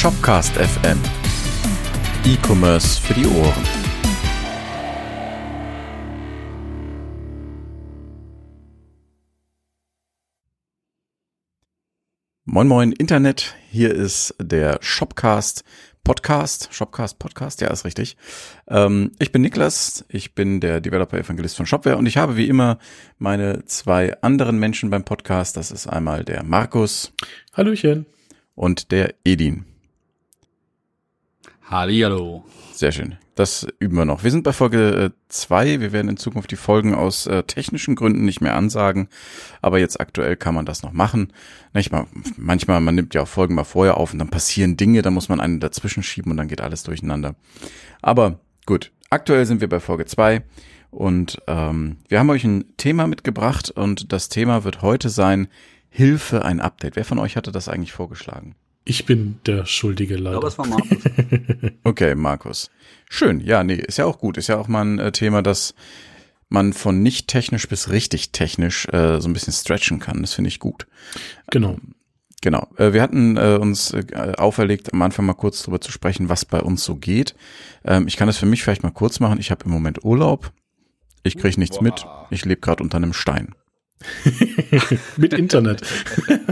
[0.00, 0.98] Shopcast FM.
[2.24, 3.64] E-Commerce für die Ohren.
[12.46, 15.64] Moin Moin Internet, hier ist der Shopcast
[16.02, 18.16] Podcast, Shopcast Podcast, ja ist richtig.
[18.68, 22.48] Ähm, ich bin Niklas, ich bin der Developer Evangelist von Shopware und ich habe wie
[22.48, 22.78] immer
[23.18, 25.58] meine zwei anderen Menschen beim Podcast.
[25.58, 27.12] Das ist einmal der Markus.
[27.52, 28.06] Hallöchen.
[28.54, 29.69] Und der Edin.
[31.70, 32.44] Hallihallo.
[32.72, 33.16] Sehr schön.
[33.36, 34.24] Das üben wir noch.
[34.24, 35.68] Wir sind bei Folge 2.
[35.68, 39.06] Äh, wir werden in Zukunft die Folgen aus äh, technischen Gründen nicht mehr ansagen.
[39.62, 41.32] Aber jetzt aktuell kann man das noch machen.
[41.72, 45.02] Nicht mal, manchmal, man nimmt ja auch Folgen mal vorher auf und dann passieren Dinge,
[45.02, 47.36] da muss man einen dazwischen schieben und dann geht alles durcheinander.
[48.02, 50.42] Aber gut, aktuell sind wir bei Folge 2
[50.90, 55.46] und ähm, wir haben euch ein Thema mitgebracht und das Thema wird heute sein
[55.88, 56.96] Hilfe, ein Update.
[56.96, 58.56] Wer von euch hatte das eigentlich vorgeschlagen?
[58.84, 60.40] Ich bin der Schuldige leider.
[60.40, 60.98] Glaube, es war Markus.
[61.84, 62.70] okay, Markus.
[63.08, 63.40] Schön.
[63.40, 64.36] Ja, nee, ist ja auch gut.
[64.36, 65.74] Ist ja auch mal ein äh, Thema, das
[66.48, 70.20] man von nicht technisch bis richtig technisch äh, so ein bisschen stretchen kann.
[70.20, 70.86] Das finde ich gut.
[71.50, 71.70] Genau.
[71.70, 71.94] Ähm,
[72.42, 72.66] genau.
[72.76, 76.44] Äh, wir hatten äh, uns äh, auferlegt, am Anfang mal kurz darüber zu sprechen, was
[76.44, 77.34] bei uns so geht.
[77.84, 79.38] Ähm, ich kann das für mich vielleicht mal kurz machen.
[79.38, 80.52] Ich habe im Moment Urlaub.
[81.22, 81.84] Ich kriege nichts Boah.
[81.84, 82.06] mit.
[82.30, 83.54] Ich lebe gerade unter einem Stein.
[85.16, 85.82] mit Internet.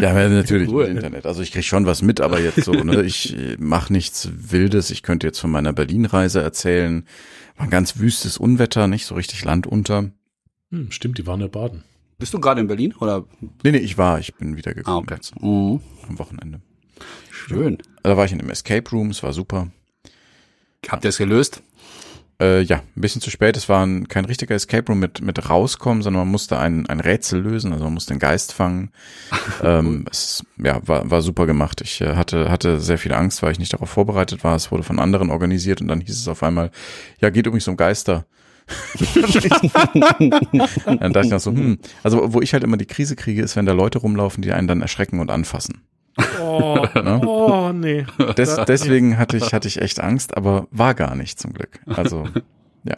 [0.00, 0.88] ja, natürlich cool.
[0.88, 1.27] mit Internet.
[1.27, 4.91] Also ich krieg schon was mit, aber jetzt so, ne, ich äh, mache nichts Wildes.
[4.91, 7.06] Ich könnte jetzt von meiner Berlin-Reise erzählen.
[7.56, 10.10] War ein ganz wüstes Unwetter, nicht so richtig Land unter.
[10.70, 11.84] Hm, stimmt, die waren ja baden.
[12.19, 13.24] Bist du gerade in Berlin oder?
[13.62, 15.14] Nee, nee, ich war, ich bin wieder gekommen ah, okay.
[15.14, 15.41] jetzt.
[15.41, 15.80] Mhm.
[16.08, 16.60] Am Wochenende.
[17.30, 17.78] Schön.
[18.02, 19.70] Da war ich in einem Escape Room, es war super.
[20.88, 21.62] Habt ihr es gelöst?
[22.41, 23.56] Äh, ja, ein bisschen zu spät.
[23.56, 27.00] Es war ein, kein richtiger Escape Room mit, mit rauskommen, sondern man musste ein, ein
[27.00, 28.91] Rätsel lösen, also man musste den Geist fangen.
[29.62, 31.81] ähm, es ja, war, war super gemacht.
[31.81, 34.55] Ich äh, hatte, hatte sehr viel Angst, weil ich nicht darauf vorbereitet war.
[34.55, 36.70] Es wurde von anderen organisiert und dann hieß es auf einmal,
[37.20, 38.25] ja, geht übrigens um Geister.
[39.00, 39.12] dann
[41.12, 43.66] dachte ich noch so, hm, also wo ich halt immer die Krise kriege, ist, wenn
[43.66, 45.82] da Leute rumlaufen, die einen dann erschrecken und anfassen.
[46.40, 47.20] Oh, ne?
[47.24, 48.06] oh nee.
[48.36, 51.80] Des, deswegen hatte ich, hatte ich echt Angst, aber war gar nicht zum Glück.
[51.86, 52.26] Also,
[52.84, 52.96] ja.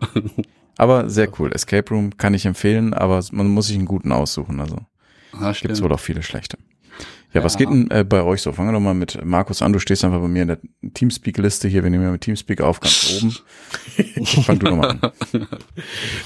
[0.76, 1.52] Aber sehr cool.
[1.52, 4.60] Escape Room kann ich empfehlen, aber man muss sich einen guten aussuchen.
[4.60, 4.78] Also
[5.32, 6.56] ah, gibt es wohl auch viele schlechte.
[7.32, 8.50] Ja, ja, was geht denn äh, bei euch so?
[8.50, 9.72] Fangen wir doch mal mit Markus an.
[9.72, 10.58] Du stehst einfach bei mir in der
[10.94, 11.84] Teamspeak-Liste hier.
[11.84, 13.36] Wir nehmen ja mit Teamspeak auf, ganz oben.
[14.42, 15.12] Fang du nochmal an.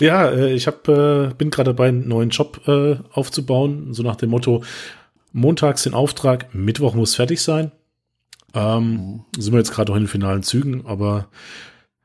[0.00, 3.92] Ja, äh, ich hab, äh, bin gerade dabei, einen neuen Job äh, aufzubauen.
[3.92, 4.62] So nach dem Motto,
[5.34, 7.72] montags den Auftrag, Mittwoch muss fertig sein.
[8.54, 9.24] Ähm, mhm.
[9.36, 11.28] Sind wir jetzt gerade noch in den finalen Zügen, aber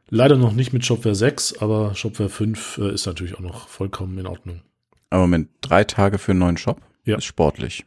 [0.09, 4.17] leider noch nicht mit Shopware 6, aber Shopware 5 äh, ist natürlich auch noch vollkommen
[4.17, 4.61] in Ordnung.
[5.11, 6.81] Aber Moment, drei Tage für einen neuen Shop?
[7.05, 7.17] Ja.
[7.17, 7.85] Ist sportlich.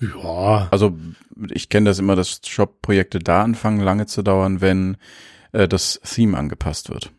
[0.00, 0.68] Ja.
[0.70, 0.96] Also
[1.50, 4.96] ich kenne das immer, dass Shop-Projekte da anfangen lange zu dauern, wenn
[5.52, 7.12] äh, das Theme angepasst wird.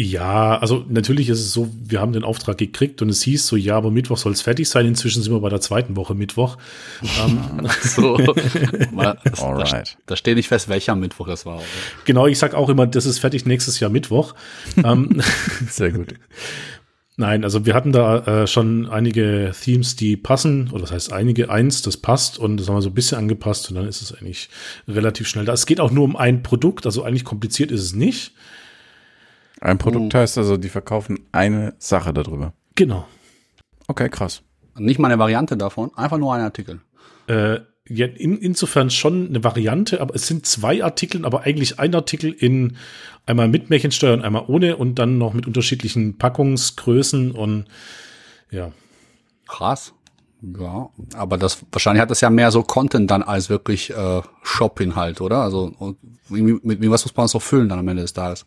[0.00, 3.56] Ja, also natürlich ist es so, wir haben den Auftrag gekriegt und es hieß so,
[3.56, 4.86] ja, aber Mittwoch soll es fertig sein.
[4.86, 6.56] Inzwischen sind wir bei der zweiten Woche Mittwoch.
[7.20, 8.14] ähm, so.
[8.96, 9.72] Alright.
[9.72, 11.56] Da, da steht nicht fest, welcher Mittwoch das war.
[11.56, 11.64] Oder?
[12.04, 14.36] Genau, ich sag auch immer, das ist fertig nächstes Jahr Mittwoch.
[14.76, 15.20] ähm,
[15.68, 16.14] Sehr gut.
[17.16, 21.50] Nein, also wir hatten da äh, schon einige Themes, die passen, oder das heißt einige,
[21.50, 24.14] eins, das passt und das haben wir so ein bisschen angepasst und dann ist es
[24.14, 24.48] eigentlich
[24.86, 25.54] relativ schnell da.
[25.54, 28.30] Es geht auch nur um ein Produkt, also eigentlich kompliziert ist es nicht.
[29.60, 30.18] Ein Produkt oh.
[30.18, 32.52] heißt also, die verkaufen eine Sache darüber.
[32.74, 33.06] Genau.
[33.86, 34.42] Okay, krass.
[34.76, 36.80] Nicht mal eine Variante davon, einfach nur ein Artikel.
[37.26, 41.94] Äh, ja, in, insofern schon eine Variante, aber es sind zwei Artikel, aber eigentlich ein
[41.94, 42.76] Artikel in
[43.26, 47.64] einmal mit Märchensteuer und einmal ohne und dann noch mit unterschiedlichen Packungsgrößen und
[48.50, 48.72] ja.
[49.46, 49.94] Krass.
[50.40, 55.20] Ja, aber das wahrscheinlich hat das ja mehr so Content dann als wirklich äh, Shop-Inhalt,
[55.20, 55.38] oder?
[55.38, 55.96] Also
[56.28, 58.46] mit, mit, mit was muss man so füllen dann am Ende des Tages?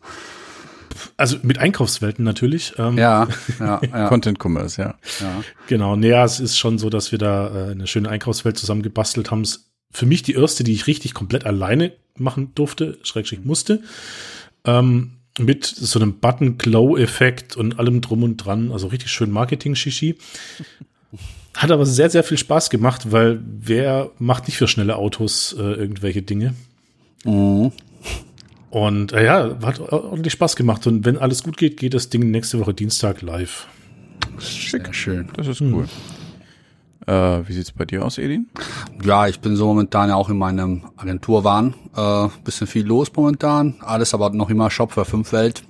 [1.16, 2.74] Also mit Einkaufswelten natürlich.
[2.78, 3.28] Ähm, ja,
[3.60, 4.08] ja, ja.
[4.08, 4.94] Content Commerce, ja.
[5.20, 5.44] ja.
[5.66, 9.30] Genau, naja, es ist schon so, dass wir da äh, eine schöne Einkaufswelt zusammen gebastelt
[9.30, 9.46] haben.
[9.90, 13.82] Für mich die erste, die ich richtig komplett alleine machen durfte, schrägstrich musste.
[14.64, 18.70] Ähm, mit so einem Button-Glow-Effekt und allem drum und dran.
[18.70, 20.16] Also richtig schön Marketing-Shishi.
[21.54, 25.62] Hat aber sehr, sehr viel Spaß gemacht, weil wer macht nicht für schnelle Autos äh,
[25.62, 26.54] irgendwelche Dinge?
[27.24, 27.72] Mhm.
[28.72, 30.86] Und äh, ja, hat ordentlich Spaß gemacht.
[30.86, 33.66] Und wenn alles gut geht, geht das Ding nächste Woche Dienstag live.
[34.38, 34.86] Schick.
[34.86, 35.28] Sehr schön.
[35.36, 35.82] Das ist cool.
[35.82, 35.88] Mhm.
[37.06, 38.46] Äh, wie sieht's bei dir aus, Edin?
[39.04, 41.74] Ja, ich bin so momentan ja auch in meinem Agenturwahn.
[41.94, 43.74] Äh, bisschen viel los momentan.
[43.80, 45.64] Alles aber noch immer Shop für fünf Welt.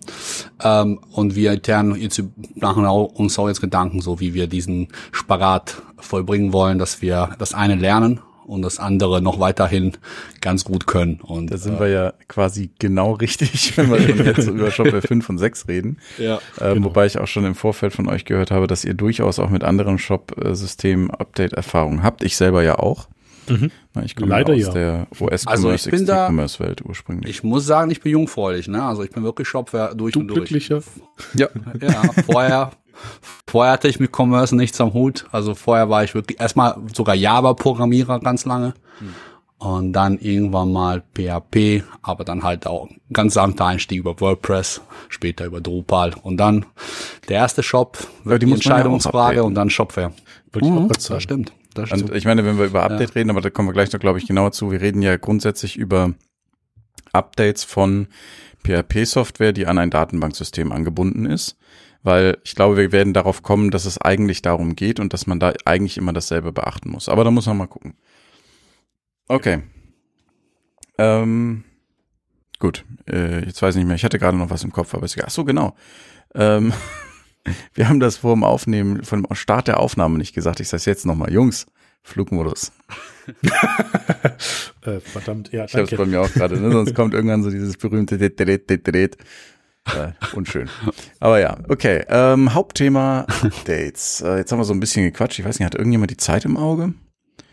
[0.62, 2.22] Ähm, und wir intern jetzt
[2.54, 7.52] machen uns auch jetzt Gedanken, so wie wir diesen Spagat vollbringen wollen, dass wir das
[7.52, 9.92] eine lernen und das andere noch weiterhin
[10.40, 11.20] ganz gut können.
[11.22, 15.02] Und da sind äh, wir ja quasi genau richtig, wenn wir schon jetzt über Shopware
[15.06, 15.98] 5 und 6 reden.
[16.18, 16.86] Ja, äh, genau.
[16.86, 19.64] Wobei ich auch schon im Vorfeld von euch gehört habe, dass ihr durchaus auch mit
[19.64, 22.22] anderen Shop-Systemen Update-Erfahrungen habt.
[22.22, 23.08] Ich selber ja auch.
[23.48, 23.70] Mhm.
[24.04, 24.72] Ich komme Leider aus ja.
[24.72, 27.30] der US-Commerce, also ich bin da, welt ursprünglich.
[27.30, 28.82] Ich muss sagen, ich bin jungfräulich, ne?
[28.82, 30.48] Also ich bin wirklich Shopware durch du und durch.
[30.48, 30.82] Glücklicher.
[31.34, 31.48] Ja.
[31.80, 32.70] ja, vorher,
[33.46, 35.26] vorher hatte ich mit Commerce nichts am Hut.
[35.32, 38.74] Also vorher war ich wirklich erstmal sogar Java-Programmierer ganz lange.
[38.98, 39.14] Hm.
[39.58, 45.44] Und dann irgendwann mal PHP, aber dann halt auch ganz sanfter Einstieg über WordPress, später
[45.44, 46.66] über Drupal und dann
[47.28, 50.12] der erste Shop, die, die Entscheidungsfrage und dann Shopware.
[50.60, 51.52] Mhm, das stimmt.
[51.74, 53.14] Das und ich meine, wenn wir über Update ja.
[53.14, 54.70] reden, aber da kommen wir gleich noch, glaube ich, genauer zu.
[54.70, 56.12] Wir reden ja grundsätzlich über
[57.12, 58.08] Updates von
[58.64, 61.56] PHP-Software, die an ein Datenbanksystem angebunden ist.
[62.02, 65.38] Weil ich glaube, wir werden darauf kommen, dass es eigentlich darum geht und dass man
[65.38, 67.08] da eigentlich immer dasselbe beachten muss.
[67.08, 67.94] Aber da muss man mal gucken.
[69.28, 69.62] Okay.
[70.98, 71.64] Ähm,
[72.58, 73.96] gut, äh, jetzt weiß ich nicht mehr.
[73.96, 75.26] Ich hatte gerade noch was im Kopf, aber ist egal.
[75.28, 75.76] Ach so, genau.
[76.34, 76.72] Ähm,
[77.74, 80.60] Wir haben das vor dem Aufnehmen, von dem Start der Aufnahme nicht gesagt.
[80.60, 81.66] Ich sage jetzt nochmal, Jungs,
[82.02, 82.72] Flugmodus.
[84.82, 85.64] äh, verdammt, ja.
[85.64, 86.70] Ich habe es bei mir auch gerade, ne?
[86.72, 88.18] sonst kommt irgendwann so dieses berühmte
[89.86, 90.68] äh, unschön.
[91.20, 92.04] Aber ja, okay.
[92.08, 94.22] Ähm, Hauptthema Updates.
[94.32, 95.38] Äh, jetzt haben wir so ein bisschen gequatscht.
[95.38, 96.94] Ich weiß nicht, hat irgendjemand die Zeit im Auge?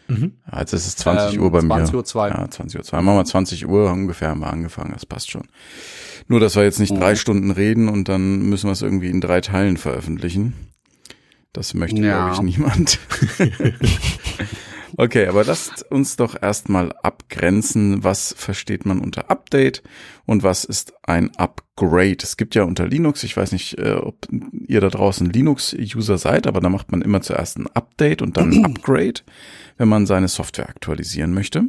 [0.08, 0.34] Mhm.
[0.56, 1.76] Jetzt ist es 20 ähm, Uhr bei 20 mir.
[1.76, 2.30] 20 Uhr 2.
[2.30, 3.02] Ja, 20 Uhr 2.
[3.02, 4.92] Machen wir 20 Uhr ungefähr haben wir angefangen.
[4.94, 5.48] Das passt schon.
[6.28, 7.00] Nur, dass wir jetzt nicht mhm.
[7.00, 10.54] drei Stunden reden und dann müssen wir es irgendwie in drei Teilen veröffentlichen.
[11.54, 12.28] Das möchte, ja.
[12.28, 13.00] glaube ich, niemand.
[14.98, 19.84] okay, aber lasst uns doch erstmal abgrenzen, was versteht man unter Update
[20.26, 22.18] und was ist ein Upgrade.
[22.22, 24.28] Es gibt ja unter Linux, ich weiß nicht, äh, ob
[24.68, 28.52] ihr da draußen Linux-User seid, aber da macht man immer zuerst ein Update und dann
[28.52, 29.22] ein Upgrade,
[29.78, 31.66] wenn man seine Software aktualisieren möchte.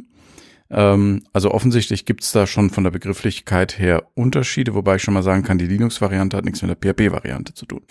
[0.73, 5.21] Ähm, also offensichtlich gibt's da schon von der Begrifflichkeit her Unterschiede, wobei ich schon mal
[5.21, 7.81] sagen kann, die Linux-Variante hat nichts mit der PHP-Variante zu tun.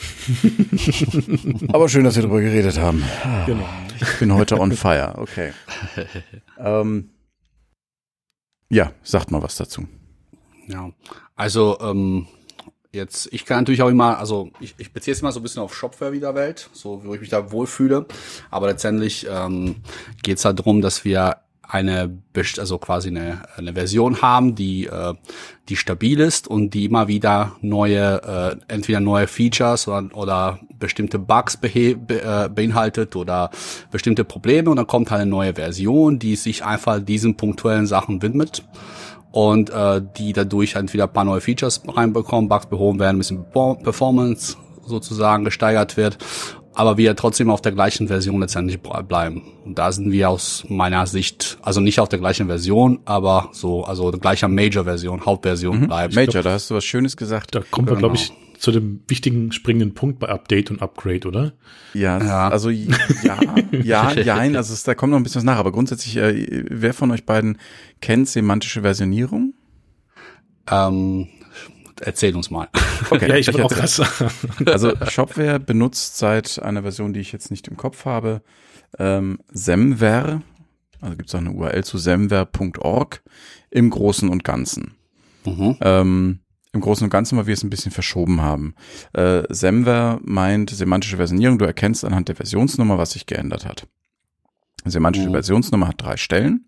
[1.72, 3.04] Aber schön, dass wir darüber geredet haben.
[3.44, 3.68] Genau.
[4.00, 5.14] Ich bin heute on fire.
[5.18, 5.52] Okay.
[6.58, 7.10] ähm,
[8.70, 9.86] ja, sagt mal was dazu.
[10.66, 10.90] Ja,
[11.36, 12.28] also ähm,
[12.92, 15.62] jetzt, ich kann natürlich auch immer, also ich, ich beziehe es immer so ein bisschen
[15.62, 18.06] auf Shopware wieder Welt, so wo ich mich da wohlfühle.
[18.50, 19.76] Aber letztendlich ähm,
[20.22, 22.18] geht es halt darum, dass wir eine
[22.58, 25.14] also quasi eine, eine Version haben, die äh,
[25.68, 28.22] die stabil ist und die immer wieder neue
[28.68, 33.50] äh, entweder neue Features oder, oder bestimmte Bugs behe, be, äh, beinhaltet oder
[33.90, 38.20] bestimmte Probleme und dann kommt halt eine neue Version, die sich einfach diesen punktuellen Sachen
[38.20, 38.64] widmet
[39.30, 43.44] und äh, die dadurch entweder ein paar neue Features reinbekommen, Bugs behoben werden, ein bisschen
[43.52, 46.18] Performance sozusagen gesteigert wird
[46.74, 49.42] aber wir trotzdem auf der gleichen Version letztendlich bleiben.
[49.64, 53.84] Und da sind wir aus meiner Sicht, also nicht auf der gleichen Version, aber so,
[53.84, 55.86] also gleicher Major-Version, Hauptversion mhm.
[55.88, 56.14] bleiben.
[56.14, 57.54] Major, glaub, da hast du was Schönes gesagt.
[57.54, 58.08] Da kommen wir, genau.
[58.08, 61.52] glaube ich, zu dem wichtigen springenden Punkt bei Update und Upgrade, oder?
[61.94, 62.48] Ja, ja.
[62.48, 62.96] also ja,
[63.72, 66.94] ja, ja, also es, da kommt noch ein bisschen was nach, aber grundsätzlich, äh, wer
[66.94, 67.58] von euch beiden
[68.00, 69.54] kennt semantische Versionierung?
[70.70, 71.28] Ähm,
[72.00, 72.68] erzähl uns mal.
[73.08, 74.00] Okay, ja, ich würde auch das
[74.66, 78.42] Also Shopware benutzt seit einer Version, die ich jetzt nicht im Kopf habe,
[78.98, 80.42] ähm, Semver,
[81.00, 83.22] also gibt es auch eine URL zu semver.org
[83.70, 84.94] im Großen und Ganzen.
[85.44, 85.76] Mhm.
[85.80, 86.40] Ähm,
[86.72, 88.74] Im Großen und Ganzen, weil wir es ein bisschen verschoben haben.
[89.12, 91.58] Äh, Semver meint semantische Versionierung.
[91.58, 93.86] Du erkennst anhand der Versionsnummer, was sich geändert hat.
[94.84, 95.32] Semantische mhm.
[95.32, 96.66] Versionsnummer hat drei Stellen.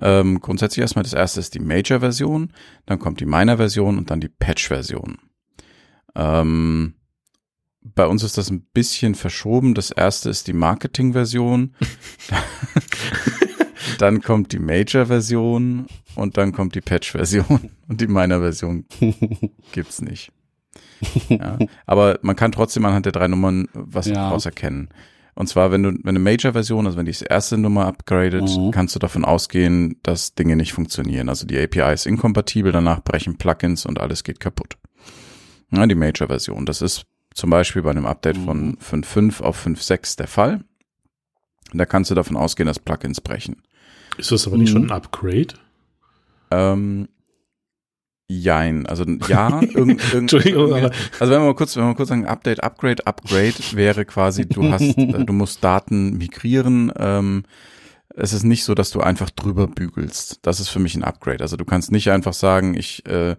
[0.00, 2.52] Ähm, grundsätzlich erstmal das erste ist die Major-Version,
[2.86, 5.18] dann kommt die Minor-Version und dann die Patch-Version.
[6.14, 6.94] Ähm,
[7.82, 9.74] bei uns ist das ein bisschen verschoben.
[9.74, 11.74] Das erste ist die Marketing-Version.
[13.98, 17.70] dann kommt die Major-Version und dann kommt die Patch-Version.
[17.88, 18.86] Und die Minor-Version
[19.72, 20.32] gibt's nicht.
[21.28, 24.14] Ja, aber man kann trotzdem anhand der drei Nummern was ja.
[24.14, 24.88] daraus erkennen.
[25.34, 28.70] Und zwar, wenn du, wenn eine Major-Version, also wenn die erste Nummer upgradet, mhm.
[28.70, 31.28] kannst du davon ausgehen, dass Dinge nicht funktionieren.
[31.28, 34.76] Also die API ist inkompatibel, danach brechen Plugins und alles geht kaputt.
[35.70, 36.66] Ja, die Major-Version.
[36.66, 38.76] Das ist zum Beispiel bei einem Update mhm.
[38.78, 40.64] von 5.5 auf 5.6 der Fall.
[41.72, 43.62] Da kannst du davon ausgehen, dass Plugins brechen.
[44.18, 44.72] Ist das aber nicht mhm.
[44.72, 45.54] schon ein Upgrade?
[46.50, 47.08] Ähm,
[48.40, 51.94] Jein, also ja, irgend, irgend, Entschuldigung, aber also wenn wir mal kurz, wenn wir mal
[51.94, 56.92] kurz sagen, Update, Upgrade, Upgrade wäre quasi, du hast, äh, du musst Daten migrieren.
[56.96, 57.44] Ähm,
[58.14, 60.40] es ist nicht so, dass du einfach drüber bügelst.
[60.42, 61.40] Das ist für mich ein Upgrade.
[61.40, 63.36] Also du kannst nicht einfach sagen, ich äh,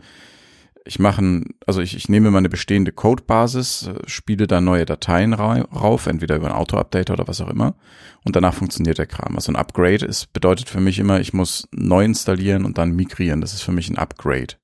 [0.86, 6.08] ich mache, also ich, ich nehme meine bestehende Codebasis, spiele da neue Dateien ra rauf,
[6.08, 7.76] entweder über ein Auto-Update oder was auch immer,
[8.24, 9.36] und danach funktioniert der Kram.
[9.36, 13.42] Also ein Upgrade ist, bedeutet für mich immer, ich muss neu installieren und dann migrieren.
[13.42, 14.56] Das ist für mich ein Upgrade.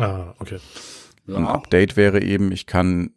[0.00, 0.58] Ah, okay.
[1.26, 1.36] Ja.
[1.36, 3.10] Ein Update wäre eben, ich kann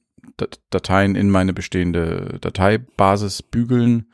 [0.70, 4.08] Dateien in meine bestehende Dateibasis bügeln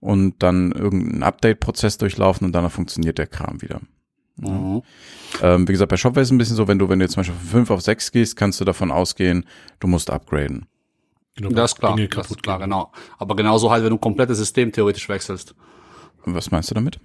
[0.00, 3.80] und dann irgendeinen Update-Prozess durchlaufen und danach funktioniert der Kram wieder.
[4.36, 4.82] Mhm.
[5.42, 7.14] Ähm, wie gesagt, bei Shopware ist es ein bisschen so, wenn du, wenn du jetzt
[7.14, 9.46] zum Beispiel von 5 auf 6 gehst, kannst du davon ausgehen,
[9.80, 10.66] du musst upgraden.
[11.36, 12.92] Genau, das ist klar, das ist klar, genau.
[13.18, 15.54] Aber genauso halt, wenn du ein komplettes System theoretisch wechselst.
[16.24, 16.98] Was meinst du damit?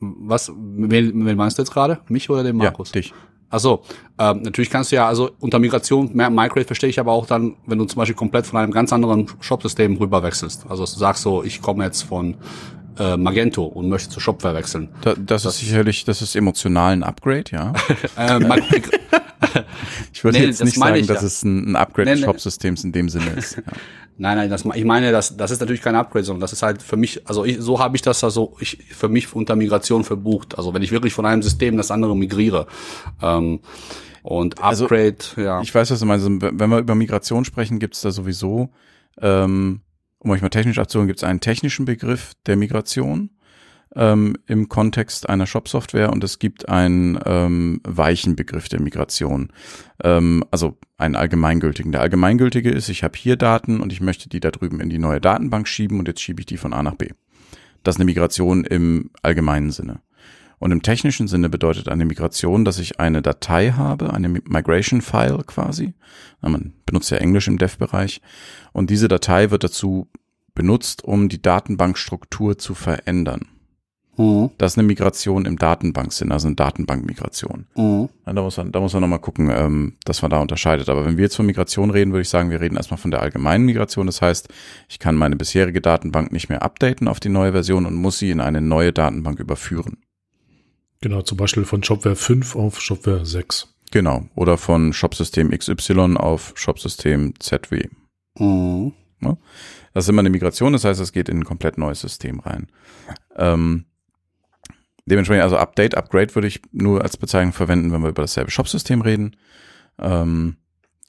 [0.00, 2.00] Was, wen, wen meinst du jetzt gerade?
[2.08, 2.88] Mich oder den Markus?
[2.90, 3.14] Ja, dich.
[3.52, 3.82] Also
[4.18, 7.78] ähm, natürlich kannst du ja, also unter Migration, Migrate verstehe ich aber auch dann, wenn
[7.78, 10.64] du zum Beispiel komplett von einem ganz anderen Shop-System rüber wechselst.
[10.68, 12.36] Also du sagst so, ich komme jetzt von
[12.98, 14.88] äh, Magento und möchte zu Shopware wechseln.
[15.02, 17.72] Da, das, das, ist sicherlich, das ist emotional ein Upgrade, ja.
[18.18, 18.52] ähm,
[20.12, 22.92] ich würde nee, jetzt nicht sagen, dass es ein, ein Upgrade nee, des Shop-Systems in
[22.92, 23.56] dem Sinne ist.
[23.56, 23.62] Ja.
[24.18, 26.82] Nein, nein, das, ich meine, das, das ist natürlich kein Upgrade, sondern das ist halt
[26.82, 30.58] für mich, also ich, so habe ich das also ich für mich unter Migration verbucht.
[30.58, 32.66] Also wenn ich wirklich von einem System das andere migriere.
[33.22, 33.60] Ähm,
[34.22, 35.60] und also, Upgrade, also, ja.
[35.62, 36.26] Ich weiß, was du meinst.
[36.26, 38.70] Also, wenn wir über Migration sprechen, gibt es da sowieso,
[39.20, 39.80] ähm,
[40.18, 43.30] um euch mal technisch abzuholen, gibt es einen technischen Begriff der Migration
[43.94, 49.52] ähm, im Kontext einer Shop-Software und es gibt einen ähm, weichen Begriff der Migration.
[50.02, 51.92] Ähm, also einen allgemeingültigen.
[51.92, 54.98] Der allgemeingültige ist, ich habe hier Daten und ich möchte die da drüben in die
[54.98, 57.08] neue Datenbank schieben und jetzt schiebe ich die von A nach B.
[57.82, 60.00] Das ist eine Migration im allgemeinen Sinne.
[60.58, 65.42] Und im technischen Sinne bedeutet eine Migration, dass ich eine Datei habe, eine Migration File
[65.44, 65.94] quasi.
[66.40, 68.20] Man benutzt ja Englisch im Dev-Bereich.
[68.72, 70.08] Und diese Datei wird dazu
[70.54, 73.48] benutzt, um die Datenbankstruktur zu verändern.
[74.16, 74.50] Mhm.
[74.58, 77.66] Das ist eine Migration im Datenbanksinn, also eine Datenbankmigration.
[77.76, 78.08] Mhm.
[78.26, 80.88] Ja, da muss man, da muss man nochmal gucken, ähm, dass man da unterscheidet.
[80.88, 83.22] Aber wenn wir jetzt von Migration reden, würde ich sagen, wir reden erstmal von der
[83.22, 84.06] allgemeinen Migration.
[84.06, 84.48] Das heißt,
[84.88, 88.30] ich kann meine bisherige Datenbank nicht mehr updaten auf die neue Version und muss sie
[88.30, 89.98] in eine neue Datenbank überführen.
[91.00, 93.74] Genau, zum Beispiel von Shopware 5 auf Shopware 6.
[93.90, 97.88] Genau, oder von Shopsystem XY auf Shopsystem ZW.
[98.38, 98.92] Mhm.
[99.20, 99.36] Ja,
[99.94, 102.68] das ist immer eine Migration, das heißt, es geht in ein komplett neues System rein.
[103.36, 103.84] Ähm,
[105.06, 109.00] Dementsprechend, also Update, Upgrade würde ich nur als Bezeichnung verwenden, wenn wir über dasselbe Shop-System
[109.00, 109.36] reden.
[109.98, 110.56] Ähm,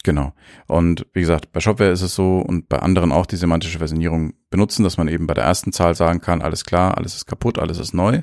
[0.04, 0.34] genau.
[0.68, 4.34] Und wie gesagt, bei Shopware ist es so und bei anderen auch die semantische Versionierung
[4.50, 7.60] benutzen, dass man eben bei der ersten Zahl sagen kann, alles klar, alles ist kaputt,
[7.60, 8.22] alles ist neu.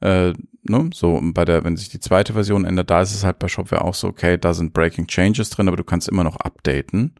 [0.00, 0.32] Äh,
[0.62, 0.90] ne?
[0.94, 3.84] So, bei der, wenn sich die zweite Version ändert, da ist es halt bei Shopware
[3.84, 7.14] auch so, okay, da sind Breaking Changes drin, aber du kannst immer noch updaten.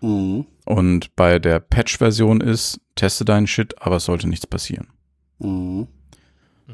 [0.00, 0.46] Mhm.
[0.64, 4.88] Und bei der Patch-Version ist, teste deinen Shit, aber es sollte nichts passieren.
[5.38, 5.86] Mhm.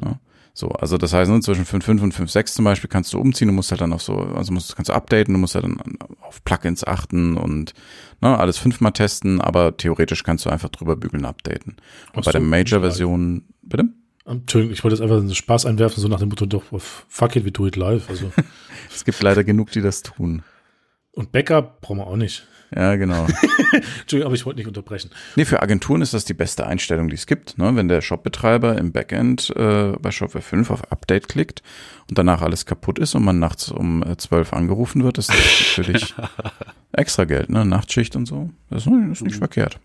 [0.02, 0.18] Ja.
[0.54, 3.54] So, also das heißt, ne, zwischen 5.5 und 5.6 zum Beispiel kannst du umziehen, du
[3.54, 5.78] musst halt dann auf so, also musst, kannst du updaten, du musst halt dann
[6.20, 7.72] auf Plugins achten und
[8.20, 11.76] ne, alles fünfmal testen, aber theoretisch kannst du einfach drüber bügeln, updaten.
[12.12, 13.84] Und bei der Major-Version, bitte?
[14.26, 16.64] Entschuldigung, ich wollte jetzt einfach einen Spaß einwerfen, so nach dem Motto, doch,
[17.08, 18.08] fuck it, we do it live.
[18.10, 18.30] Also.
[18.94, 20.42] es gibt leider genug, die das tun.
[21.12, 22.46] Und Backup brauchen wir auch nicht.
[22.74, 23.26] Ja, genau.
[24.00, 25.10] Entschuldigung, aber ich wollte nicht unterbrechen.
[25.36, 27.58] Nee, für Agenturen ist das die beste Einstellung, die es gibt.
[27.58, 27.74] Ne?
[27.76, 31.62] Wenn der Shopbetreiber im Backend äh, bei Shopware 5 auf Update klickt
[32.08, 35.36] und danach alles kaputt ist und man nachts um äh, 12 angerufen wird, ist das
[35.76, 36.14] natürlich
[36.92, 37.64] extra Geld, ne?
[37.64, 38.50] Nachtschicht und so.
[38.70, 39.38] Das ist, ist nicht mhm.
[39.38, 39.78] verkehrt.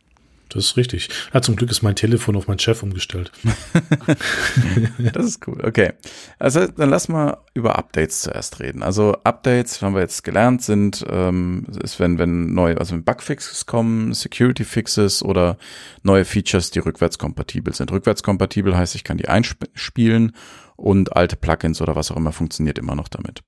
[0.50, 1.10] Das ist richtig.
[1.34, 3.32] Ja, zum Glück ist mein Telefon auf meinen Chef umgestellt.
[5.14, 5.60] das ist cool.
[5.64, 5.94] Okay.
[6.40, 8.84] Also dann lass mal über Updates zuerst reden.
[8.84, 13.66] Also Updates, haben wir jetzt gelernt, sind ähm, ist wenn wenn neue, also wenn Bugfixes
[13.66, 15.58] kommen, Security Fixes oder
[16.04, 17.92] neue Features, die rückwärtskompatibel sind.
[17.92, 20.34] Rückwärtskompatibel heißt, ich kann die einspielen
[20.76, 23.44] und alte Plugins oder was auch immer funktioniert immer noch damit.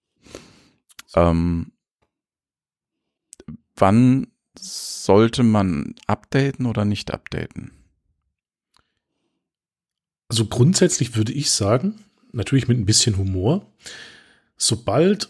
[1.15, 1.71] Ähm,
[3.75, 4.27] wann
[4.61, 7.71] sollte man updaten oder nicht updaten?
[10.27, 13.65] Also grundsätzlich würde ich sagen, natürlich mit ein bisschen Humor,
[14.57, 15.29] sobald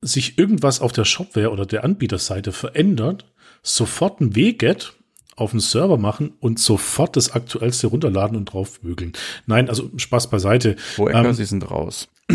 [0.00, 3.32] sich irgendwas auf der Shopware oder der Anbieterseite verändert,
[3.62, 4.92] sofort ein Wget
[5.36, 9.12] auf den Server machen und sofort das aktuellste runterladen und draufbügeln.
[9.46, 10.76] Nein, also Spaß beiseite.
[10.96, 12.08] Wo ähm, Sie sind raus.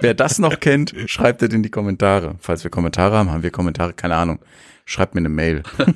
[0.00, 2.36] Wer das noch kennt, schreibt es in die Kommentare.
[2.40, 4.38] Falls wir Kommentare haben, haben wir Kommentare, keine Ahnung.
[4.84, 5.62] Schreibt mir eine Mail.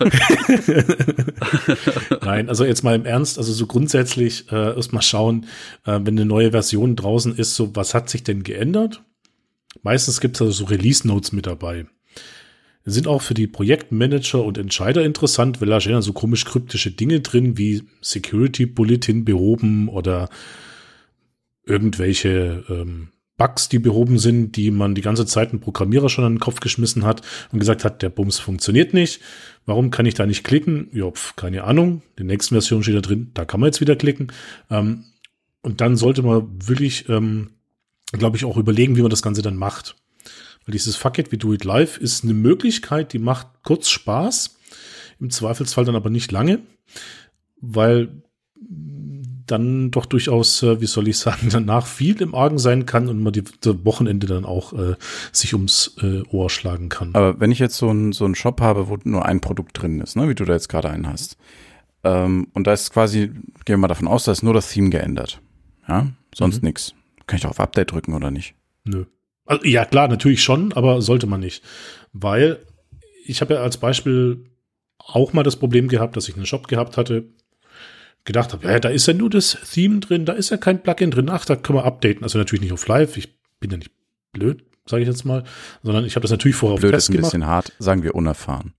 [2.22, 5.46] Nein, also jetzt mal im Ernst, also so grundsätzlich äh, erstmal schauen,
[5.84, 9.02] äh, wenn eine neue Version draußen ist, so was hat sich denn geändert?
[9.82, 11.86] Meistens gibt es also so Release-Notes mit dabei.
[12.88, 16.92] Sind auch für die Projektmanager und Entscheider interessant, weil da stehen dann so komisch kryptische
[16.92, 20.28] Dinge drin wie Security Bulletin behoben oder
[21.64, 26.34] irgendwelche ähm, Bugs, die behoben sind, die man die ganze Zeit ein Programmierer schon an
[26.34, 29.20] den Kopf geschmissen hat und gesagt hat, der Bums funktioniert nicht.
[29.66, 30.88] Warum kann ich da nicht klicken?
[30.92, 32.02] Ja, keine Ahnung.
[32.16, 34.32] In der nächsten Version steht da drin, da kann man jetzt wieder klicken.
[34.70, 35.04] Ähm,
[35.60, 37.50] und dann sollte man wirklich, ähm,
[38.12, 39.96] glaube ich, auch überlegen, wie man das Ganze dann macht.
[40.66, 44.58] Weil dieses Fuck it, we do it live ist eine Möglichkeit, die macht kurz Spaß.
[45.20, 46.60] Im Zweifelsfall dann aber nicht lange,
[47.60, 48.22] weil
[49.46, 53.22] dann doch durchaus, äh, wie soll ich sagen, danach viel im Argen sein kann und
[53.22, 54.96] man die, die Wochenende dann auch äh,
[55.32, 57.14] sich ums äh, Ohr schlagen kann.
[57.14, 60.00] Aber wenn ich jetzt so einen so einen Shop habe, wo nur ein Produkt drin
[60.00, 61.36] ist, ne, wie du da jetzt gerade einen hast,
[62.04, 64.90] ähm, und da ist quasi, gehen wir mal davon aus, da ist nur das Theme
[64.90, 65.40] geändert.
[65.88, 66.68] Ja, sonst mhm.
[66.68, 66.94] nix.
[67.26, 68.54] Kann ich doch auf Update drücken oder nicht?
[68.84, 69.06] Nö.
[69.46, 71.62] Also, ja, klar, natürlich schon, aber sollte man nicht.
[72.12, 72.58] Weil
[73.24, 74.44] ich habe ja als Beispiel
[74.98, 77.24] auch mal das Problem gehabt, dass ich einen Shop gehabt hatte,
[78.24, 81.10] gedacht habe, ja, da ist ja nur das Theme drin, da ist ja kein Plugin
[81.10, 82.22] drin, ach, da können wir updaten.
[82.22, 83.92] Also natürlich nicht auf Live, ich bin ja nicht
[84.32, 85.44] blöd, sage ich jetzt mal,
[85.82, 87.20] sondern ich habe das natürlich vorher blöd auf Test gemacht.
[87.20, 88.74] Blöd ist ein bisschen hart, sagen wir unerfahren.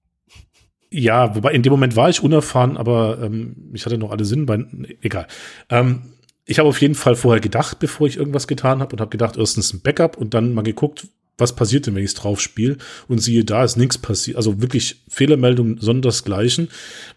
[0.90, 4.46] Ja, wobei in dem Moment war ich unerfahren, aber ähm, ich hatte noch alle Sinn
[4.46, 4.64] bei,
[5.02, 5.28] egal.
[5.70, 6.14] Ähm,
[6.48, 9.36] ich habe auf jeden Fall vorher gedacht, bevor ich irgendwas getan habe und habe gedacht,
[9.38, 12.78] erstens ein Backup und dann mal geguckt, was passiert denn, wenn ich es drauf spiele?
[13.08, 14.38] Und siehe da, ist nichts passiert.
[14.38, 16.70] Also wirklich Fehlermeldungen sondersgleichen,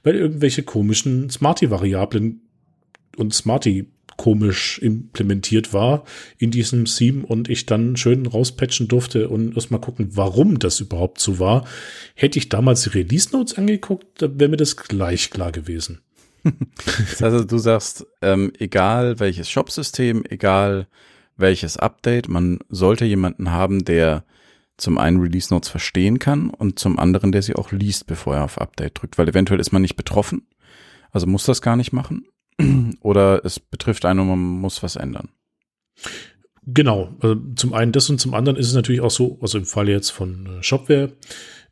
[0.03, 2.43] weil irgendwelche komischen Smarty-Variablen
[3.17, 6.05] und Smarty komisch implementiert war
[6.37, 11.21] in diesem Theme und ich dann schön rauspatchen durfte und erstmal gucken, warum das überhaupt
[11.21, 11.67] so war.
[12.15, 16.01] Hätte ich damals die Release Notes angeguckt, wäre mir das gleich klar gewesen.
[16.85, 20.87] das heißt also, du sagst, ähm, egal welches Shopsystem, egal
[21.37, 24.25] welches Update, man sollte jemanden haben, der
[24.77, 28.45] zum einen Release Notes verstehen kann und zum anderen, der sie auch liest, bevor er
[28.45, 30.47] auf Update drückt, weil eventuell ist man nicht betroffen,
[31.11, 32.27] also muss das gar nicht machen.
[33.01, 35.29] Oder es betrifft einen und man muss was ändern.
[36.67, 39.65] Genau, also zum einen das und zum anderen ist es natürlich auch so, also im
[39.65, 41.13] Fall jetzt von äh, Shopware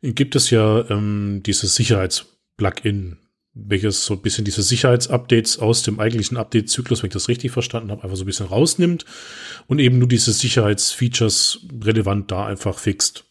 [0.01, 3.17] gibt es ja ähm, dieses Sicherheits-Plugin,
[3.53, 7.91] welches so ein bisschen diese Sicherheitsupdates aus dem eigentlichen Update-Zyklus, wenn ich das richtig verstanden
[7.91, 9.05] habe, einfach so ein bisschen rausnimmt
[9.67, 13.25] und eben nur diese Sicherheitsfeatures relevant da einfach fixt.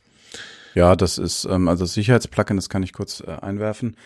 [0.75, 3.97] Ja, das ist, ähm, also das Sicherheitsplugin, das kann ich kurz äh, einwerfen,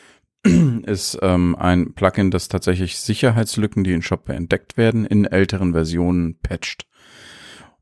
[0.86, 6.38] ist ähm, ein Plugin, das tatsächlich Sicherheitslücken, die in Shopware entdeckt werden, in älteren Versionen
[6.40, 6.86] patcht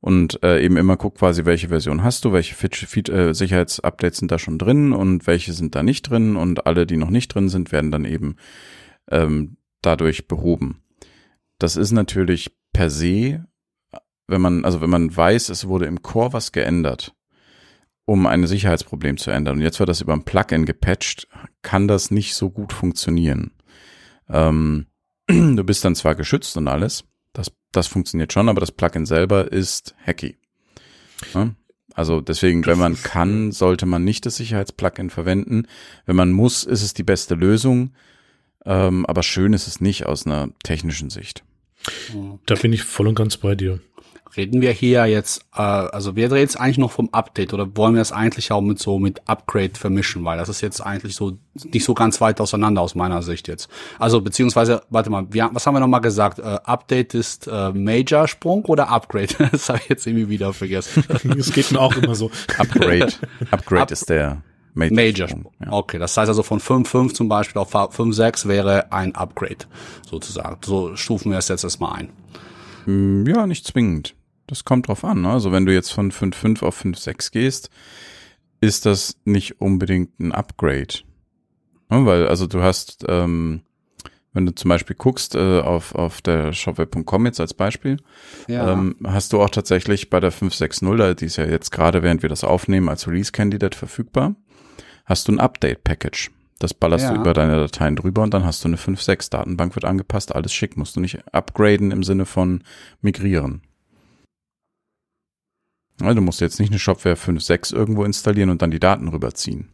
[0.00, 4.18] und äh, eben immer guckt quasi, welche Version hast du, welche Feature, Feed, äh, Sicherheitsupdates
[4.18, 7.34] sind da schon drin und welche sind da nicht drin und alle, die noch nicht
[7.34, 8.36] drin sind, werden dann eben
[9.10, 10.82] ähm, dadurch behoben.
[11.58, 13.44] Das ist natürlich per se,
[14.26, 17.14] wenn man, also wenn man weiß, es wurde im Core was geändert,
[18.06, 21.28] um ein Sicherheitsproblem zu ändern und jetzt wird das über ein Plugin gepatcht,
[21.60, 23.52] kann das nicht so gut funktionieren.
[24.30, 24.86] Ähm,
[25.28, 29.50] du bist dann zwar geschützt und alles, das, das funktioniert schon, aber das Plugin selber
[29.50, 30.36] ist hacky.
[31.34, 31.54] Ja?
[31.94, 35.66] Also deswegen, wenn man kann, sollte man nicht das Sicherheitsplugin verwenden.
[36.06, 37.92] Wenn man muss, ist es die beste Lösung.
[38.64, 41.44] Ähm, aber schön ist es nicht aus einer technischen Sicht.
[42.46, 43.80] Da bin ich voll und ganz bei dir
[44.36, 47.94] reden wir hier jetzt, äh, also wir reden jetzt eigentlich noch vom Update oder wollen
[47.94, 51.38] wir das eigentlich auch mit so mit Upgrade vermischen, weil das ist jetzt eigentlich so
[51.54, 53.68] nicht so ganz weit auseinander aus meiner Sicht jetzt.
[53.98, 56.38] Also beziehungsweise, warte mal, wir, was haben wir nochmal gesagt?
[56.38, 59.34] Äh, Update ist äh, Major-Sprung oder Upgrade?
[59.52, 61.04] das habe ich jetzt irgendwie wieder vergessen.
[61.40, 62.30] Es geht mir auch immer so.
[62.58, 63.12] Upgrade.
[63.50, 64.42] Upgrade Up ist der
[64.74, 64.94] Major.
[64.94, 65.52] Major Sprung.
[65.60, 65.72] Ja.
[65.72, 69.66] Okay, das heißt also von 5.5 zum Beispiel auf 5.6 wäre ein Upgrade
[70.08, 70.58] sozusagen.
[70.64, 72.08] So stufen wir es jetzt erstmal ein.
[72.84, 74.14] Hm, ja, nicht zwingend.
[74.50, 75.22] Das kommt drauf an.
[75.22, 75.30] Ne?
[75.30, 77.70] Also wenn du jetzt von 5.5 auf 5.6 gehst,
[78.60, 81.04] ist das nicht unbedingt ein Upgrade.
[81.88, 82.04] Ne?
[82.04, 83.62] Weil, also du hast, ähm,
[84.32, 87.98] wenn du zum Beispiel guckst äh, auf, auf der shopware.com jetzt als Beispiel,
[88.48, 88.72] ja.
[88.72, 92.28] ähm, hast du auch tatsächlich bei der 560, die ist ja jetzt gerade, während wir
[92.28, 94.34] das aufnehmen, als Release-Candidate verfügbar,
[95.04, 96.32] hast du ein Update-Package.
[96.58, 97.14] Das ballerst ja.
[97.14, 99.30] du über deine Dateien drüber und dann hast du eine 5.6.
[99.30, 102.64] Datenbank wird angepasst, alles schick, musst du nicht upgraden im Sinne von
[103.00, 103.62] migrieren.
[106.00, 109.68] Ja, du musst jetzt nicht eine Shopware 5.6 irgendwo installieren und dann die Daten rüberziehen.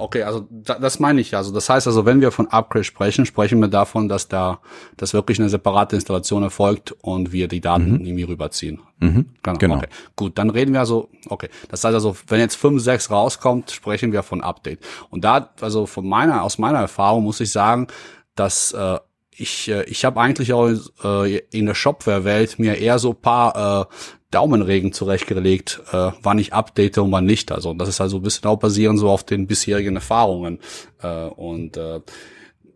[0.00, 1.34] Okay, also da, das meine ich.
[1.34, 4.60] Also das heißt also, wenn wir von Upgrade sprechen, sprechen wir davon, dass da,
[4.96, 8.00] dass wirklich eine separate Installation erfolgt und wir die Daten mhm.
[8.06, 8.80] irgendwie rüberziehen.
[9.00, 9.26] Mhm.
[9.42, 9.58] Genau.
[9.58, 9.76] genau.
[9.78, 9.88] Okay.
[10.14, 11.48] Gut, dann reden wir also, okay.
[11.68, 14.78] Das heißt also, wenn jetzt 5.6 rauskommt, sprechen wir von Update.
[15.10, 17.88] Und da, also von meiner, aus meiner Erfahrung muss ich sagen,
[18.36, 18.98] dass äh,
[19.38, 20.70] ich, äh, ich habe eigentlich auch
[21.04, 23.94] äh, in der Shopware-Welt mir eher so paar äh,
[24.30, 27.52] Daumenregen zurechtgelegt, äh, wann ich update und wann nicht.
[27.52, 30.58] Also das ist also ein bisschen auch basierend so auf den bisherigen Erfahrungen.
[31.02, 32.00] Äh, und äh,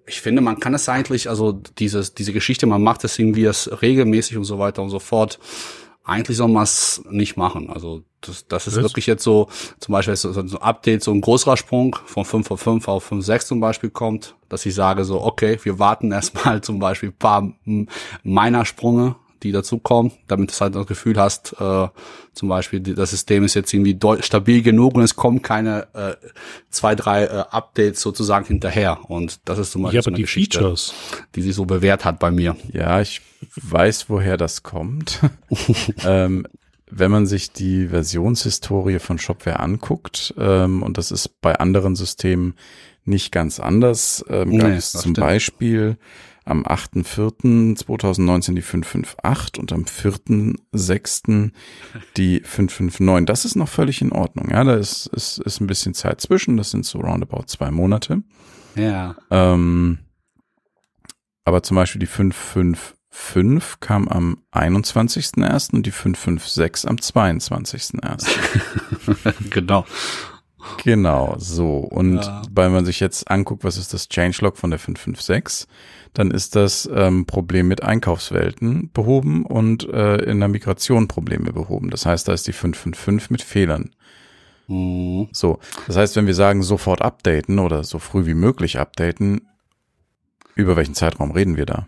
[0.07, 3.83] ich finde, man kann es eigentlich, also dieses, diese Geschichte, man macht es irgendwie das
[3.83, 5.39] regelmäßig und so weiter und so fort.
[6.05, 7.71] Eigentlich soll man es nicht machen.
[7.71, 8.85] Also das, das ist Was?
[8.85, 12.51] wirklich jetzt so, zum Beispiel so, so ein Update, so ein größerer Sprung von 5
[12.51, 16.13] auf 5 auf 5, 6 zum Beispiel kommt, dass ich sage so, okay, wir warten
[16.13, 17.53] erstmal zum Beispiel ein paar
[18.23, 21.89] meiner Sprünge, die dazukommen, damit du halt das Gefühl hast, äh,
[22.35, 26.15] zum Beispiel, das System ist jetzt irgendwie stabil genug und es kommen keine äh,
[26.71, 28.99] zwei, drei äh, Updates sozusagen hinterher.
[29.09, 30.95] Und das ist zum Beispiel ja, so eine die Geschichte, Features.
[31.35, 32.57] die sich so bewährt hat bei mir.
[32.73, 33.21] Ja, ich
[33.57, 35.21] weiß, woher das kommt.
[36.05, 36.47] ähm,
[36.91, 42.55] wenn man sich die Versionshistorie von Shopware anguckt, ähm, und das ist bei anderen Systemen
[43.05, 45.21] nicht ganz anders, ähm, nee, gab es zum stimmt.
[45.21, 45.97] Beispiel
[46.45, 51.53] am 8.4.2019 die 558 und am 4.6.
[52.17, 53.27] die 559.
[53.27, 54.51] Das ist noch völlig in Ordnung.
[54.51, 56.57] Ja, da ist, ist, ist ein bisschen Zeit zwischen.
[56.57, 58.23] Das sind so roundabout zwei Monate.
[58.75, 59.17] Ja.
[59.31, 59.99] Ähm,
[61.45, 65.75] aber zum Beispiel die 555 kam am 21.01.
[65.75, 68.27] und die 556 am 22.01.
[69.51, 69.85] genau.
[70.85, 71.79] Genau, so.
[71.79, 72.43] Und ja.
[72.51, 75.67] weil man sich jetzt anguckt, was ist das Changelog von der 556,
[76.15, 81.91] dann ist das ähm, Problem mit Einkaufswelten behoben und äh, in der Migration Probleme behoben.
[81.91, 83.91] Das heißt, da ist die 555 mit Fehlern.
[84.69, 85.29] Mhm.
[85.33, 89.49] So, das heißt, wenn wir sagen, sofort updaten oder so früh wie möglich updaten,
[90.55, 91.87] über welchen Zeitraum reden wir da?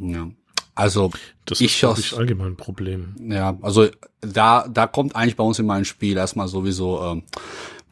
[0.00, 0.28] Ja.
[0.74, 1.10] Also
[1.44, 3.14] das ich ist ich allgemein ein Problem.
[3.20, 3.88] Ja, also
[4.22, 7.24] da da kommt eigentlich bei uns in mein Spiel erstmal sowieso ähm,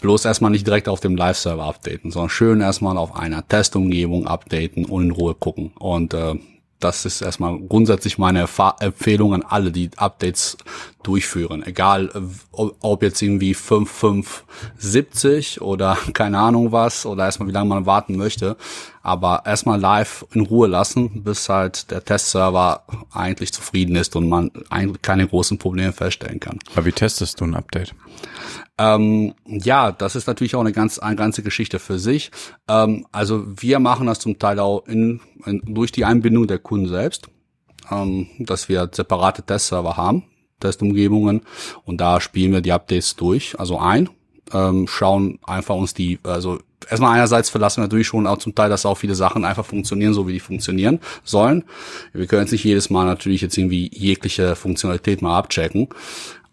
[0.01, 4.85] bloß erstmal nicht direkt auf dem Live-Server updaten, sondern schön erstmal auf einer Testumgebung updaten
[4.85, 5.73] und in Ruhe gucken.
[5.79, 6.37] Und äh,
[6.81, 8.49] das ist erstmal grundsätzlich meine
[8.81, 10.57] Empfehlung an alle, die Updates
[11.03, 11.63] durchführen.
[11.65, 12.21] Egal, äh,
[12.53, 18.57] ob jetzt irgendwie 5570 oder keine Ahnung was oder erstmal wie lange man warten möchte.
[19.03, 24.51] Aber erstmal live in Ruhe lassen, bis halt der Testserver eigentlich zufrieden ist und man
[24.69, 26.59] eigentlich keine großen Probleme feststellen kann.
[26.75, 27.95] Aber wie testest du ein Update?
[28.81, 32.31] Ähm, ja, das ist natürlich auch eine ganz eine ganze Geschichte für sich.
[32.69, 36.89] Ähm, also wir machen das zum Teil auch in, in durch die Einbindung der Kunden
[36.89, 37.29] selbst,
[37.91, 40.25] ähm, dass wir separate Testserver haben,
[40.61, 41.43] Testumgebungen
[41.85, 44.09] und da spielen wir die Updates durch, also ein,
[44.53, 46.59] ähm, schauen einfach uns die, also
[46.89, 50.15] erstmal einerseits verlassen wir natürlich schon auch zum Teil, dass auch viele Sachen einfach funktionieren,
[50.15, 51.65] so wie die funktionieren sollen.
[52.13, 55.89] Wir können jetzt nicht jedes Mal natürlich jetzt irgendwie jegliche Funktionalität mal abchecken,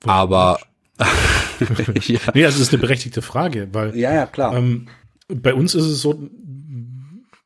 [0.05, 0.59] aber
[2.07, 2.19] ja.
[2.33, 4.55] Nee, also das ist eine berechtigte Frage, weil ja, ja, klar.
[4.55, 4.87] Ähm,
[5.27, 6.29] bei uns ist es so,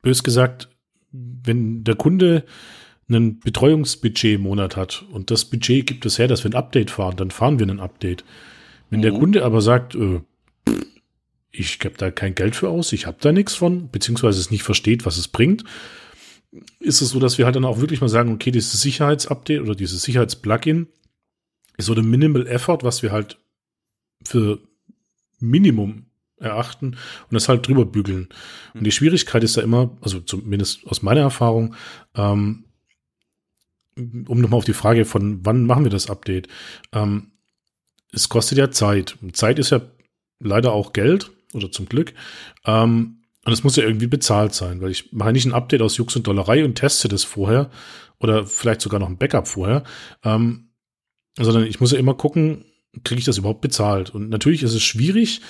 [0.01, 0.69] bös gesagt,
[1.11, 2.45] wenn der Kunde
[3.09, 6.91] einen Betreuungsbudget im Monat hat und das Budget gibt es her, dass wir ein Update
[6.91, 8.23] fahren, dann fahren wir ein Update.
[8.89, 9.03] Wenn mhm.
[9.03, 10.21] der Kunde aber sagt, äh,
[11.51, 14.63] ich gebe da kein Geld für aus, ich habe da nichts von, beziehungsweise es nicht
[14.63, 15.63] versteht, was es bringt,
[16.79, 19.75] ist es so, dass wir halt dann auch wirklich mal sagen, okay, dieses Sicherheitsupdate oder
[19.75, 20.87] dieses Sicherheitsplugin
[21.77, 23.39] ist so der Minimal Effort, was wir halt
[24.23, 24.59] für
[25.39, 26.05] Minimum
[26.37, 28.29] erachten und das halt drüber bügeln.
[28.73, 31.75] Und die Schwierigkeit ist da immer, also zumindest aus meiner Erfahrung,
[32.15, 32.65] ähm,
[33.95, 36.47] um nochmal auf die Frage von wann machen wir das Update,
[36.91, 37.31] ähm,
[38.11, 39.17] es kostet ja Zeit.
[39.33, 39.81] Zeit ist ja
[40.39, 42.13] leider auch Geld oder zum Glück.
[42.65, 45.97] Ähm, und es muss ja irgendwie bezahlt sein, weil ich mache nicht ein Update aus
[45.97, 47.71] Jux und Dollerei und teste das vorher
[48.19, 49.83] oder vielleicht sogar noch ein Backup vorher,
[50.23, 50.69] ähm,
[51.37, 52.65] sondern ich muss ja immer gucken,
[53.03, 54.11] kriege ich das überhaupt bezahlt?
[54.11, 55.41] Und natürlich ist es schwierig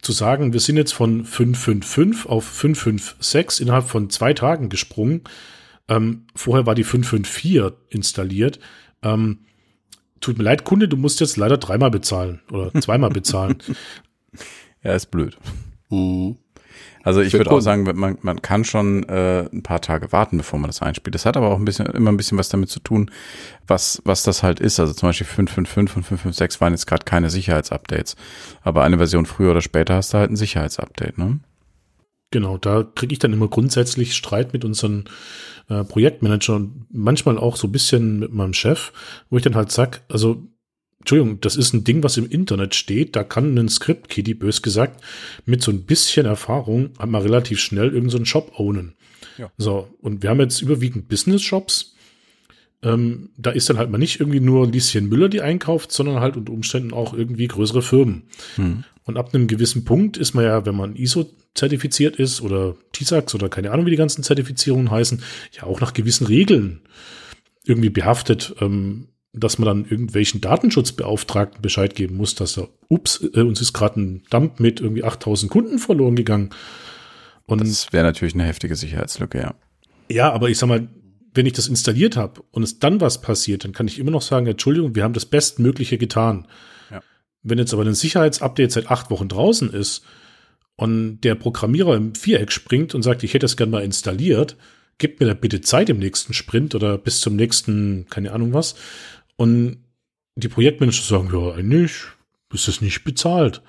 [0.00, 5.22] zu sagen, wir sind jetzt von 555 auf 556 innerhalb von zwei Tagen gesprungen.
[5.88, 8.60] Ähm, vorher war die 554 installiert.
[9.02, 9.40] Ähm,
[10.20, 13.56] tut mir leid, Kunde, du musst jetzt leider dreimal bezahlen oder zweimal bezahlen.
[14.84, 15.36] ja, ist blöd.
[15.90, 16.36] Mhm.
[17.02, 20.58] Also ich würde auch sagen, man, man kann schon äh, ein paar Tage warten, bevor
[20.58, 21.14] man das einspielt.
[21.14, 23.10] Das hat aber auch ein bisschen immer ein bisschen was damit zu tun,
[23.66, 24.80] was was das halt ist.
[24.80, 28.16] Also zum Beispiel 555 und 556 waren jetzt gerade keine Sicherheitsupdates,
[28.62, 31.40] aber eine Version früher oder später hast du halt ein Sicherheitsupdate, ne?
[32.30, 35.04] Genau, da kriege ich dann immer grundsätzlich Streit mit unseren
[35.68, 38.92] äh, Projektmanager und manchmal auch so ein bisschen mit meinem Chef,
[39.30, 40.42] wo ich dann halt sag, also
[41.04, 43.14] Entschuldigung, das ist ein Ding, was im Internet steht.
[43.14, 45.04] Da kann ein Script-Kitty, bös gesagt,
[45.44, 48.94] mit so ein bisschen Erfahrung einmal relativ schnell irgendeinen so Shop ownen.
[49.36, 49.52] Ja.
[49.58, 51.94] So, und wir haben jetzt überwiegend Business-Shops.
[52.82, 56.38] Ähm, da ist dann halt mal nicht irgendwie nur Lieschen Müller, die einkauft, sondern halt
[56.38, 58.22] unter Umständen auch irgendwie größere Firmen.
[58.54, 58.84] Hm.
[59.04, 63.34] Und ab einem gewissen Punkt ist man ja, wenn man ISO zertifiziert ist oder TISAX
[63.34, 66.80] oder keine Ahnung, wie die ganzen Zertifizierungen heißen, ja auch nach gewissen Regeln
[67.66, 68.54] irgendwie behaftet.
[68.62, 73.72] Ähm, dass man dann irgendwelchen Datenschutzbeauftragten Bescheid geben muss, dass er, ups, äh, uns ist
[73.72, 76.50] gerade ein Dump mit irgendwie 8000 Kunden verloren gegangen.
[77.46, 79.54] Und das wäre natürlich eine heftige Sicherheitslücke, ja.
[80.08, 80.88] Ja, aber ich sag mal,
[81.34, 84.22] wenn ich das installiert habe und es dann was passiert, dann kann ich immer noch
[84.22, 86.46] sagen, Entschuldigung, wir haben das Bestmögliche getan.
[86.90, 87.02] Ja.
[87.42, 90.04] Wenn jetzt aber ein Sicherheitsupdate seit acht Wochen draußen ist
[90.76, 94.56] und der Programmierer im Viereck springt und sagt, ich hätte das gerne mal installiert,
[94.98, 98.76] gib mir da bitte Zeit im nächsten Sprint oder bis zum nächsten, keine Ahnung was.
[99.36, 99.84] Und
[100.36, 101.92] die Projektmanager sagen, ja, eigentlich
[102.52, 103.62] ist es nicht bezahlt.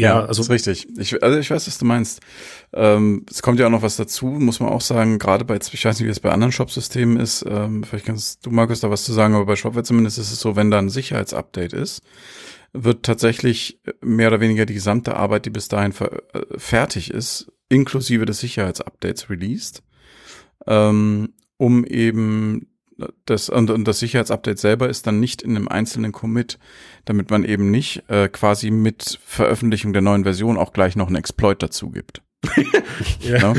[0.00, 0.88] Ja, also ist richtig.
[0.98, 2.20] Ich, also ich weiß, was du meinst.
[2.72, 5.84] Ähm, es kommt ja auch noch was dazu, muss man auch sagen, gerade bei, ich
[5.84, 9.04] weiß nicht, wie es bei anderen Shop-Systemen ist, ähm, vielleicht kannst du, Markus, da was
[9.04, 12.02] zu sagen, aber bei Shopware zumindest ist es so, wenn da ein Sicherheitsupdate ist,
[12.72, 18.24] wird tatsächlich mehr oder weniger die gesamte Arbeit, die bis dahin äh, fertig ist, inklusive
[18.24, 19.82] des Sicherheitsupdates released,
[20.66, 22.68] ähm, um eben
[23.26, 26.58] das, und, und das Sicherheitsupdate selber ist dann nicht in einem einzelnen Commit,
[27.04, 31.16] damit man eben nicht äh, quasi mit Veröffentlichung der neuen Version auch gleich noch einen
[31.16, 32.22] Exploit dazu gibt.
[33.20, 33.52] ja.
[33.52, 33.54] No?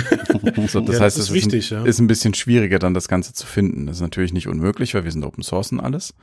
[0.67, 1.85] So, das ja, heißt, es ist, wichtig, ein, ja.
[1.85, 3.85] ist ein bisschen schwieriger, dann das Ganze zu finden.
[3.85, 6.15] Das ist natürlich nicht unmöglich, weil wir sind Open Source und alles.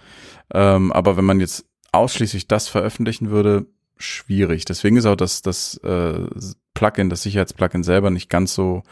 [0.53, 4.65] Ähm, aber wenn man jetzt ausschließlich das veröffentlichen würde, schwierig.
[4.65, 6.27] Deswegen ist auch das, das äh,
[6.75, 8.83] Plugin, das Sicherheitsplugin selber nicht ganz so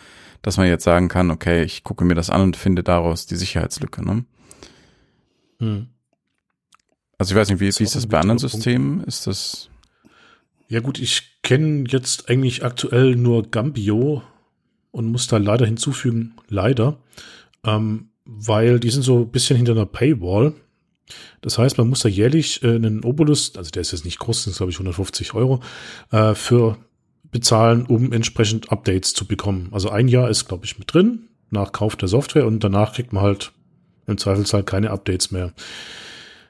[0.43, 3.37] dass man jetzt sagen kann, okay, ich gucke mir das an und finde daraus die
[3.37, 4.05] Sicherheitslücke.
[4.05, 4.25] Ne?
[5.59, 5.89] Hm.
[7.19, 9.03] Also ich weiß nicht, wie, wie ist das bei anderen Systemen?
[9.05, 9.71] Ist das?
[10.69, 14.23] Ja gut, ich kenne jetzt eigentlich aktuell nur Gambio
[14.91, 16.99] und muss da leider hinzufügen, leider,
[17.65, 20.55] ähm, weil die sind so ein bisschen hinter einer Paywall.
[21.41, 24.45] Das heißt, man muss da jährlich äh, einen Obolus, also der ist jetzt nicht groß,
[24.45, 25.61] das ist glaube ich 150 Euro,
[26.11, 26.79] äh, für
[27.37, 29.69] bezahlen, um entsprechend Updates zu bekommen.
[29.71, 33.13] Also ein Jahr ist, glaube ich, mit drin, nach Kauf der Software und danach kriegt
[33.13, 33.53] man halt
[34.07, 35.53] im Zweifelsfall keine Updates mehr.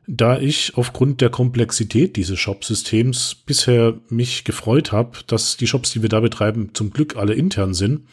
[0.06, 6.02] Da ich aufgrund der Komplexität dieses Shop-Systems bisher mich gefreut habe, dass die Shops, die
[6.02, 8.06] wir da betreiben, zum Glück alle intern sind,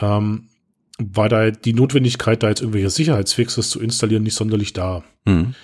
[0.00, 0.48] ähm,
[0.98, 5.04] war da die Notwendigkeit, da jetzt irgendwelche Sicherheitsfixes zu installieren, nicht sonderlich da.
[5.24, 5.54] Mhm.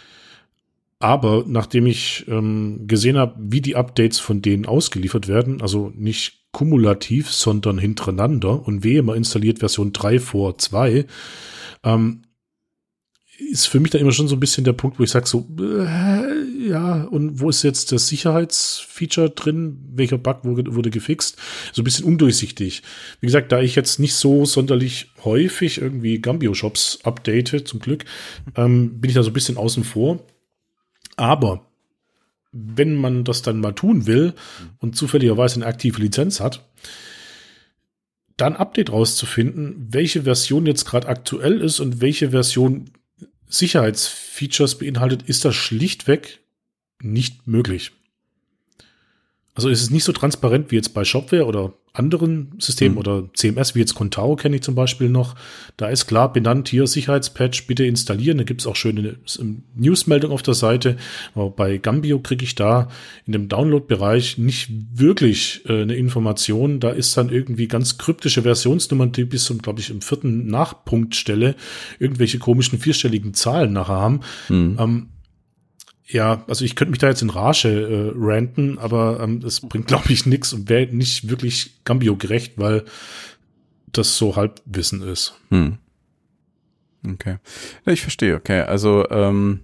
[0.99, 6.47] Aber nachdem ich ähm, gesehen habe, wie die Updates von denen ausgeliefert werden, also nicht
[6.53, 11.05] kumulativ, sondern hintereinander und wehe, man installiert Version 3 vor 2,
[11.85, 12.23] ähm,
[13.39, 15.47] ist für mich da immer schon so ein bisschen der Punkt, wo ich sage so,
[15.61, 19.79] äh, ja, und wo ist jetzt das Sicherheitsfeature drin?
[19.93, 21.37] Welcher Bug wurde, wurde gefixt?
[21.75, 22.83] So ein bisschen undurchsichtig.
[23.21, 28.07] Wie gesagt, da ich jetzt nicht so sonderlich häufig irgendwie Gambio-Shops update, zum Glück,
[28.57, 30.25] ähm, bin ich da so ein bisschen außen vor.
[31.17, 31.67] Aber
[32.53, 34.35] wenn man das dann mal tun will
[34.79, 36.65] und zufälligerweise eine aktive Lizenz hat,
[38.37, 42.91] dann Update rauszufinden, welche Version jetzt gerade aktuell ist und welche Version
[43.49, 46.41] Sicherheitsfeatures beinhaltet, ist das schlichtweg
[47.01, 47.93] nicht möglich.
[49.57, 52.99] Also ist es nicht so transparent wie jetzt bei Shopware oder anderen Systemen mhm.
[52.99, 55.35] oder CMS, wie jetzt Contao kenne ich zum Beispiel noch.
[55.79, 58.37] Da ist klar benannt, hier Sicherheitspatch bitte installieren.
[58.37, 59.17] Da gibt es auch schöne
[59.75, 60.99] Newsmeldung auf der Seite.
[61.35, 62.89] Aber bei Gambio kriege ich da
[63.25, 66.79] in dem Download-Bereich nicht wirklich äh, eine Information.
[66.79, 71.57] Da ist dann irgendwie ganz kryptische Versionsnummern, die bis zum, glaube ich, im vierten Nachpunktstelle
[71.99, 74.21] irgendwelche komischen vierstelligen Zahlen nachher haben.
[74.51, 74.77] Mhm.
[74.79, 75.07] Ähm,
[76.07, 79.89] ja, also ich könnte mich da jetzt in Rage äh, ranten, aber ähm, das bringt,
[79.89, 82.85] glaube ich, nichts und wäre nicht wirklich Gambio gerecht, weil
[83.93, 85.35] das so Halbwissen ist.
[85.51, 85.79] Hm.
[87.05, 87.37] Okay.
[87.85, 88.61] Ja, ich verstehe, okay.
[88.61, 89.61] Also, ähm,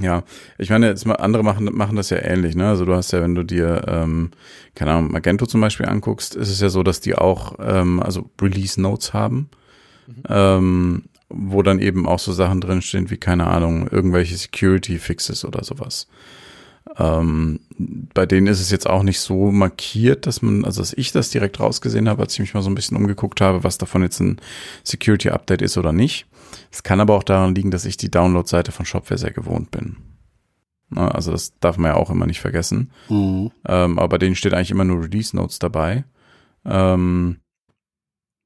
[0.00, 0.24] ja,
[0.58, 2.68] ich meine, jetzt mal andere machen, machen das ja ähnlich, ne?
[2.68, 4.32] Also du hast ja, wenn du dir, ähm,
[4.74, 8.30] keine Ahnung, Magento zum Beispiel anguckst, ist es ja so, dass die auch, ähm, also
[8.40, 9.50] Release Notes haben.
[10.06, 10.22] Mhm.
[10.28, 11.02] Ähm,
[11.36, 16.06] wo dann eben auch so Sachen drinstehen wie, keine Ahnung, irgendwelche Security-Fixes oder sowas.
[16.98, 21.12] Ähm, bei denen ist es jetzt auch nicht so markiert, dass man, also dass ich
[21.12, 24.02] das direkt rausgesehen habe, als ich mich mal so ein bisschen umgeguckt habe, was davon
[24.02, 24.38] jetzt ein
[24.84, 26.26] Security-Update ist oder nicht.
[26.70, 29.96] Es kann aber auch daran liegen, dass ich die Download-Seite von Shopware sehr gewohnt bin.
[30.94, 32.92] also das darf man ja auch immer nicht vergessen.
[33.08, 33.50] Mhm.
[33.66, 36.04] Ähm, aber bei denen steht eigentlich immer nur Release Notes dabei.
[36.64, 37.38] Ähm,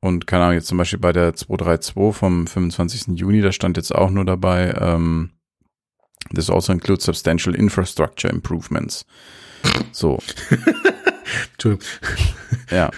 [0.01, 3.19] und keine Ahnung, jetzt zum Beispiel bei der 232 vom 25.
[3.19, 5.31] Juni, da stand jetzt auch nur dabei, ähm,
[6.35, 9.05] this also includes substantial infrastructure improvements.
[9.93, 10.19] So.
[11.53, 11.87] Entschuldigung.
[12.71, 12.91] Ja,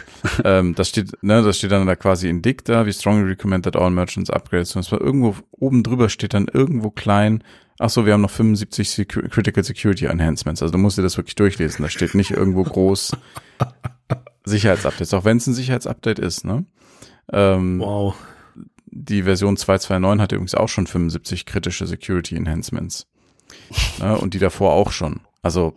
[0.45, 3.65] ähm, das steht, ne, das steht dann da quasi in dick da, we strongly recommend
[3.65, 4.67] that all merchants upgrade.
[4.75, 7.43] Und zwar irgendwo oben drüber steht dann irgendwo klein,
[7.79, 10.63] ach so, wir haben noch 75 Secu Critical Security Enhancements.
[10.63, 11.83] Also du musst dir das wirklich durchlesen.
[11.83, 13.13] Da steht nicht irgendwo groß
[14.45, 16.65] Sicherheitsupdates, auch wenn es ein Sicherheitsupdate ist, ne?
[17.33, 18.15] Ähm, wow.
[18.87, 23.07] Die Version 229 hatte übrigens auch schon 75 kritische Security Enhancements.
[23.99, 25.21] ne, und die davor auch schon.
[25.43, 25.75] Also,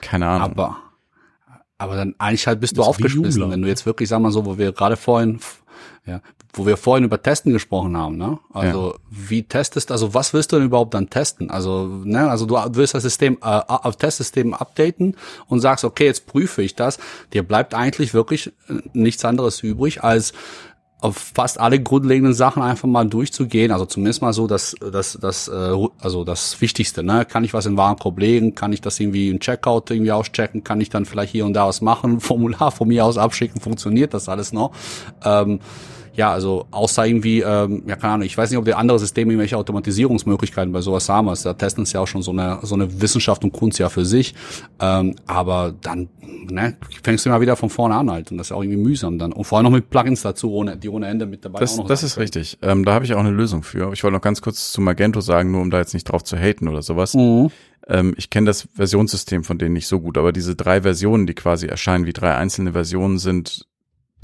[0.00, 0.50] keine Ahnung.
[0.50, 0.76] Aber,
[1.78, 4.58] aber dann eigentlich halt bist du aufgeschmissen, wenn du jetzt wirklich, sag mal so, wo
[4.58, 5.40] wir gerade vorhin
[6.06, 6.20] Ja,
[6.52, 8.38] wo wir vorhin über Testen gesprochen haben, ne?
[8.52, 8.98] Also ja.
[9.10, 11.50] wie testest, also was willst du denn überhaupt dann testen?
[11.50, 15.16] Also, ne, also du willst das System, äh, auf Testsystem updaten
[15.48, 16.98] und sagst, okay, jetzt prüfe ich das.
[17.32, 20.32] Dir bleibt eigentlich wirklich äh, nichts anderes übrig, als
[21.06, 23.70] auf fast alle grundlegenden Sachen einfach mal durchzugehen.
[23.70, 27.02] Also zumindest mal so das, das, das, äh, also das Wichtigste.
[27.02, 27.24] Ne?
[27.24, 28.54] Kann ich was in Warenkorb legen?
[28.54, 30.64] Kann ich das irgendwie im Checkout irgendwie auschecken?
[30.64, 32.20] Kann ich dann vielleicht hier und da was machen?
[32.26, 33.60] Formular von mir aus abschicken?
[33.60, 34.72] Funktioniert das alles noch?
[35.24, 35.60] Ähm,
[36.16, 39.32] ja, also außer irgendwie, ähm, ja keine Ahnung, ich weiß nicht, ob die andere Systeme
[39.32, 41.28] irgendwelche Automatisierungsmöglichkeiten bei sowas haben.
[41.28, 43.88] Also da testen ist ja auch schon so eine so eine Wissenschaft und Kunst ja
[43.88, 44.34] für sich.
[44.80, 46.08] Ähm, aber dann
[46.50, 49.18] ne, fängst du immer wieder von vorne an halt und das ist auch irgendwie mühsam
[49.18, 49.32] dann.
[49.32, 52.02] Und vor allem noch mit Plugins dazu, ohne, die ohne Ende mit dabei Das, das
[52.02, 52.58] ist richtig.
[52.62, 53.92] Ähm, da habe ich auch eine Lösung für.
[53.92, 56.36] Ich wollte noch ganz kurz zu Magento sagen, nur um da jetzt nicht drauf zu
[56.36, 57.14] haten oder sowas.
[57.14, 57.50] Mhm.
[57.88, 61.34] Ähm, ich kenne das Versionssystem von denen nicht so gut, aber diese drei Versionen, die
[61.34, 63.66] quasi erscheinen wie drei einzelne Versionen, sind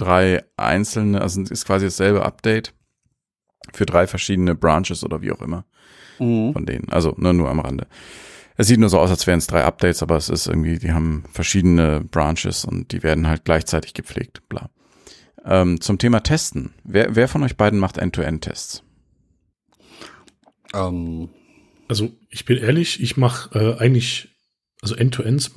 [0.02, 2.74] drei einzelne, also ist quasi dasselbe Update
[3.72, 5.64] für drei verschiedene Branches oder wie auch immer
[6.18, 6.52] mhm.
[6.52, 6.88] von denen.
[6.90, 7.86] Also ne, nur am Rande.
[8.56, 10.92] Es sieht nur so aus, als wären es drei Updates, aber es ist irgendwie, die
[10.92, 14.46] haben verschiedene Branches und die werden halt gleichzeitig gepflegt.
[14.48, 14.68] Bla.
[15.44, 16.74] Ähm, zum Thema Testen.
[16.84, 18.82] Wer, wer von euch beiden macht End-to-End-Tests?
[20.74, 21.30] Ähm.
[21.88, 24.28] Also ich bin ehrlich, ich mache äh, eigentlich,
[24.80, 25.50] also End-to-Ends.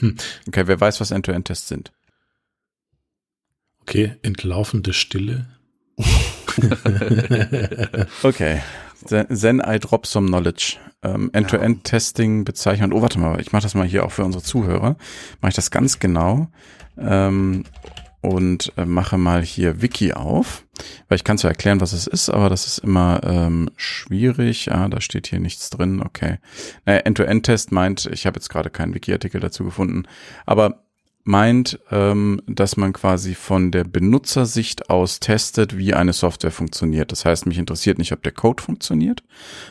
[0.00, 0.16] Hm.
[0.48, 1.92] Okay, wer weiß, was End-to-End-Tests sind?
[3.86, 5.46] Okay, entlaufende Stille.
[8.22, 8.62] okay.
[9.06, 10.78] Then I drop some knowledge.
[11.02, 12.94] Ähm, End-to-End-Testing bezeichnen.
[12.94, 14.96] Oh, warte mal, ich mache das mal hier auch für unsere Zuhörer.
[15.42, 16.48] Mache ich das ganz genau.
[16.96, 17.64] Ähm,
[18.22, 20.64] und äh, mache mal hier Wiki auf,
[21.08, 24.72] weil ich kann zwar erklären, was es ist, aber das ist immer ähm, schwierig.
[24.72, 26.00] Ah, da steht hier nichts drin.
[26.00, 26.38] Okay.
[26.86, 30.04] Naja, End-to-End-Test meint, ich habe jetzt gerade keinen Wiki-Artikel dazu gefunden,
[30.46, 30.83] aber
[31.24, 37.10] meint, ähm, dass man quasi von der Benutzersicht aus testet, wie eine Software funktioniert.
[37.12, 39.24] Das heißt, mich interessiert nicht, ob der Code funktioniert,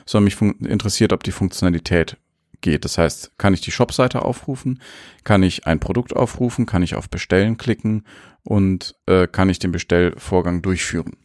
[0.06, 2.18] sondern mich interessiert, ob die Funktionalität
[2.62, 2.86] geht.
[2.86, 4.82] Das heißt, kann ich die Shop-Seite aufrufen,
[5.24, 8.04] kann ich ein Produkt aufrufen, kann ich auf Bestellen klicken
[8.44, 11.18] und äh, kann ich den Bestellvorgang durchführen.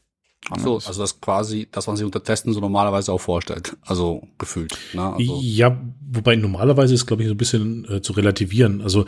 [0.56, 3.76] So, also das quasi, das, was sich unter Testen so normalerweise auch vorstellt.
[3.82, 4.78] Also gefühlt.
[4.94, 5.02] Ne?
[5.02, 8.80] Also ja, wobei normalerweise ist, glaube ich, so ein bisschen äh, zu relativieren.
[8.80, 9.04] Also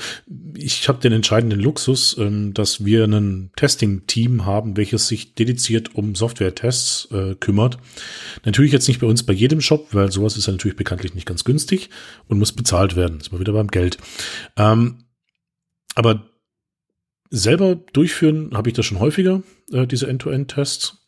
[0.55, 6.15] ich habe den entscheidenden Luxus, ähm, dass wir ein Testing-Team haben, welches sich dediziert um
[6.15, 7.79] Software-Tests äh, kümmert.
[8.45, 11.27] Natürlich jetzt nicht bei uns bei jedem Shop, weil sowas ist ja natürlich bekanntlich nicht
[11.27, 11.89] ganz günstig
[12.29, 13.21] und muss bezahlt werden.
[13.21, 13.97] Ist mal wieder beim Geld.
[14.59, 15.05] Ähm,
[15.95, 16.27] aber
[17.31, 21.00] selber durchführen habe ich das schon häufiger, äh, diese End-to-End-Tests.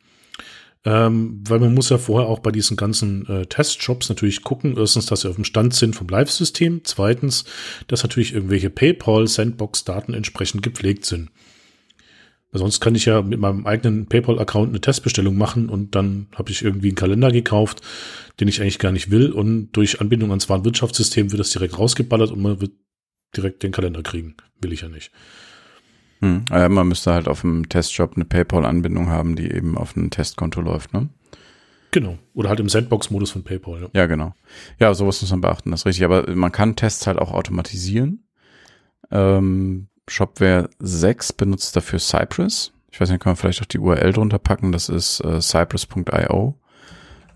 [0.85, 5.07] Ähm, weil man muss ja vorher auch bei diesen ganzen äh, Testshops natürlich gucken, erstens,
[5.07, 7.45] dass sie auf dem Stand sind vom Live-System, zweitens,
[7.87, 11.31] dass natürlich irgendwelche PayPal-Sandbox-Daten entsprechend gepflegt sind.
[12.51, 16.51] Weil sonst kann ich ja mit meinem eigenen PayPal-Account eine Testbestellung machen und dann habe
[16.51, 17.81] ich irgendwie einen Kalender gekauft,
[18.41, 22.33] den ich eigentlich gar nicht will und durch Anbindung ans Warenwirtschaftssystem wird das direkt rausgeballert
[22.33, 22.73] und man wird
[23.37, 24.37] direkt den Kalender kriegen.
[24.61, 25.13] Will ich ja nicht.
[26.23, 26.45] Hm.
[26.51, 30.61] Ja, man müsste halt auf dem Testjob eine PayPal-Anbindung haben, die eben auf einem Testkonto
[30.61, 31.09] läuft, ne?
[31.91, 32.17] Genau.
[32.33, 33.83] Oder halt im Sandbox-Modus von PayPal.
[33.83, 33.89] Ja.
[33.93, 34.33] ja, genau.
[34.79, 36.05] Ja, sowas muss man beachten, das ist richtig.
[36.05, 38.25] Aber man kann Tests halt auch automatisieren.
[39.11, 42.73] Ähm, Shopware 6 benutzt dafür Cypress.
[42.91, 44.73] Ich weiß nicht, kann man vielleicht auch die URL drunter packen.
[44.73, 46.59] Das ist äh, cypress.io.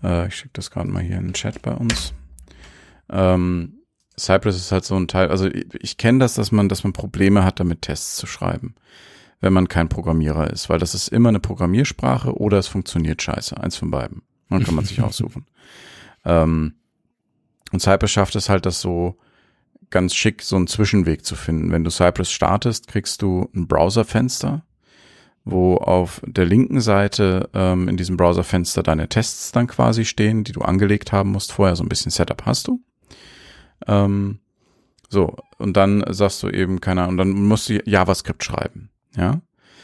[0.03, 2.13] Äh, ich schicke das gerade mal hier in den Chat bei uns.
[3.09, 3.76] Ähm,
[4.19, 7.43] Cypress ist halt so ein Teil, also ich, kenne das, dass man, dass man Probleme
[7.43, 8.75] hat, damit Tests zu schreiben,
[9.41, 13.61] wenn man kein Programmierer ist, weil das ist immer eine Programmiersprache oder es funktioniert scheiße,
[13.61, 14.23] eins von beiden.
[14.49, 15.45] Dann kann man sich aussuchen.
[16.25, 16.75] Ähm,
[17.71, 19.17] und Cypress schafft es halt, das so
[19.89, 21.71] ganz schick, so einen Zwischenweg zu finden.
[21.71, 24.65] Wenn du Cypress startest, kriegst du ein Browserfenster,
[25.45, 30.51] wo auf der linken Seite ähm, in diesem Browserfenster deine Tests dann quasi stehen, die
[30.51, 31.51] du angelegt haben musst.
[31.51, 32.81] Vorher so ein bisschen Setup hast du.
[33.85, 34.39] Ähm,
[35.09, 38.89] so, und dann sagst du eben, keine Ahnung, dann musst du JavaScript schreiben.
[39.15, 39.41] Ja.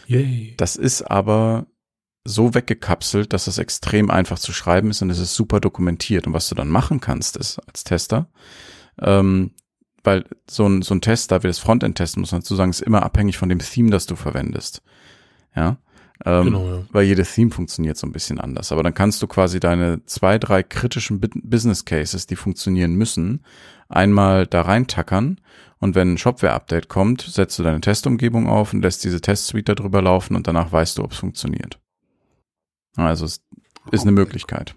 [0.07, 0.53] Yay.
[0.57, 1.65] Das ist aber
[2.25, 6.27] so weggekapselt, dass es extrem einfach zu schreiben ist und es ist super dokumentiert.
[6.27, 8.29] Und was du dann machen kannst, ist als Tester,
[9.01, 9.51] ähm,
[10.03, 12.71] weil so ein, so ein Test, da wir das Frontend testen, muss man dazu sagen,
[12.71, 14.81] ist immer abhängig von dem Theme, das du verwendest.
[15.55, 15.77] Ja.
[16.25, 16.83] Ähm, genau, ja.
[16.91, 18.71] Weil jedes Theme funktioniert so ein bisschen anders.
[18.71, 23.43] Aber dann kannst du quasi deine zwei, drei kritischen Business Cases, die funktionieren müssen,
[23.89, 25.39] einmal da reintackern
[25.83, 30.01] und wenn ein Shopware-Update kommt, setzt du deine Testumgebung auf und lässt diese Testsuite darüber
[30.01, 31.77] laufen und danach weißt du, ob es funktioniert.
[32.95, 33.41] Also es
[33.91, 34.75] ist eine Möglichkeit.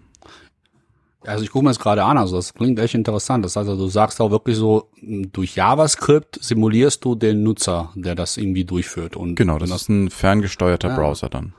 [1.25, 3.43] Also ich gucke mir das gerade an, also das klingt echt interessant.
[3.43, 8.15] Das heißt, also du sagst auch wirklich so, durch JavaScript simulierst du den Nutzer, der
[8.15, 9.15] das irgendwie durchführt.
[9.15, 10.95] Und genau, das ist ein ferngesteuerter ja.
[10.95, 11.53] Browser dann.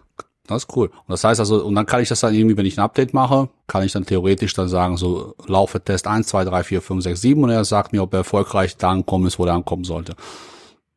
[0.46, 0.86] Das ist cool.
[0.86, 3.12] Und das heißt also, und dann kann ich das dann irgendwie, wenn ich ein Update
[3.12, 7.02] mache, kann ich dann theoretisch dann sagen, so laufe Test 1, 2, 3, 4, 5,
[7.04, 9.84] 6, 7 und er sagt mir, ob er erfolgreich da ankommen ist, wo er ankommen
[9.84, 10.14] sollte.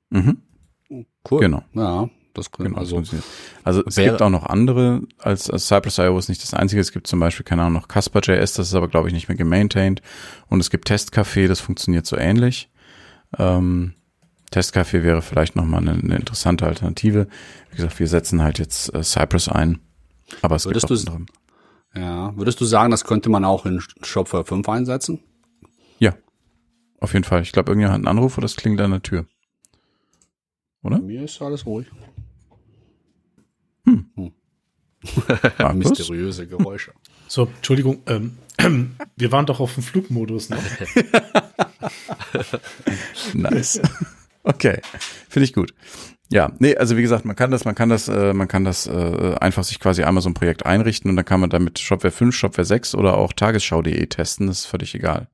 [0.10, 0.38] Mhm.
[1.30, 1.40] Cool.
[1.42, 1.64] Genau.
[1.74, 2.98] Ja, das könnte Genau, also.
[2.98, 3.18] also,
[3.64, 6.82] also es wäre- gibt auch noch andere, als, als Cypress.io ist nicht das einzige.
[6.82, 9.38] Es gibt zum Beispiel, keine Ahnung, noch Casper.js, das ist aber, glaube ich, nicht mehr
[9.38, 10.02] gemaintained.
[10.48, 12.70] Und es gibt Testcafé, das funktioniert so ähnlich.
[13.38, 13.94] Ähm,
[14.52, 17.28] Testcafé wäre vielleicht nochmal eine, eine interessante Alternative.
[17.70, 19.80] Wie gesagt, wir setzen halt jetzt äh, Cypress ein.
[20.42, 21.26] Aber es Würdest gibt auch du- andere.
[21.94, 25.20] Ja, würdest du sagen, das könnte man auch in Shopware 5 einsetzen?
[26.00, 26.14] Ja,
[27.02, 27.42] auf jeden Fall.
[27.42, 29.26] Ich glaube, irgendjemand hat einen Anruf oder das klingelt an der Tür.
[30.84, 30.98] Oder?
[31.00, 31.88] Bei mir ist alles ruhig.
[33.84, 34.32] Markus?
[35.74, 36.94] Mysteriöse Geräusche.
[37.28, 38.38] So, Entschuldigung, ähm,
[39.16, 40.50] wir waren doch auf dem Flugmodus.
[40.50, 40.58] Ne?
[43.34, 43.82] Nice.
[44.44, 44.82] Okay,
[45.30, 45.74] finde ich gut.
[46.30, 48.88] Ja, nee, also wie gesagt, man kann das, man kann das, äh, man kann das
[48.88, 52.12] äh, einfach sich quasi einmal so ein Projekt einrichten und dann kann man damit Shopware
[52.12, 55.28] 5, Shopware 6 oder auch Tagesschau.de testen, das ist völlig egal.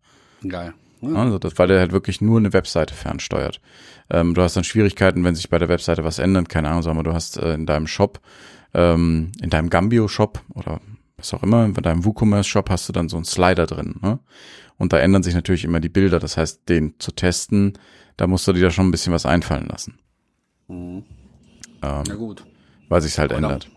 [0.48, 0.74] Geil.
[1.02, 1.14] Ja.
[1.16, 3.62] Also das, weil der halt wirklich nur eine Webseite fernsteuert.
[4.10, 6.98] Ähm, du hast dann Schwierigkeiten, wenn sich bei der Webseite was ändert, keine Ahnung, sagen
[6.98, 8.20] wir, du hast äh, in deinem Shop,
[8.74, 10.80] ähm, in deinem Gambio-Shop oder
[11.18, 14.20] was auch immer, in deinem WooCommerce-Shop hast du dann so einen Slider drin, ne?
[14.78, 16.20] Und da ändern sich natürlich immer die Bilder.
[16.20, 17.74] Das heißt, den zu testen,
[18.16, 19.98] da musst du dir da schon ein bisschen was einfallen lassen,
[20.68, 21.04] Mhm.
[21.82, 22.44] ähm, Ja gut.
[22.90, 23.70] weil sich's halt ändert.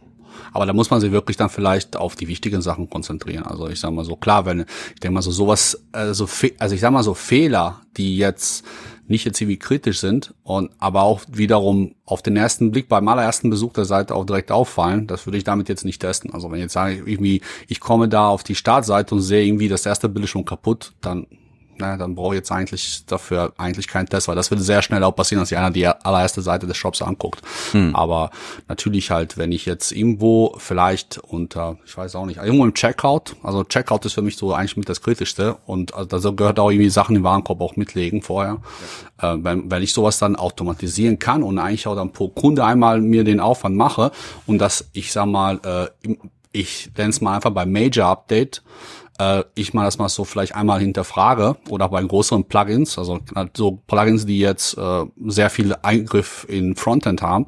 [0.52, 3.44] Aber da muss man sich wirklich dann vielleicht auf die wichtigen Sachen konzentrieren.
[3.44, 4.60] Also ich sag mal so, klar, wenn,
[4.94, 6.28] ich denke mal so sowas, also,
[6.58, 8.64] also ich sag mal so Fehler, die jetzt
[9.10, 13.50] nicht jetzt irgendwie kritisch sind und aber auch wiederum auf den ersten Blick beim allerersten
[13.50, 16.32] Besuch der Seite auch direkt auffallen, das würde ich damit jetzt nicht testen.
[16.32, 19.68] Also wenn ich jetzt sage, irgendwie, ich komme da auf die Startseite und sehe irgendwie,
[19.68, 21.26] das erste Bild schon kaputt, dann
[21.80, 25.02] na, dann brauche ich jetzt eigentlich dafür eigentlich keinen Test, weil das würde sehr schnell
[25.02, 27.40] auch passieren, dass sich einer die allererste Seite des Shops anguckt.
[27.94, 28.30] Aber
[28.68, 33.34] natürlich halt, wenn ich jetzt irgendwo vielleicht unter, ich weiß auch nicht, irgendwo im Checkout,
[33.42, 36.70] also Checkout ist für mich so eigentlich mit das Kritischste und also da gehört auch
[36.70, 38.58] irgendwie Sachen im Warenkorb auch mitlegen vorher.
[39.20, 43.00] Äh, wenn, wenn ich sowas dann automatisieren kann und eigentlich auch dann pro Kunde einmal
[43.00, 44.12] mir den Aufwand mache
[44.46, 46.18] und das, ich sag mal, äh, im-
[46.52, 48.62] ich nenne es mal einfach beim Major Update,
[49.18, 53.56] äh, ich mal das mal so vielleicht einmal hinterfrage oder bei größeren Plugins, also halt
[53.56, 57.46] so Plugins, die jetzt äh, sehr viel Eingriff in Frontend haben,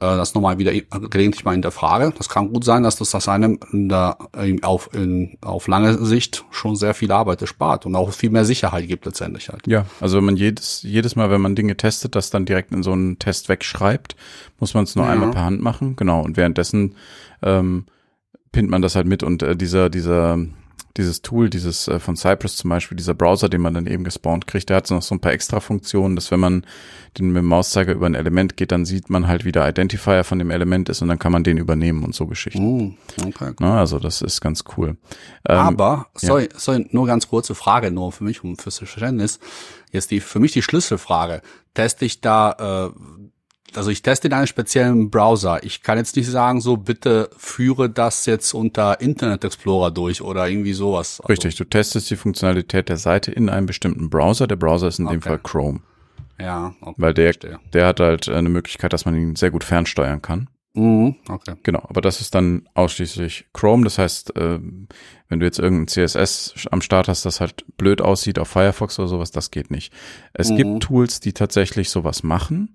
[0.00, 2.12] äh, das nochmal wieder gelegentlich mal hinterfrage.
[2.18, 6.04] Das kann gut sein, dass das das einem in der, in, auf, in, auf lange
[6.04, 9.66] Sicht schon sehr viel Arbeit erspart und auch viel mehr Sicherheit gibt letztendlich halt.
[9.66, 12.82] Ja, also wenn man jedes, jedes Mal, wenn man Dinge testet, das dann direkt in
[12.82, 14.16] so einen Test wegschreibt,
[14.58, 15.12] muss man es nur Ja.
[15.12, 15.94] einmal per Hand machen.
[15.96, 16.22] Genau.
[16.22, 16.96] Und währenddessen
[17.42, 17.86] ähm,
[18.54, 20.38] pinnt man das halt mit und äh, dieser, dieser,
[20.96, 24.46] dieses Tool, dieses äh, von Cypress zum Beispiel, dieser Browser, den man dann eben gespawnt
[24.46, 26.64] kriegt, der hat noch so ein paar extra Funktionen, dass wenn man
[27.18, 30.22] den mit dem Mauszeiger über ein Element geht, dann sieht man halt, wie der Identifier
[30.22, 32.62] von dem Element ist und dann kann man den übernehmen und so Geschichten.
[32.62, 32.96] Mm,
[33.26, 33.54] okay.
[33.58, 34.96] Na, also das ist ganz cool.
[35.48, 39.40] Ähm, Aber, sorry, sorry, nur ganz kurze Frage, nur für mich, um fürs Verständnis.
[39.90, 41.42] Jetzt die, für mich die Schlüsselfrage.
[41.74, 43.23] Teste ich da, äh,
[43.76, 45.62] also ich teste in einem speziellen Browser.
[45.64, 50.48] Ich kann jetzt nicht sagen, so bitte führe das jetzt unter Internet Explorer durch oder
[50.48, 51.20] irgendwie sowas.
[51.20, 54.46] Also, Richtig, du testest die Funktionalität der Seite in einem bestimmten Browser.
[54.46, 55.28] Der Browser ist in dem Okay.
[55.28, 55.80] Fall Chrome,
[56.40, 56.94] Ja, okay.
[56.98, 57.58] weil der, verstehe.
[57.72, 60.48] der hat halt äh, eine Möglichkeit, dass man ihn sehr gut fernsteuern kann.
[60.76, 61.54] Mhm, okay.
[61.62, 63.84] Genau, aber das ist dann ausschließlich Chrome.
[63.84, 64.88] Das heißt, ähm,
[65.28, 69.06] wenn du jetzt irgendein CSS am Start hast, das halt blöd aussieht auf Firefox oder
[69.06, 69.92] sowas, das geht nicht.
[70.32, 70.56] Es Mhm.
[70.56, 72.74] gibt Tools, die tatsächlich sowas machen.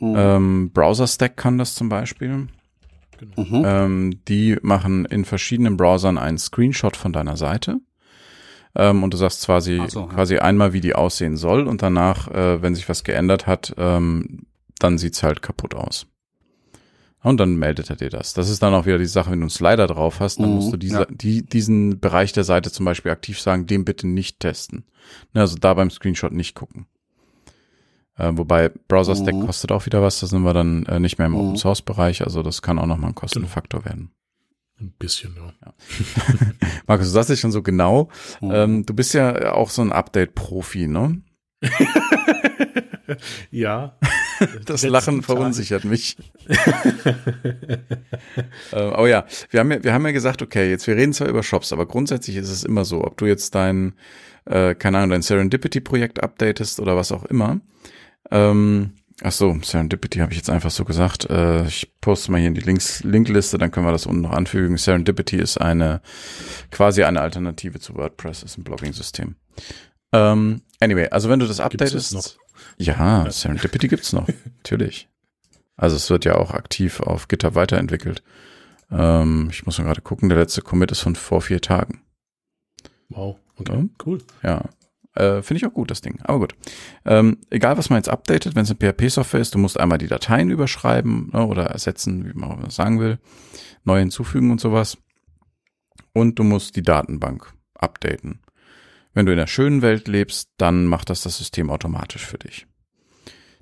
[0.00, 0.14] Mhm.
[0.16, 2.48] Ähm, Browser Stack kann das zum Beispiel.
[3.36, 3.62] Mhm.
[3.64, 7.80] Ähm, die machen in verschiedenen Browsern einen Screenshot von deiner Seite.
[8.74, 10.06] Ähm, und du sagst quasi, so, ja.
[10.06, 11.66] quasi einmal, wie die aussehen soll.
[11.66, 14.46] Und danach, äh, wenn sich was geändert hat, ähm,
[14.78, 16.06] dann sieht's halt kaputt aus.
[17.22, 18.34] Und dann meldet er dir das.
[18.34, 20.54] Das ist dann auch wieder die Sache, wenn du einen Slider drauf hast, dann Mhm,
[20.56, 21.06] musst du diese, ja.
[21.10, 24.84] die, diesen Bereich der Seite zum Beispiel aktiv sagen, den bitte nicht testen.
[25.32, 26.86] Ne, Also da beim Screenshot nicht gucken.
[28.18, 29.46] Äh, wobei Browser Stack Mhm.
[29.46, 31.38] kostet auch wieder was, da sind wir dann äh, nicht mehr im Mhm.
[31.40, 34.10] Open Source Bereich, also das kann auch nochmal ein Kostenfaktor werden.
[34.80, 35.72] Ein bisschen, ja.
[36.86, 38.08] Markus, du sagst es schon so genau.
[38.40, 38.50] Mhm.
[38.52, 41.20] Ähm, du bist ja auch so ein Update-Profi, ne?
[43.52, 43.96] Ja.
[44.64, 46.16] Das Lachen verunsichert mich.
[48.72, 51.28] äh, oh ja, wir haben ja, wir haben ja gesagt, okay, jetzt wir reden zwar
[51.28, 53.94] über Shops, aber grundsätzlich ist es immer so, ob du jetzt dein,
[54.44, 57.60] äh, keine Ahnung, dein Serendipity-Projekt updatest oder was auch immer.
[58.30, 61.28] Ähm, ach so, Serendipity habe ich jetzt einfach so gesagt.
[61.30, 64.32] Äh, ich poste mal hier in die Links, Linkliste, dann können wir das unten noch
[64.32, 64.76] anfügen.
[64.76, 66.00] Serendipity ist eine
[66.70, 69.36] quasi eine Alternative zu WordPress, ist ein Blogging-System.
[70.12, 72.36] Ähm, anyway, also wenn du das updatest, noch?
[72.78, 75.08] ja, Serendipity gibt's noch, natürlich.
[75.76, 78.22] Also es wird ja auch aktiv auf GitHub weiterentwickelt.
[78.90, 82.02] Ähm, ich muss mal gerade gucken, der letzte Commit ist von vor vier Tagen.
[83.08, 83.84] Wow, okay, ja.
[84.04, 84.18] cool.
[84.42, 84.64] Ja,
[85.16, 86.20] äh, Finde ich auch gut, das Ding.
[86.22, 86.54] Aber gut.
[87.04, 90.06] Ähm, egal, was man jetzt updatet, wenn es eine PHP-Software ist, du musst einmal die
[90.06, 93.18] Dateien überschreiben ne, oder ersetzen, wie man auch sagen will,
[93.84, 94.98] neu hinzufügen und sowas.
[96.12, 98.40] Und du musst die Datenbank updaten.
[99.12, 102.66] Wenn du in der schönen Welt lebst, dann macht das das System automatisch für dich.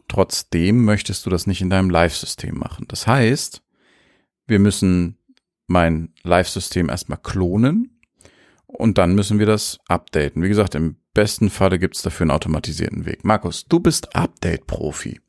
[0.08, 2.86] Trotzdem möchtest du das nicht in deinem Live-System machen.
[2.88, 3.62] Das heißt,
[4.46, 5.18] wir müssen
[5.66, 8.00] mein Live-System erstmal klonen
[8.66, 10.42] und dann müssen wir das updaten.
[10.42, 13.24] Wie gesagt, im besten Falle gibt's dafür einen automatisierten Weg.
[13.24, 15.20] Markus, du bist Update-Profi.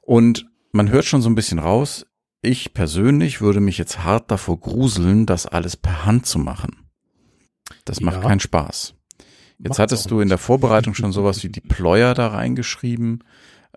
[0.00, 2.06] Und man hört schon so ein bisschen raus,
[2.42, 6.88] ich persönlich würde mich jetzt hart davor gruseln, das alles per Hand zu machen.
[7.84, 8.22] Das macht ja.
[8.22, 8.94] keinen Spaß.
[9.58, 13.24] Jetzt Macht's hattest du in der Vorbereitung schon sowas wie Deployer da reingeschrieben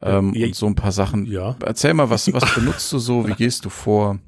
[0.01, 1.25] ähm, ja, und so ein paar Sachen.
[1.25, 1.55] Ja.
[1.65, 3.27] Erzähl mal, was, was benutzt du so?
[3.27, 4.19] Wie gehst du vor?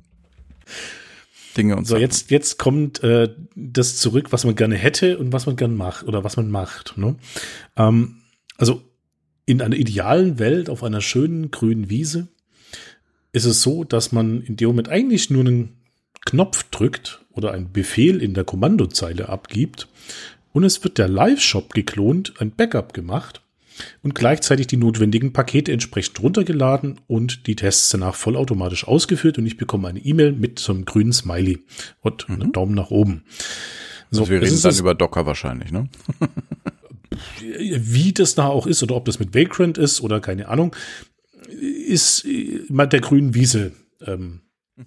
[1.58, 1.96] Dinge und so.
[1.96, 2.02] Sachen.
[2.02, 6.06] jetzt jetzt kommt äh, das zurück, was man gerne hätte und was man gern macht
[6.06, 6.98] oder was man macht.
[6.98, 7.16] Ne?
[7.78, 8.18] Ähm,
[8.58, 8.82] also
[9.46, 12.28] in einer idealen Welt auf einer schönen grünen Wiese
[13.34, 15.78] ist es so, dass man in dem Moment eigentlich nur einen
[16.26, 19.88] Knopf drückt oder einen Befehl in der Kommandozeile abgibt
[20.54, 23.41] und es wird der Live-Shop geklont, ein Backup gemacht
[24.04, 29.58] und gleichzeitig die notwendigen Pakete entsprechend runtergeladen und die Tests danach vollautomatisch ausgeführt und ich
[29.58, 31.60] bekomme eine E-Mail mit so einem grünen Smiley
[32.02, 32.36] und mhm.
[32.36, 33.24] einen Daumen nach oben.
[34.10, 35.90] So, also wir reden dann über Docker wahrscheinlich, ne?
[37.40, 40.76] Wie das da auch ist oder ob das mit Vagrant ist oder keine Ahnung,
[41.50, 42.26] ist
[42.70, 43.74] mal der grünen Wiese
[44.06, 44.42] ähm,
[44.76, 44.86] mhm.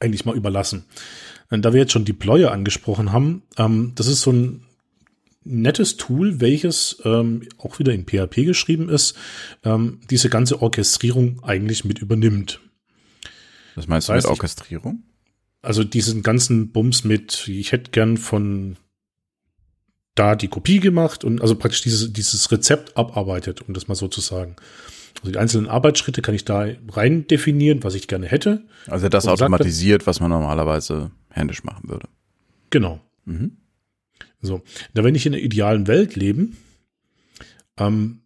[0.00, 0.84] eigentlich mal überlassen.
[1.48, 4.65] Da wir jetzt schon Deployer angesprochen haben, ähm, das ist so ein
[5.46, 9.16] nettes Tool, welches ähm, auch wieder in PHP geschrieben ist,
[9.64, 12.60] ähm, diese ganze Orchestrierung eigentlich mit übernimmt.
[13.74, 15.02] Was meinst du mit Orchestrierung?
[15.66, 18.76] also diesen ganzen Bums mit, ich hätte gern von
[20.14, 24.06] da die Kopie gemacht und also praktisch dieses, dieses Rezept abarbeitet, um das mal so
[24.08, 24.56] zu sagen.
[25.20, 28.64] Also die einzelnen Arbeitsschritte kann ich da rein definieren, was ich gerne hätte.
[28.86, 32.08] Also das automatisiert, was man normalerweise händisch machen würde.
[32.70, 33.00] Genau.
[33.24, 33.56] Mhm.
[34.40, 34.62] So,
[34.94, 36.48] da wenn ich in einer idealen Welt lebe,
[37.78, 38.22] ähm,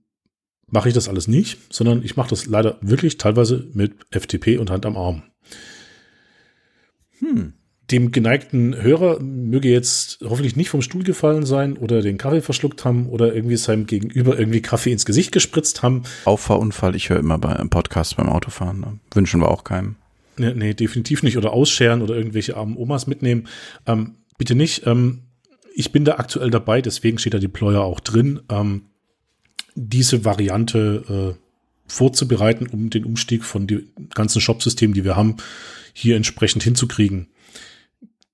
[0.66, 4.70] mache ich das alles nicht, sondern ich mache das leider wirklich teilweise mit FTP und
[4.70, 5.22] Hand am Arm.
[7.18, 7.54] Hm.
[7.90, 12.84] Dem geneigten Hörer möge jetzt hoffentlich nicht vom Stuhl gefallen sein oder den Kaffee verschluckt
[12.84, 16.04] haben oder irgendwie seinem Gegenüber irgendwie Kaffee ins Gesicht gespritzt haben.
[16.24, 18.80] Auffahrunfall, ich höre immer bei einem Podcast beim Autofahren.
[18.80, 19.00] Ne?
[19.12, 19.96] Wünschen wir auch keinem.
[20.36, 21.36] Nee, nee, definitiv nicht.
[21.36, 23.48] Oder ausscheren oder irgendwelche armen Omas mitnehmen.
[23.86, 24.86] Ähm, bitte nicht.
[24.86, 25.24] Ähm,
[25.80, 28.82] ich bin da aktuell dabei, deswegen steht der Deployer auch drin, ähm,
[29.74, 35.36] diese Variante äh, vorzubereiten, um den Umstieg von den ganzen Shop-Systemen, die wir haben,
[35.92, 37.28] hier entsprechend hinzukriegen.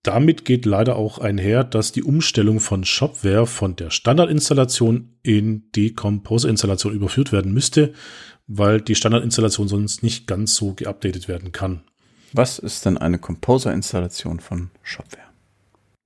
[0.02, 5.94] Damit geht leider auch einher, dass die Umstellung von Shopware von der Standardinstallation in die
[5.94, 7.92] Composer-Installation überführt werden müsste,
[8.46, 11.82] weil die Standardinstallation sonst nicht ganz so geupdatet werden kann.
[12.32, 15.25] Was ist denn eine Composer-Installation von Shopware?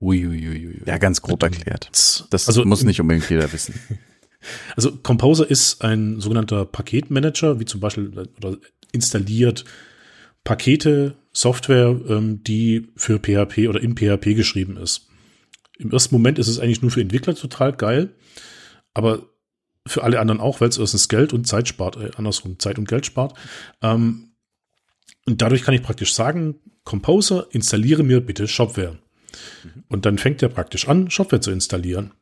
[0.00, 0.82] Uiuiui.
[0.86, 1.88] Ja, ganz grob erklärt.
[2.30, 3.74] Das also, muss nicht unbedingt jeder wissen.
[4.74, 8.56] Also Composer ist ein sogenannter Paketmanager, wie zum Beispiel oder
[8.90, 9.66] installiert
[10.44, 15.08] Pakete, Software, ähm, die für PHP oder in PHP geschrieben ist.
[15.78, 18.14] Im ersten Moment ist es eigentlich nur für Entwickler total geil,
[18.94, 19.28] aber
[19.86, 22.88] für alle anderen auch, weil es erstens Geld und Zeit spart, äh, andersrum, Zeit und
[22.88, 23.34] Geld spart.
[23.82, 24.32] Ähm,
[25.26, 28.98] und dadurch kann ich praktisch sagen, Composer, installiere mir bitte Shopware.
[29.64, 29.84] Mhm.
[29.88, 32.12] Und dann fängt er praktisch an, Shopware zu installieren.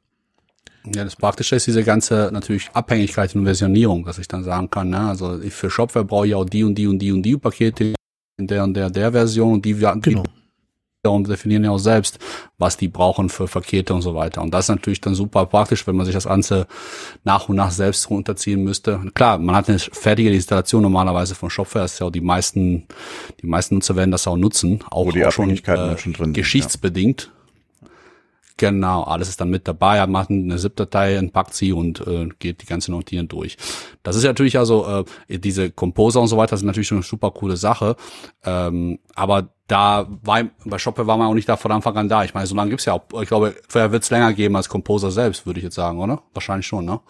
[0.94, 4.90] Ja, das Praktische ist diese ganze natürlich Abhängigkeit und Versionierung, dass ich dann sagen kann,
[4.90, 7.94] ne, also für Shopware brauche ich auch die und die und die und die Pakete
[8.38, 10.22] in der und der der Version und die, genau.
[11.06, 12.18] Und definieren ja auch selbst,
[12.58, 14.42] was die brauchen für Pakete und so weiter.
[14.42, 16.66] Und das ist natürlich dann super praktisch, wenn man sich das Ganze
[17.24, 19.00] nach und nach selbst runterziehen müsste.
[19.14, 22.86] Klar, man hat eine fertige Installation normalerweise von Shopware, das ist ja auch die meisten,
[23.40, 26.32] die meisten Nutzer werden das auch nutzen, auch, Wo die auch schon, äh, schon drin
[26.32, 27.20] geschichtsbedingt.
[27.20, 27.38] Sind, ja.
[28.56, 32.60] Genau, alles ist dann mit dabei, er macht eine ZIP-Datei, entpackt sie und äh, geht
[32.60, 33.56] die ganze Notieren durch.
[34.02, 37.30] Das ist natürlich also, äh, diese Composer und so weiter sind natürlich schon eine super
[37.30, 37.94] coole Sache.
[38.44, 42.24] Ähm, aber da war, bei Shopware war man auch nicht da von Anfang an da.
[42.24, 45.10] Ich meine, so lange gibt's ja auch, ich glaube, vorher wird's länger geben als Composer
[45.10, 46.22] selbst, würde ich jetzt sagen, oder?
[46.32, 47.00] Wahrscheinlich schon, ne?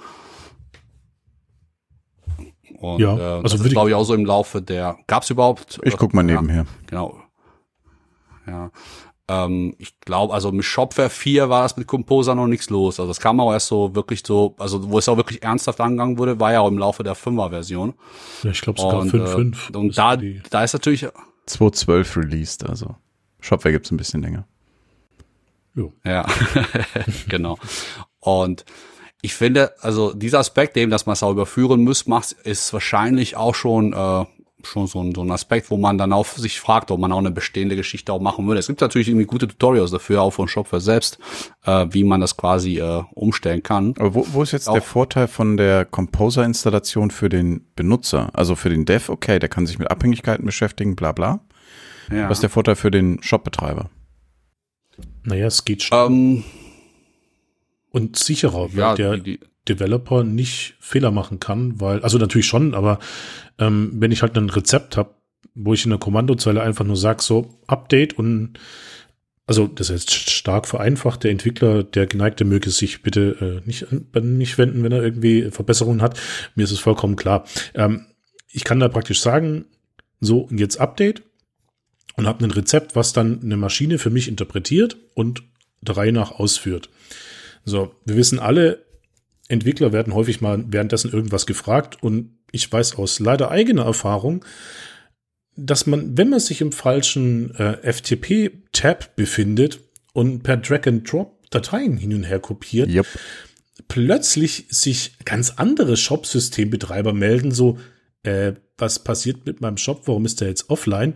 [2.81, 5.81] Und, ja, äh, also das glaube ich, auch so im Laufe der, gab's überhaupt?
[5.83, 6.63] Ich guck mal nebenher.
[6.63, 7.21] Ja, genau.
[8.47, 8.71] Ja.
[9.29, 12.99] Ähm, ich glaube, also mit Shopware 4 war das mit Composer noch nichts los.
[12.99, 16.19] Also das kam auch erst so wirklich so, also wo es auch wirklich ernsthaft angegangen
[16.19, 17.95] wurde, war ja auch im Laufe der 5er Version.
[18.43, 19.75] Ja, ich glaube sogar 5.5.
[19.75, 21.07] Äh, und da, da ist natürlich,
[21.49, 22.96] 2012 released, also
[23.40, 24.46] Shopware gibt's ein bisschen länger.
[25.74, 25.92] Jo.
[26.05, 26.26] Ja,
[27.28, 27.59] genau.
[28.20, 28.64] Und
[29.22, 33.36] ich finde, also dieser Aspekt, dem, dass man es auch überführen muss, macht, ist wahrscheinlich
[33.36, 34.24] auch schon äh,
[34.65, 37.19] schon so ein, so ein Aspekt, wo man dann auch sich fragt, ob man auch
[37.19, 38.59] eine bestehende Geschichte auch machen würde.
[38.59, 41.19] Es gibt natürlich irgendwie gute Tutorials dafür, auch von Shopware selbst,
[41.65, 43.95] äh, wie man das quasi äh, umstellen kann.
[43.99, 48.31] Aber wo, wo ist jetzt auch der Vorteil von der Composer-Installation für den Benutzer?
[48.33, 51.41] Also für den Dev, okay, der kann sich mit Abhängigkeiten beschäftigen, bla bla.
[52.11, 52.29] Ja.
[52.29, 53.91] Was ist der Vorteil für den Shopbetreiber?
[55.25, 56.13] Naja, es geht schon.
[56.13, 56.45] Ähm,
[57.91, 62.75] und sicherer, ja, der die, die, Developer nicht Fehler machen kann, weil, also natürlich schon,
[62.75, 62.99] aber
[63.59, 65.14] ähm, wenn ich halt ein Rezept habe,
[65.55, 68.59] wo ich in der Kommandozeile einfach nur sage, so Update und
[69.47, 71.25] also das ist stark vereinfacht.
[71.25, 73.87] Der Entwickler, der Geneigte, möge sich bitte äh, nicht
[74.23, 76.21] nicht wenden, wenn er irgendwie Verbesserungen hat.
[76.55, 77.45] Mir ist es vollkommen klar.
[77.75, 78.05] Ähm,
[78.51, 79.64] ich kann da praktisch sagen,
[80.21, 81.23] so und jetzt Update
[82.16, 85.43] und habe ein Rezept, was dann eine Maschine für mich interpretiert und
[85.81, 86.91] der Reihe nach ausführt.
[87.64, 88.85] So, wir wissen alle,
[89.49, 94.44] Entwickler werden häufig mal währenddessen irgendwas gefragt und ich weiß aus leider eigener Erfahrung,
[95.57, 99.80] dass man, wenn man sich im falschen äh, FTP-Tab befindet
[100.12, 103.07] und per Drag and Drop Dateien hin und her kopiert, yep.
[103.88, 107.78] plötzlich sich ganz andere Shop-Systembetreiber melden, so,
[108.22, 111.14] äh, was passiert mit meinem Shop, warum ist der jetzt offline?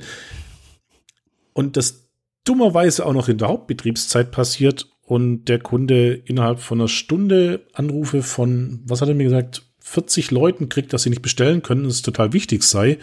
[1.53, 2.09] Und das
[2.45, 8.23] dummerweise auch noch in der Hauptbetriebszeit passiert und der Kunde innerhalb von einer Stunde Anrufe
[8.23, 11.95] von, was hat er mir gesagt, 40 Leuten kriegt, dass sie nicht bestellen können, dass
[11.95, 12.99] es total wichtig sei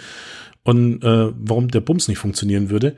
[0.64, 2.95] und äh, warum der Bums nicht funktionieren würde.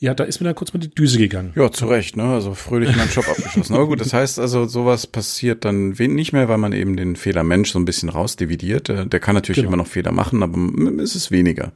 [0.00, 1.52] Ja, da ist mir dann kurz mal die Düse gegangen.
[1.54, 2.24] Ja, zu Recht, ne?
[2.24, 3.74] Also fröhlich meinen Job abgeschlossen.
[3.74, 7.44] Aber gut, das heißt also, sowas passiert dann nicht mehr, weil man eben den Fehler
[7.44, 8.88] Mensch so ein bisschen rausdividiert.
[8.88, 9.68] Äh, der kann natürlich genau.
[9.68, 10.58] immer noch Fehler machen, aber
[11.00, 11.72] es ist weniger.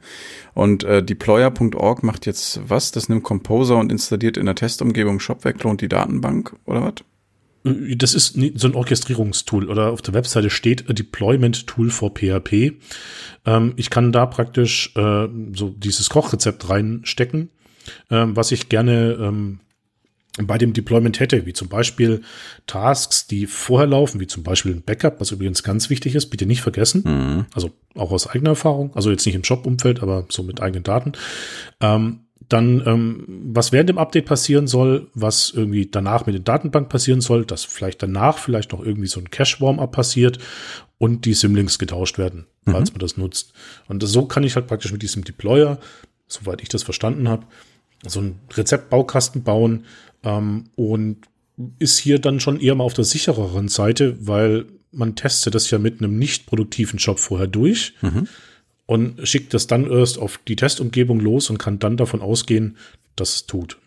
[0.53, 2.91] Und äh, deployer.org macht jetzt was?
[2.91, 6.93] Das nimmt Composer und installiert in der Testumgebung Shopware und die Datenbank, oder was?
[7.63, 12.73] Äh, das ist so ein Orchestrierungstool oder auf der Webseite steht Deployment Tool for PHP.
[13.45, 17.49] Ähm, ich kann da praktisch äh, so dieses Kochrezept reinstecken
[18.09, 19.59] ähm, was ich gerne ähm,
[20.41, 22.21] bei dem Deployment hätte, wie zum Beispiel
[22.67, 26.45] Tasks, die vorher laufen, wie zum Beispiel ein Backup, was übrigens ganz wichtig ist, bitte
[26.45, 27.03] nicht vergessen.
[27.05, 27.45] Mhm.
[27.53, 31.13] Also auch aus eigener Erfahrung, also jetzt nicht im Shop-Umfeld, aber so mit eigenen Daten.
[31.81, 36.89] Ähm, dann, ähm, was während dem Update passieren soll, was irgendwie danach mit der Datenbank
[36.89, 40.39] passieren soll, dass vielleicht danach vielleicht noch irgendwie so ein Cache-Warm-Up passiert
[40.97, 42.95] und die Symlinks getauscht werden, falls mhm.
[42.95, 43.53] man das nutzt.
[43.87, 45.79] Und so kann ich halt praktisch mit diesem Deployer,
[46.27, 47.45] soweit ich das verstanden habe,
[48.05, 49.85] so ein Rezeptbaukasten bauen
[50.23, 51.17] ähm, und
[51.79, 55.77] ist hier dann schon eher mal auf der sichereren Seite, weil man testet das ja
[55.77, 58.27] mit einem nicht produktiven Job vorher durch mhm.
[58.85, 62.77] und schickt das dann erst auf die Testumgebung los und kann dann davon ausgehen,
[63.15, 63.77] dass es tut.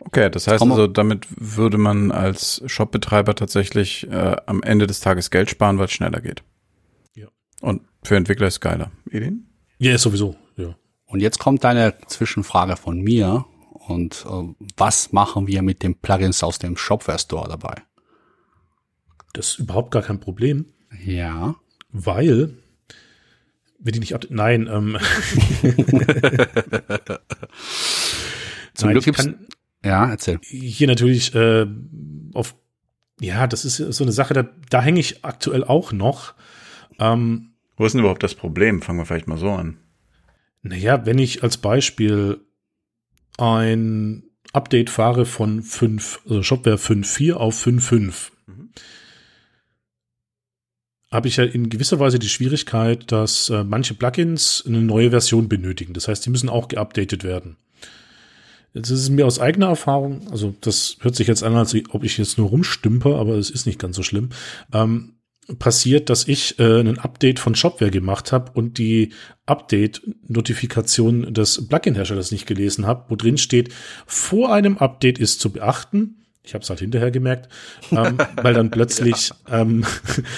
[0.00, 5.30] Okay, das heißt also, damit würde man als Shopbetreiber tatsächlich äh, am Ende des Tages
[5.30, 6.42] Geld sparen, weil es schneller geht.
[7.14, 7.26] Ja.
[7.60, 8.90] Und für Entwickler ist geiler.
[9.10, 9.46] Edin?
[9.78, 10.36] Ja, sowieso.
[11.08, 13.46] Und jetzt kommt eine Zwischenfrage von mir.
[13.72, 17.82] Und äh, was machen wir mit den Plugins aus dem Shopware Store dabei?
[19.32, 20.66] Das ist überhaupt gar kein Problem.
[21.04, 21.56] Ja.
[21.90, 22.58] Weil,
[23.78, 24.26] wenn die nicht ab.
[24.28, 24.98] Nein, ähm.
[28.74, 29.24] Zum Nein, Glück gibt's.
[29.24, 29.46] Kann
[29.84, 30.38] ja, erzähl.
[30.42, 31.66] Hier natürlich äh,
[32.34, 32.54] auf.
[33.20, 36.34] Ja, das ist so eine Sache, da, da hänge ich aktuell auch noch.
[37.00, 38.82] Ähm, Wo ist denn überhaupt das Problem?
[38.82, 39.78] Fangen wir vielleicht mal so an.
[40.62, 42.40] Naja, wenn ich als Beispiel
[43.38, 48.70] ein Update fahre von 5, also Shopware 5.4 auf 5.5, mhm.
[51.10, 55.48] habe ich ja in gewisser Weise die Schwierigkeit, dass äh, manche Plugins eine neue Version
[55.48, 55.92] benötigen.
[55.92, 57.56] Das heißt, die müssen auch geupdatet werden.
[58.74, 62.04] Jetzt ist es mir aus eigener Erfahrung, also das hört sich jetzt an, als ob
[62.04, 64.28] ich jetzt nur rumstümper, aber es ist nicht ganz so schlimm.
[64.72, 65.17] Ähm,
[65.58, 69.12] passiert, dass ich äh, ein Update von Shopware gemacht habe und die
[69.46, 73.72] Update-Notifikation des Plugin-Herstellers nicht gelesen habe, wo drin steht,
[74.06, 76.26] vor einem Update ist zu beachten.
[76.42, 77.48] Ich habe es halt hinterher gemerkt,
[77.90, 79.62] ähm, weil dann plötzlich ja.
[79.62, 79.84] ähm,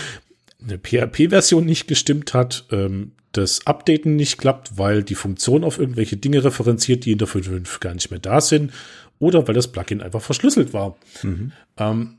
[0.63, 6.17] eine PHP-Version nicht gestimmt hat, ähm, das Updaten nicht klappt, weil die Funktion auf irgendwelche
[6.17, 8.73] Dinge referenziert, die in der 5.5 gar nicht mehr da sind,
[9.19, 10.97] oder weil das Plugin einfach verschlüsselt war.
[11.23, 11.53] Mhm.
[11.77, 12.17] Ähm,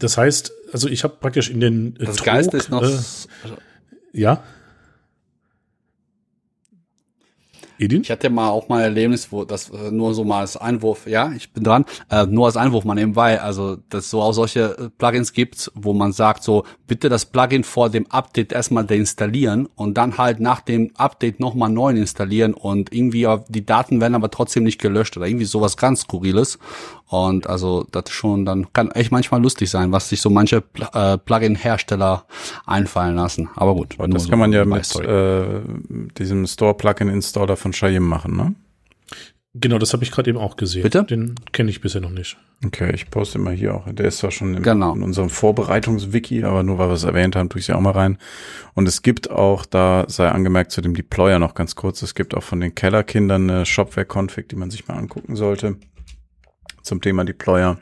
[0.00, 2.82] das heißt, also ich habe praktisch in den äh, Das Trog, Geist ist noch.
[2.82, 2.98] Äh,
[4.12, 4.42] ja.
[7.78, 8.02] Edin?
[8.02, 11.06] Ich hatte mal auch mal ein Erlebnis, wo das äh, nur so mal als Einwurf,
[11.06, 14.76] ja, ich bin dran, äh, nur als Einwurf mal nebenbei, also dass so auch solche
[14.76, 19.66] äh, Plugins gibt, wo man sagt so, bitte das Plugin vor dem Update erstmal deinstallieren
[19.76, 24.30] und dann halt nach dem Update nochmal neu installieren und irgendwie die Daten werden aber
[24.30, 26.58] trotzdem nicht gelöscht oder irgendwie sowas ganz Skurriles.
[27.10, 30.86] Und also das schon, dann kann echt manchmal lustig sein, was sich so manche Pl
[30.92, 32.24] äh, Plugin-Hersteller
[32.66, 33.48] einfallen lassen.
[33.56, 33.96] Aber gut.
[33.98, 35.60] Das so kann man ja mit äh,
[36.16, 38.54] diesem Store-Plugin-Installer von Shayim machen, ne?
[39.54, 40.84] Genau, das habe ich gerade eben auch gesehen.
[40.84, 41.02] Bitte?
[41.02, 42.36] Den kenne ich bisher noch nicht.
[42.64, 43.92] Okay, ich poste mal hier auch.
[43.92, 44.94] Der ist zwar schon im, genau.
[44.94, 47.90] in unserem Vorbereitungswiki, aber nur weil wir es erwähnt haben, tue ich ja auch mal
[47.90, 48.18] rein.
[48.74, 52.36] Und es gibt auch, da sei angemerkt zu dem Deployer noch ganz kurz, es gibt
[52.36, 55.78] auch von den Kellerkindern eine Shopware-Config, die man sich mal angucken sollte
[56.82, 57.78] zum Thema Deployer.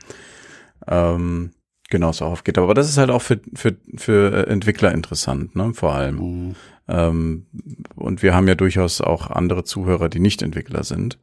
[0.87, 1.51] Ähm,
[1.91, 2.59] genau, so aufgeht.
[2.59, 6.17] Aber das ist halt auch für, für, für Entwickler interessant, ne, vor allem.
[6.17, 6.55] Mhm.
[6.89, 7.47] Ähm,
[7.95, 11.19] und wir haben ja durchaus auch andere Zuhörer, die nicht Entwickler sind.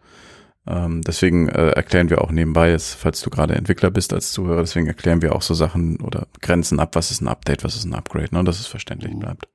[0.67, 4.61] Ähm, deswegen äh, erklären wir auch nebenbei, jetzt, falls du gerade Entwickler bist als Zuhörer,
[4.61, 7.86] deswegen erklären wir auch so Sachen oder Grenzen ab, was ist ein Update, was ist
[7.86, 9.19] ein Upgrade, ne, dass es verständlich mhm.
[9.19, 9.47] bleibt.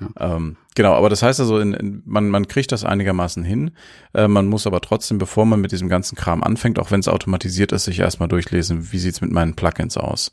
[0.00, 0.36] Ja.
[0.36, 3.72] Ähm, genau, aber das heißt also, in, in, man, man kriegt das einigermaßen hin.
[4.14, 7.08] Äh, man muss aber trotzdem, bevor man mit diesem ganzen Kram anfängt, auch wenn es
[7.08, 10.32] automatisiert ist, sich erstmal durchlesen, wie sieht's mit meinen Plugins aus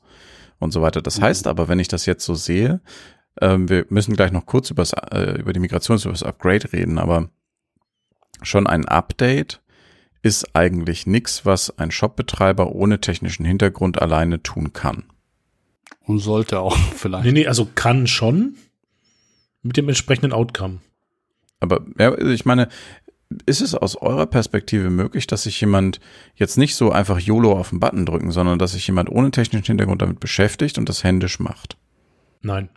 [0.60, 1.02] und so weiter.
[1.02, 1.24] Das mhm.
[1.24, 2.82] heißt aber, wenn ich das jetzt so sehe,
[3.42, 6.98] ähm, wir müssen gleich noch kurz übers, äh, über die Migration, über das Upgrade reden,
[6.98, 7.30] aber
[8.42, 9.62] schon ein Update
[10.22, 15.06] ist eigentlich nichts, was ein Shopbetreiber ohne technischen Hintergrund alleine tun kann.
[16.06, 17.26] Und sollte auch vielleicht.
[17.26, 18.56] Nee, nee, also kann schon
[19.62, 20.80] mit dem entsprechenden Outcome.
[21.60, 22.70] Aber ja, ich meine,
[23.46, 26.00] ist es aus eurer Perspektive möglich, dass sich jemand
[26.36, 29.66] jetzt nicht so einfach YOLO auf den Button drücken, sondern dass sich jemand ohne technischen
[29.66, 31.78] Hintergrund damit beschäftigt und das händisch macht?
[32.42, 32.70] Nein.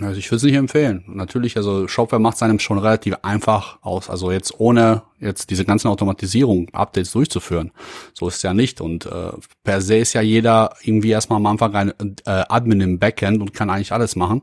[0.00, 1.04] Also ich würde es nicht empfehlen.
[1.06, 4.08] Natürlich, also Shopware macht es einem schon relativ einfach aus.
[4.08, 7.70] Also jetzt ohne jetzt diese ganzen Automatisierung, Updates durchzuführen.
[8.14, 8.80] So ist es ja nicht.
[8.80, 12.98] Und äh, per se ist ja jeder irgendwie erstmal am Anfang ein äh, Admin im
[12.98, 14.42] Backend und kann eigentlich alles machen.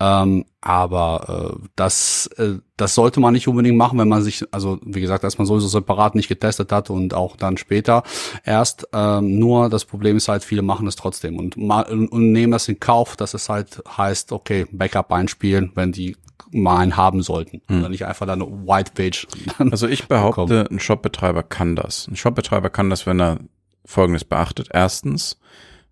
[0.00, 4.78] Ähm, aber äh, das, äh, das sollte man nicht unbedingt machen, wenn man sich, also
[4.84, 8.04] wie gesagt, dass man sowieso separat nicht getestet hat und auch dann später
[8.44, 8.88] erst.
[8.92, 12.68] Ähm, nur das Problem ist halt, viele machen es trotzdem und, mal, und, nehmen das
[12.68, 16.16] in Kauf, dass es halt heißt, okay, Backup einspielen, wenn die
[16.52, 17.60] mal einen haben sollten.
[17.66, 17.80] Hm.
[17.80, 19.26] Oder nicht einfach dann eine White Page.
[19.58, 22.06] Also ich behaupte, ein Shopbetreiber kann das.
[22.06, 23.40] Ein Shopbetreiber kann das, wenn er
[23.84, 24.68] Folgendes beachtet.
[24.72, 25.40] Erstens,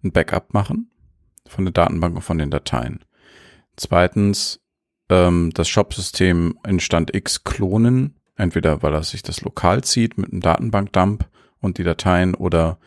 [0.05, 0.91] ein Backup machen
[1.49, 3.05] von der Datenbank und von den Dateien.
[3.77, 4.61] Zweitens,
[5.09, 10.33] ähm, das Shop-System in Stand X klonen, entweder weil er sich das lokal zieht mit
[10.33, 11.29] einem Datenbankdump
[11.61, 12.79] und die Dateien oder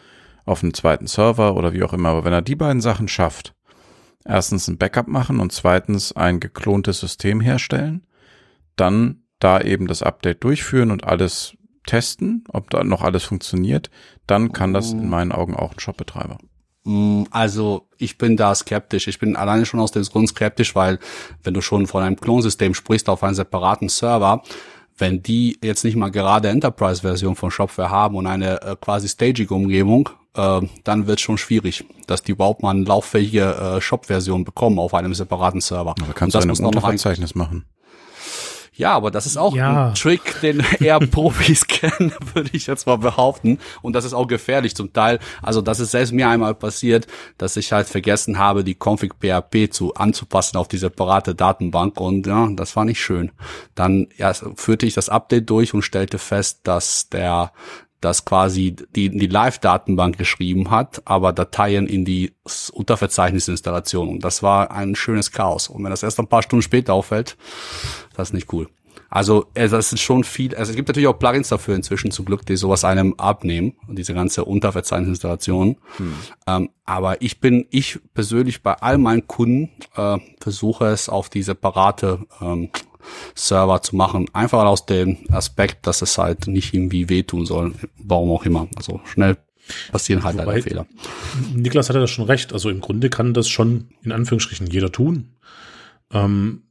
[0.45, 2.09] auf einem zweiten Server oder wie auch immer.
[2.09, 3.55] Aber wenn er die beiden Sachen schafft,
[4.25, 8.05] erstens ein Backup machen und zweitens ein geklontes System herstellen,
[8.75, 13.89] dann da eben das Update durchführen und alles testen, ob da noch alles funktioniert,
[14.27, 16.37] dann kann das in meinen Augen auch ein Shopbetreiber.
[16.89, 19.07] Mm, also ich bin da skeptisch.
[19.07, 20.97] Ich bin alleine schon aus dem Grund skeptisch, weil
[21.43, 24.41] wenn du schon von einem Klonsystem sprichst auf einen separaten Server,
[24.97, 30.09] wenn die jetzt nicht mal gerade Enterprise-Version von Shopware haben und eine äh, quasi Staging-Umgebung,
[30.35, 34.95] äh, dann wird schon schwierig, dass die überhaupt mal eine lauffähige äh, Shop-Version bekommen auf
[34.95, 35.91] einem separaten Server.
[35.91, 37.65] Aber kannst und das du ein Unterverzeichnis machen?
[38.79, 39.89] Ja, aber das ist auch ja.
[39.89, 43.59] ein Trick, den eher Profis kennen, würde ich jetzt mal behaupten.
[43.81, 45.19] Und das ist auch gefährlich zum Teil.
[45.41, 47.05] Also das ist selbst mir einmal passiert,
[47.37, 51.99] dass ich halt vergessen habe, die Config PHP zu anzupassen auf die separate Datenbank.
[51.99, 53.33] Und ja, das war nicht schön.
[53.75, 57.51] Dann ja, führte ich das Update durch und stellte fest, dass der
[58.01, 62.33] das quasi die, die Live-Datenbank geschrieben hat, aber Dateien in die
[62.71, 64.09] Unterverzeichnisinstallation.
[64.09, 65.67] Und das war ein schönes Chaos.
[65.67, 67.37] Und wenn das erst ein paar Stunden später auffällt,
[68.15, 68.67] das ist nicht cool.
[69.09, 72.45] Also es ist schon viel, also es gibt natürlich auch Plugins dafür inzwischen zum Glück,
[72.45, 75.77] die sowas einem abnehmen und diese ganze Unterverzeichnisinstallation.
[75.97, 76.13] Hm.
[76.45, 81.41] Ähm, aber ich bin, ich persönlich bei all meinen Kunden äh, versuche es auf die
[81.41, 82.69] separate ähm,
[83.35, 84.27] Server zu machen.
[84.33, 87.73] Einfach aus dem Aspekt, dass es halt nicht irgendwie wehtun soll.
[87.97, 88.67] Warum auch immer.
[88.75, 89.37] Also schnell
[89.91, 90.87] passieren halt Wobei, leider Fehler.
[91.53, 92.53] Niklas hatte das schon recht.
[92.53, 95.35] Also im Grunde kann das schon in Anführungsstrichen jeder tun.
[96.11, 96.63] Ähm,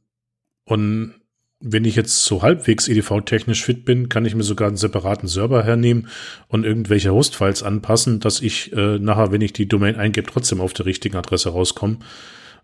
[0.65, 1.15] und
[1.61, 5.63] wenn ich jetzt so halbwegs EDV-technisch fit bin, kann ich mir sogar einen separaten Server
[5.63, 6.07] hernehmen
[6.47, 10.73] und irgendwelche Host-Files anpassen, dass ich äh, nachher, wenn ich die Domain eingebe, trotzdem auf
[10.73, 11.99] der richtigen Adresse rauskomme.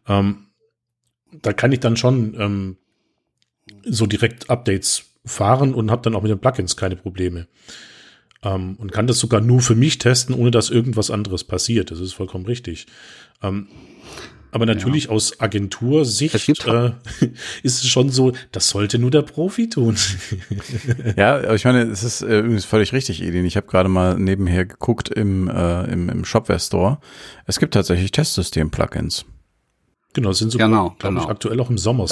[0.07, 0.47] Ähm,
[1.41, 2.77] da kann ich dann schon ähm,
[3.83, 7.47] so direkt Updates fahren und habe dann auch mit den Plugins keine Probleme.
[8.43, 11.91] Ähm, und kann das sogar nur für mich testen, ohne dass irgendwas anderes passiert.
[11.91, 12.85] Das ist vollkommen richtig.
[13.41, 13.67] Ähm,
[14.51, 15.09] Aber natürlich ja.
[15.09, 16.91] aus Agentursicht äh,
[17.63, 19.97] ist es schon so, das sollte nur der Profi tun.
[21.17, 23.45] ja, aber ich meine, es ist äh, übrigens völlig richtig, Edin.
[23.45, 26.99] Ich habe gerade mal nebenher geguckt im, äh, im, im Shopware Store.
[27.47, 29.25] Es gibt tatsächlich Testsystem-Plugins.
[30.13, 31.23] Genau, sind so, genau, genau.
[31.23, 32.07] Ich, aktuell auch im Sommer.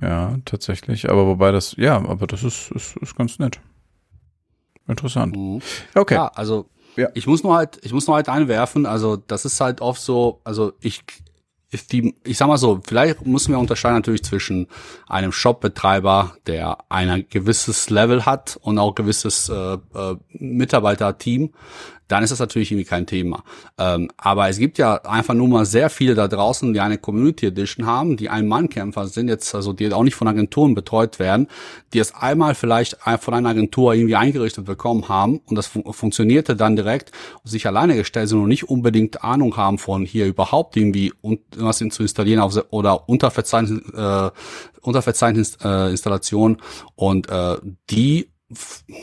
[0.00, 1.10] Ja, tatsächlich.
[1.10, 3.60] Aber wobei das, ja, aber das ist, ist, ist ganz nett.
[4.86, 5.36] Interessant.
[5.36, 5.60] Mhm.
[5.94, 6.14] Okay.
[6.14, 7.08] Ja, also ja.
[7.14, 10.40] ich muss nur halt, ich muss nur halt einwerfen, also das ist halt oft so,
[10.44, 11.04] also ich,
[11.92, 14.66] die, ich sag mal so, vielleicht müssen wir unterscheiden natürlich zwischen
[15.06, 21.52] einem Shopbetreiber, der ein gewisses Level hat und auch gewisses äh, äh, Mitarbeiterteam,
[22.08, 23.44] dann ist das natürlich irgendwie kein Thema.
[23.78, 27.46] Ähm, aber es gibt ja einfach nur mal sehr viele da draußen, die eine Community
[27.46, 31.48] Edition haben, die Ein-Mann-Kämpfer sind jetzt, also die auch nicht von Agenturen betreut werden,
[31.92, 36.56] die es einmal vielleicht von einer Agentur irgendwie eingerichtet bekommen haben und das fun funktionierte
[36.56, 37.12] dann direkt
[37.44, 41.40] und sich alleine gestellt sind und nicht unbedingt Ahnung haben von hier überhaupt irgendwie und
[41.56, 44.30] was zu installieren auf, oder Unterverzeichnis, äh,
[44.80, 46.58] Unterverzeichnis äh, Installation
[46.96, 47.58] und äh,
[47.90, 48.28] die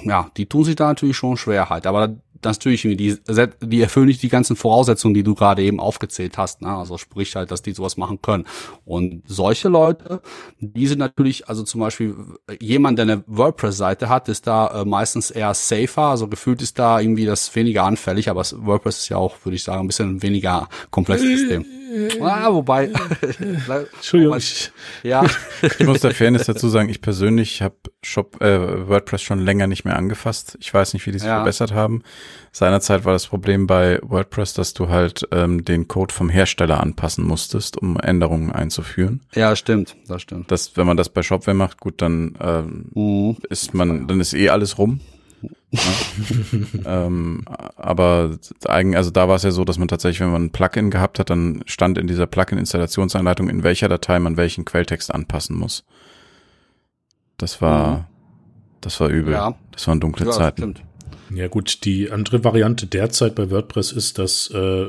[0.03, 1.85] ja, die tun sich da natürlich schon schwer halt.
[1.85, 3.17] Aber natürlich, die,
[3.61, 6.61] die erfüllen nicht die ganzen Voraussetzungen, die du gerade eben aufgezählt hast.
[6.61, 6.69] Ne?
[6.69, 8.45] Also sprich halt, dass die sowas machen können.
[8.85, 10.21] Und solche Leute,
[10.59, 12.15] die sind natürlich, also zum Beispiel
[12.59, 16.03] jemand, der eine WordPress-Seite hat, ist da äh, meistens eher safer.
[16.03, 19.63] Also gefühlt ist da irgendwie das weniger anfällig, aber WordPress ist ja auch, würde ich
[19.63, 21.65] sagen, ein bisschen weniger komplexes System.
[22.21, 22.91] Ah, wobei.
[23.95, 24.39] Entschuldigung.
[25.03, 25.23] ja.
[25.79, 29.85] Ich muss der Fairness dazu sagen, ich persönlich habe Shop äh, WordPress schon länger nicht
[29.85, 30.57] mehr angefasst.
[30.59, 31.37] Ich weiß nicht, wie die sich ja.
[31.37, 32.03] verbessert haben.
[32.51, 37.25] Seinerzeit war das Problem bei WordPress, dass du halt ähm, den Code vom Hersteller anpassen
[37.25, 39.21] musstest, um Änderungen einzuführen.
[39.33, 40.51] Ja, stimmt, das stimmt.
[40.51, 43.37] Das, wenn man das bei Shopware macht, gut, dann ähm, mhm.
[43.49, 45.01] ist man, dann ist eh alles rum.
[46.85, 47.43] ähm,
[47.75, 50.89] aber eigen, also da war es ja so, dass man tatsächlich, wenn man ein Plugin
[50.89, 55.83] gehabt hat, dann stand in dieser Plugin-Installationsanleitung, in welcher Datei man welchen Quelltext anpassen muss.
[57.37, 58.03] Das war, mhm.
[58.81, 59.33] das war übel.
[59.33, 59.55] Ja.
[59.71, 60.61] Das waren dunkle ja, Zeiten.
[60.61, 60.83] Stimmt.
[61.33, 64.87] Ja gut, die andere Variante derzeit bei WordPress ist, dass äh,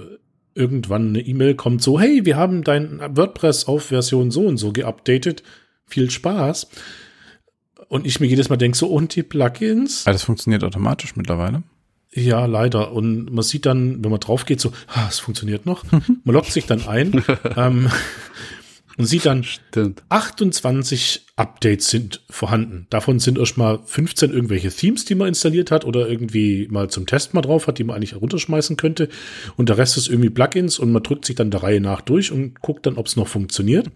[0.54, 4.72] irgendwann eine E-Mail kommt so, hey, wir haben dein WordPress auf Version so und so
[4.72, 5.42] geupdatet.
[5.86, 6.68] Viel Spaß.
[7.88, 10.04] Und ich mir jedes Mal denke so, und die Plugins?
[10.04, 11.62] Ja, das funktioniert automatisch mittlerweile.
[12.16, 12.92] Ja, leider.
[12.92, 15.84] Und man sieht dann, wenn man drauf geht, so, ah, es funktioniert noch.
[16.24, 17.22] Man lockt sich dann ein
[17.56, 17.90] ähm,
[18.96, 20.02] und sieht dann, Stimmt.
[20.08, 22.86] 28 Updates sind vorhanden.
[22.88, 27.34] Davon sind erstmal 15 irgendwelche Themes, die man installiert hat oder irgendwie mal zum Test
[27.34, 29.10] mal drauf hat, die man eigentlich runterschmeißen könnte.
[29.56, 32.32] Und der Rest ist irgendwie Plugins und man drückt sich dann der Reihe nach durch
[32.32, 33.90] und guckt dann, ob es noch funktioniert.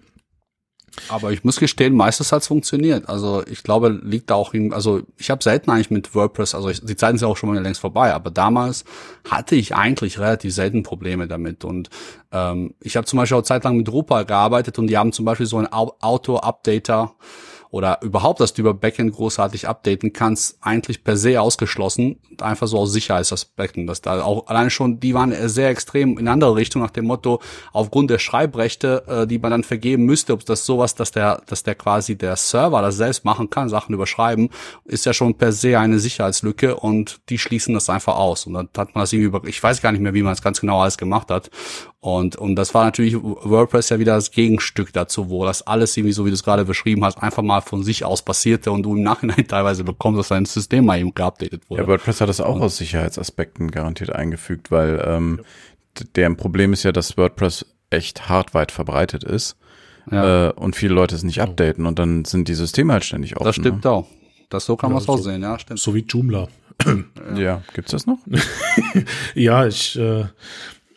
[1.09, 3.09] Aber ich muss gestehen, meistens hat's funktioniert.
[3.09, 6.69] Also ich glaube, liegt da auch in, also ich habe selten eigentlich mit WordPress, also
[6.69, 8.85] ich, die Zeiten sind auch schon mal längst vorbei, aber damals
[9.29, 11.65] hatte ich eigentlich relativ selten Probleme damit.
[11.65, 11.91] Und
[12.33, 15.47] ähm, ich habe zum Beispiel auch zeitlang mit Drupal gearbeitet und die haben zum Beispiel
[15.47, 17.15] so einen Auto-Updater
[17.71, 22.19] oder überhaupt, dass du über Backend großartig updaten kannst, eigentlich per se ausgeschlossen.
[22.41, 23.87] Einfach so aus Sicherheitsaspekten.
[23.87, 27.41] Dass da auch alleine schon, die waren sehr extrem in andere Richtung nach dem Motto,
[27.73, 31.63] aufgrund der Schreibrechte, äh, die man dann vergeben müsste, ob das sowas, dass der, dass
[31.63, 34.51] der quasi der Server das selbst machen kann, Sachen überschreiben,
[34.85, 38.47] ist ja schon per se eine Sicherheitslücke und die schließen das einfach aus.
[38.47, 40.43] Und dann hat man das irgendwie über, ich weiß gar nicht mehr, wie man es
[40.43, 41.51] ganz genau alles gemacht hat.
[42.01, 46.15] Und, und das war natürlich WordPress ja wieder das Gegenstück dazu, wo das alles irgendwie
[46.15, 48.97] so, wie du es gerade beschrieben hast, einfach mal von sich aus passierte und du
[48.97, 51.83] im Nachhinein teilweise bekommst, dass dein System mal eben geupdatet wurde.
[51.83, 55.41] Ja, WordPress hat das auch und, aus Sicherheitsaspekten garantiert eingefügt, weil ähm,
[55.99, 56.05] ja.
[56.17, 59.57] deren Problem ist ja, dass WordPress echt hart weit verbreitet ist
[60.11, 60.49] ja.
[60.49, 63.47] äh, und viele Leute es nicht updaten und dann sind die Systeme halt ständig offen.
[63.47, 63.91] Das stimmt ne?
[63.91, 64.07] auch.
[64.49, 65.81] Das so kann ja, man es auch sehen, ja, stimmt.
[65.81, 66.49] So wie Joomla.
[66.85, 67.39] ja.
[67.39, 68.19] ja, gibt's das noch?
[69.35, 70.25] ja, ich äh,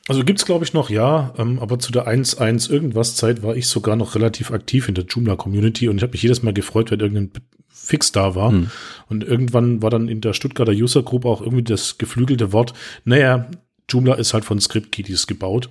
[0.07, 3.67] also gibt's glaube ich noch, ja, ähm, aber zu der 1.1 irgendwas Zeit war ich
[3.67, 6.91] sogar noch relativ aktiv in der Joomla Community und ich habe mich jedes Mal gefreut,
[6.91, 7.31] wenn irgendein
[7.69, 8.51] Fix da war.
[8.51, 8.71] Hm.
[9.09, 12.73] Und irgendwann war dann in der Stuttgarter User Group auch irgendwie das geflügelte Wort,
[13.05, 13.49] naja,
[13.89, 15.69] Joomla ist halt von Script Kiddies gebaut.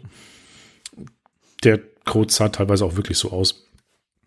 [1.64, 3.66] Der Code sah teilweise auch wirklich so aus.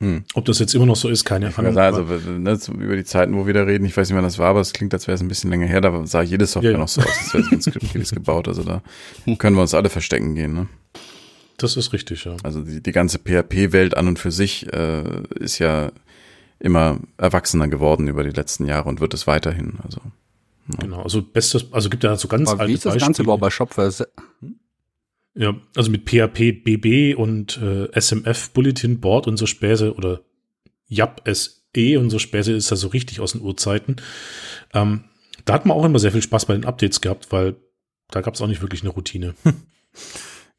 [0.02, 0.26] Hm.
[0.34, 1.78] Ob das jetzt immer noch so ist, keine Ahnung.
[1.78, 4.50] Also ne, über die Zeiten, wo wir da reden, ich weiß nicht, wann das war,
[4.50, 5.80] aber es klingt, als wäre es ein bisschen länger her.
[5.80, 6.82] Da sah jedes Software ja, ja.
[6.82, 8.48] noch so aus, als wäre es von Script gebaut.
[8.50, 8.82] Also da
[9.38, 10.54] können wir uns alle verstecken gehen.
[10.54, 10.68] Ne?
[11.58, 12.36] Das ist richtig, ja.
[12.44, 15.92] Also die, die ganze PHP-Welt an und für sich äh, ist ja
[16.60, 19.80] immer erwachsener geworden über die letzten Jahre und wird es weiterhin.
[19.82, 20.02] Also
[20.74, 20.80] ja.
[20.80, 21.04] genau.
[21.04, 23.08] Also bestes, also gibt ja so ganz aber alte Wie ist das Beispiele.
[23.08, 23.92] Ganze überhaupt bei Shopware?
[24.42, 24.56] Hm?
[25.36, 30.22] Ja, also mit PHP BB und äh, SMF Bulletin Board und so Späße oder
[30.88, 33.98] YAP SE und so Späße ist da so richtig aus den Urzeiten.
[34.74, 35.04] Ähm,
[35.44, 37.56] da hat man auch immer sehr viel Spaß bei den Updates gehabt, weil
[38.10, 39.36] da gab es auch nicht wirklich eine Routine.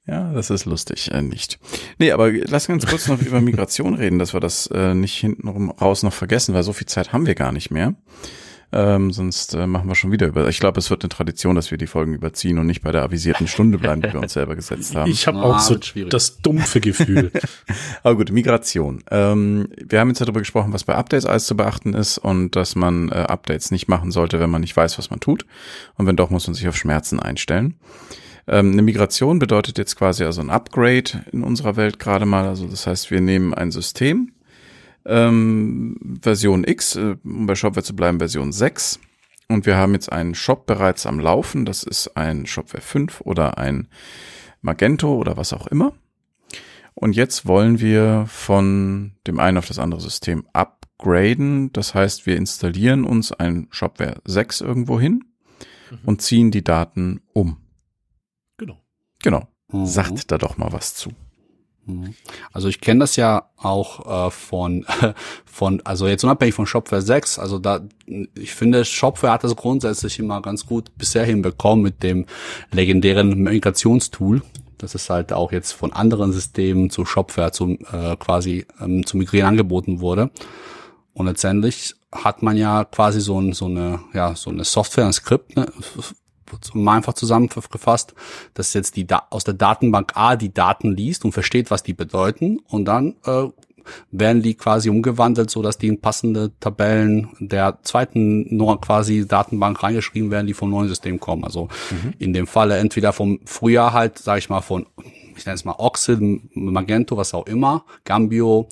[0.09, 1.59] Ja, das ist lustig, äh, nicht.
[1.99, 5.49] Nee, aber lass uns kurz noch über Migration reden, dass wir das äh, nicht hinten
[5.71, 7.95] raus noch vergessen, weil so viel Zeit haben wir gar nicht mehr.
[8.73, 10.49] Ähm, sonst äh, machen wir schon wieder über.
[10.49, 13.03] Ich glaube, es wird eine Tradition, dass wir die Folgen überziehen und nicht bei der
[13.03, 15.11] avisierten Stunde bleiben, die wir uns selber gesetzt haben.
[15.11, 15.77] Ich habe auch so
[16.09, 17.31] das dumpfe Gefühl.
[18.03, 19.05] Aber gut, Migration.
[19.11, 22.75] Ähm, wir haben jetzt darüber gesprochen, was bei Updates alles zu beachten ist und dass
[22.75, 25.47] man äh, Updates nicht machen sollte, wenn man nicht weiß, was man tut.
[25.95, 27.77] Und wenn doch, muss man sich auf Schmerzen einstellen.
[28.49, 32.47] Ähm, eine Migration bedeutet jetzt quasi also ein Upgrade in unserer Welt gerade mal.
[32.47, 34.33] Also das heißt, wir nehmen ein System,
[35.07, 39.01] ähm, Version X, äh, um bei Shopware zu bleiben, Version 6.
[39.49, 41.65] Und wir haben jetzt einen Shop bereits am Laufen.
[41.65, 43.89] Das ist ein Shopware 5 oder ein
[44.61, 45.93] Magento oder was auch immer.
[46.95, 51.73] Und jetzt wollen wir von dem einen auf das andere System upgraden.
[51.73, 55.25] Das heißt, wir installieren uns ein Shopware 6 irgendwo hin
[55.91, 55.99] mhm.
[56.07, 57.59] und ziehen die Daten um.
[58.57, 58.81] Genau.
[59.23, 59.47] Genau.
[59.71, 59.87] Mhm.
[59.87, 61.13] Sagt da doch mal was zu.
[61.87, 62.15] Mhm.
[62.53, 64.85] Also ich kenne das ja auch äh, von,
[65.45, 67.81] von, also jetzt unabhängig von Shopware 6, also da,
[68.35, 72.27] ich finde, Shopware hat das grundsätzlich immer ganz gut bisher hinbekommen mit dem
[72.73, 74.43] legendären Migrationstool.
[74.79, 79.17] Das ist halt auch jetzt von anderen Systemen zu Shopware zum, äh, quasi ähm, zu
[79.17, 80.31] migrieren angeboten wurde.
[81.15, 85.15] Und letztendlich hat man ja quasi so, ein, so eine, ja, so eine Software, ein
[85.15, 85.67] Skript, ne,
[86.75, 88.15] mal einfach zusammengefasst,
[88.55, 91.95] dass jetzt die da aus der Datenbank A die Daten liest und versteht, was die
[91.95, 93.49] bedeuten und dann äh,
[94.11, 100.31] werden die quasi umgewandelt, so dass die in passende Tabellen der zweiten quasi Datenbank reingeschrieben
[100.31, 101.45] werden, die vom neuen System kommen.
[101.45, 102.15] Also mhm.
[102.19, 104.87] in dem Falle entweder vom Frühjahr halt, sage ich mal, von
[105.37, 106.19] ich nenne es mal Oxid,
[106.55, 108.69] Magento, was auch immer, Gambio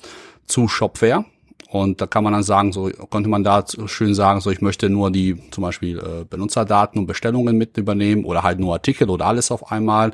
[0.47, 1.25] zu Shopware
[1.69, 4.89] und da kann man dann sagen, so konnte man da schön sagen, so ich möchte
[4.89, 9.25] nur die zum Beispiel äh, Benutzerdaten und Bestellungen mit übernehmen oder halt nur Artikel oder
[9.25, 10.13] alles auf einmal.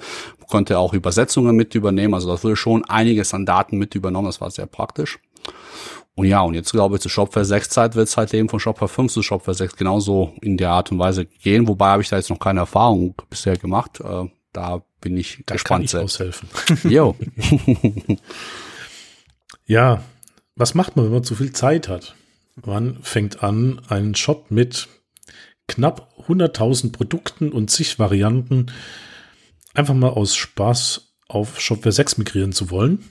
[0.49, 2.13] Konnte auch Übersetzungen mit übernehmen.
[2.13, 4.27] Also das wurde schon einiges an Daten mit übernommen.
[4.27, 5.19] Das war sehr praktisch.
[6.15, 8.59] Und ja, und jetzt glaube ich, zu Shopware 6 Zeit wird es halt eben von
[8.59, 11.67] Shopware 5 zu Shopware 6 genauso in der Art und Weise gehen.
[11.67, 13.99] Wobei habe ich da jetzt noch keine Erfahrung bisher gemacht.
[14.01, 15.89] Äh, da bin ich da gespannt.
[15.89, 16.49] Kann ich aushelfen.
[16.83, 17.15] Jo.
[19.65, 20.01] ja,
[20.55, 22.15] was macht man, wenn man zu viel Zeit hat?
[22.65, 24.87] Man fängt an, einen Shop mit
[25.67, 28.67] knapp 100.000 Produkten und zig Varianten
[29.73, 33.05] einfach mal aus Spaß auf Shopware 6 migrieren zu wollen.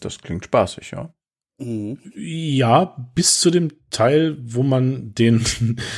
[0.00, 1.12] Das klingt spaßig, ja.
[1.58, 1.98] Mhm.
[2.14, 5.44] Ja, bis zu dem Teil, wo man den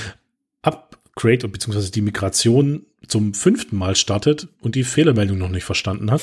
[0.63, 1.91] Upgrade bzw.
[1.91, 6.23] die Migration zum fünften Mal startet und die Fehlermeldung noch nicht verstanden hat.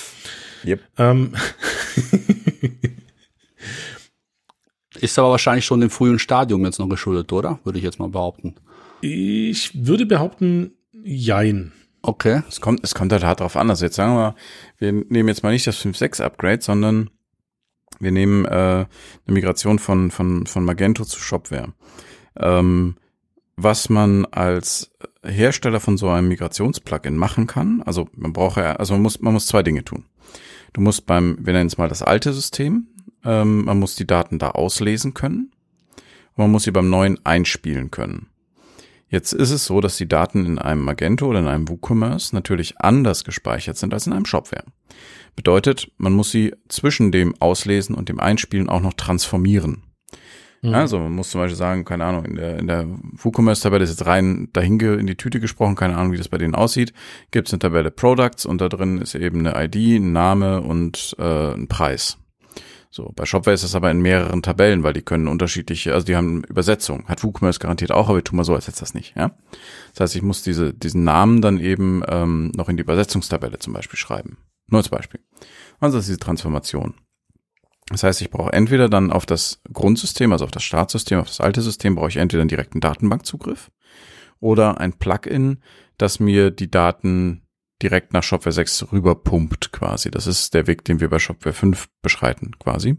[0.66, 0.82] Yep.
[0.98, 1.34] Ähm
[5.04, 7.60] Ist aber wahrscheinlich schon im frühen Stadium jetzt noch geschuldet, oder?
[7.66, 8.56] Würde ich jetzt mal behaupten.
[9.02, 11.74] Ich würde behaupten, jein.
[12.02, 12.42] Okay.
[12.48, 13.70] Es kommt, es kommt halt hart drauf an.
[13.70, 14.34] Also jetzt sagen wir,
[14.78, 17.10] wir nehmen jetzt mal nicht das 5.6 Upgrade, sondern
[18.00, 18.88] wir nehmen äh, eine
[19.28, 21.74] Migration von, von, von Magento zu Shopware.
[22.38, 22.96] Ähm,
[23.58, 24.90] was man als
[25.22, 29.34] Hersteller von so einem Migrationsplugin machen kann, also man braucht ja, also man muss, man
[29.34, 30.06] muss zwei Dinge tun.
[30.72, 32.88] Du musst beim, wir nennen es mal das alte System,
[33.26, 35.52] ähm, man muss die Daten da auslesen können.
[36.36, 38.28] Und man muss sie beim neuen einspielen können.
[39.14, 42.80] Jetzt ist es so, dass die Daten in einem Magento oder in einem WooCommerce natürlich
[42.80, 44.66] anders gespeichert sind als in einem Shopware.
[45.36, 49.84] Bedeutet, man muss sie zwischen dem Auslesen und dem Einspielen auch noch transformieren.
[50.64, 50.74] Mhm.
[50.74, 54.08] Also man muss zum Beispiel sagen, keine Ahnung, in der, in der WooCommerce-Tabelle ist jetzt
[54.08, 56.92] rein dahin in die Tüte gesprochen, keine Ahnung, wie das bei denen aussieht.
[57.30, 61.16] Gibt es eine Tabelle Products und da drin ist eben eine ID, ein Name und
[61.20, 62.18] äh, ein Preis.
[62.96, 66.16] So, bei Shopware ist das aber in mehreren Tabellen, weil die können unterschiedliche, also die
[66.16, 67.08] haben Übersetzung.
[67.08, 69.36] Hat WooCommerce garantiert auch, aber ich tu mal so, als hätte das nicht, ja.
[69.94, 73.74] Das heißt, ich muss diese, diesen Namen dann eben ähm, noch in die Übersetzungstabelle zum
[73.74, 74.38] Beispiel schreiben.
[74.68, 75.22] Nur als Beispiel.
[75.80, 76.94] Also das ist diese Transformation.
[77.88, 81.42] Das heißt, ich brauche entweder dann auf das Grundsystem, also auf das Startsystem, auf das
[81.42, 83.72] alte System, brauche ich entweder einen direkten Datenbankzugriff
[84.40, 85.64] oder ein Plugin,
[85.98, 87.43] das mir die Daten
[87.84, 90.10] direkt nach Shopware 6 rüberpumpt quasi.
[90.10, 92.98] Das ist der Weg, den wir bei Shopware 5 beschreiten quasi.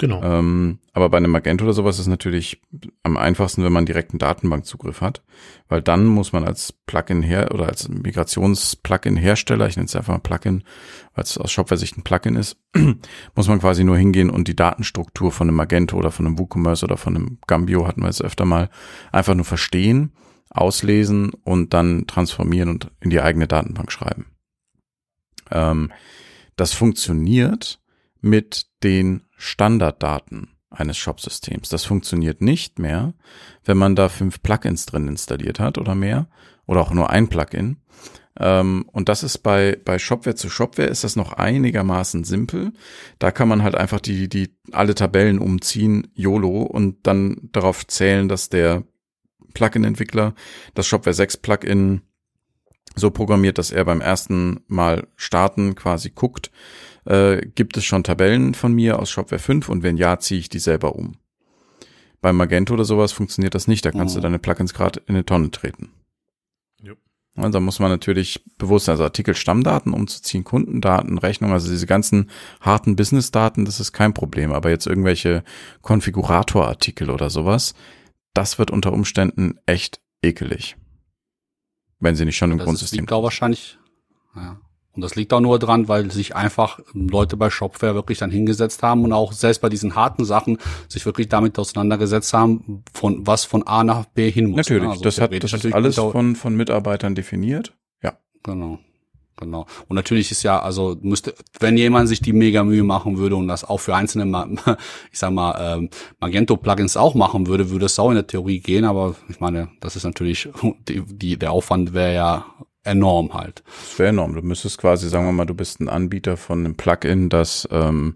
[0.00, 0.22] Genau.
[0.22, 2.62] Ähm, aber bei einem Magento oder sowas ist natürlich
[3.02, 5.22] am einfachsten, wenn man direkten Datenbankzugriff hat,
[5.68, 10.20] weil dann muss man als Plugin her oder als Migrations-Plugin-Hersteller, ich nenne es einfach mal
[10.20, 10.64] Plugin,
[11.14, 12.56] weil es aus Shopware-Sicht ein Plugin ist,
[13.34, 16.84] muss man quasi nur hingehen und die Datenstruktur von einem Magento oder von einem WooCommerce
[16.84, 18.70] oder von einem Gambio hatten wir jetzt öfter mal
[19.12, 20.12] einfach nur verstehen
[20.50, 24.26] auslesen und dann transformieren und in die eigene Datenbank schreiben.
[25.50, 25.92] Ähm,
[26.56, 27.80] das funktioniert
[28.20, 31.68] mit den Standarddaten eines Shop-Systems.
[31.68, 33.14] Das funktioniert nicht mehr,
[33.64, 36.28] wenn man da fünf Plugins drin installiert hat oder mehr
[36.66, 37.78] oder auch nur ein Plugin,
[38.38, 42.72] Ähm, und das ist bei, bei Shopware zu Shopware ist das noch einigermaßen simpel.
[43.18, 48.28] Da kann man halt einfach die, die, alle Tabellen umziehen, YOLO, und dann darauf zählen,
[48.28, 48.84] dass der
[49.52, 50.34] Plugin-Entwickler
[50.74, 52.02] das Shopware 6 Plugin
[52.96, 56.50] so programmiert, dass er beim ersten Mal starten quasi guckt,
[57.04, 60.48] äh, gibt es schon Tabellen von mir aus Shopware 5 und wenn ja, ziehe ich
[60.48, 61.16] die selber um.
[62.20, 64.18] Beim Magento oder sowas funktioniert das nicht, da kannst oh.
[64.18, 65.90] du deine Plugins gerade in eine Tonne treten.
[66.82, 66.92] Ja.
[67.36, 72.28] Also da muss man natürlich bewusst, also Artikel Stammdaten umzuziehen, Kundendaten, Rechnung, also diese ganzen
[72.60, 74.52] harten Business-Daten, das ist kein Problem.
[74.52, 75.44] Aber jetzt irgendwelche
[75.80, 77.74] Konfiguratorartikel oder sowas,
[78.34, 80.76] das wird unter Umständen echt ekelig.
[81.98, 83.00] Wenn sie nicht schon im das Grundsystem.
[83.00, 83.78] Liegt auch wahrscheinlich,
[84.34, 84.60] ja.
[84.92, 88.82] Und das liegt auch nur dran, weil sich einfach Leute bei Shopware wirklich dann hingesetzt
[88.82, 90.58] haben und auch selbst bei diesen harten Sachen
[90.88, 94.56] sich wirklich damit auseinandergesetzt haben, von was von A nach B hin muss.
[94.56, 97.76] Natürlich, also das hat das ist alles von, von Mitarbeitern definiert.
[98.02, 98.18] Ja.
[98.42, 98.80] Genau.
[99.40, 99.66] Genau.
[99.88, 103.48] Und natürlich ist ja, also müsste, wenn jemand sich die mega Mühe machen würde und
[103.48, 104.56] das auch für einzelne,
[105.12, 108.84] ich sag mal, ähm, Magento-Plugins auch machen würde, würde es auch in der Theorie gehen,
[108.84, 110.48] aber ich meine, das ist natürlich,
[110.88, 112.44] die, die, der Aufwand wäre ja
[112.84, 113.62] enorm halt.
[113.66, 114.34] Das wäre enorm.
[114.34, 118.14] Du müsstest quasi, sagen wir mal, du bist ein Anbieter von einem Plugin, das ähm,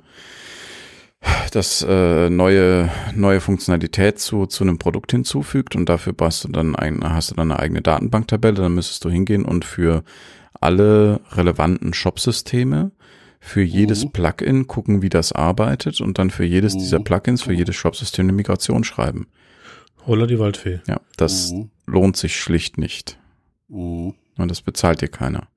[1.52, 6.76] das äh, neue neue Funktionalität zu zu einem Produkt hinzufügt und dafür hast du dann
[6.76, 10.04] ein, hast du dann eine eigene Datenbanktabelle, dann müsstest du hingehen und für
[10.64, 12.90] alle relevanten Shop-Systeme
[13.38, 14.12] für jedes mhm.
[14.12, 16.78] Plugin gucken, wie das arbeitet und dann für jedes mhm.
[16.78, 19.26] dieser Plugins, für jedes Shop-System eine Migration schreiben.
[20.06, 20.80] Holla die Waldfee.
[20.86, 21.70] Ja, das mhm.
[21.86, 23.18] lohnt sich schlicht nicht.
[23.68, 24.14] Mhm.
[24.38, 25.48] Und das bezahlt dir keiner.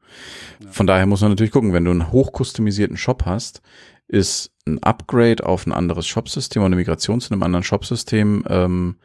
[0.69, 3.61] Von daher muss man natürlich gucken, wenn du einen hochkustomisierten Shop hast,
[4.07, 8.97] ist ein Upgrade auf ein anderes Shopsystem oder eine Migration zu einem anderen Shopsystem, ähm,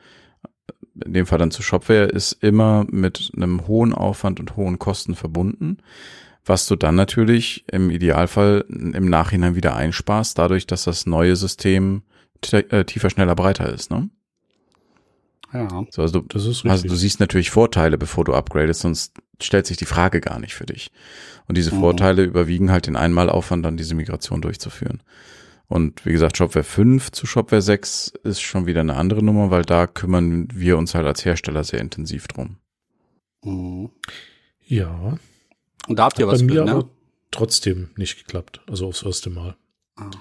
[1.05, 5.15] in dem Fall dann zu Shopware, ist immer mit einem hohen Aufwand und hohen Kosten
[5.15, 5.79] verbunden,
[6.45, 12.03] was du dann natürlich im Idealfall im Nachhinein wieder einsparst, dadurch, dass das neue System
[12.51, 13.91] äh, tiefer, schneller, breiter ist.
[13.91, 14.11] Ne?
[15.53, 16.71] Ja, so, also, du, das ist richtig.
[16.71, 20.55] also du siehst natürlich Vorteile, bevor du upgradest, sonst stellt sich die Frage gar nicht
[20.55, 20.91] für dich.
[21.47, 21.81] Und diese mhm.
[21.81, 25.03] Vorteile überwiegen halt den Einmalaufwand, dann diese Migration durchzuführen.
[25.73, 29.63] Und wie gesagt, Shopware 5 zu Shopware 6 ist schon wieder eine andere Nummer, weil
[29.63, 32.59] da kümmern wir uns halt als Hersteller sehr intensiv drum.
[33.43, 33.91] Mhm.
[34.67, 35.17] Ja.
[35.89, 36.73] Und da habt ihr Hat was bei mir ne?
[36.73, 36.91] aber
[37.31, 39.57] trotzdem nicht geklappt, also aufs erste Mal.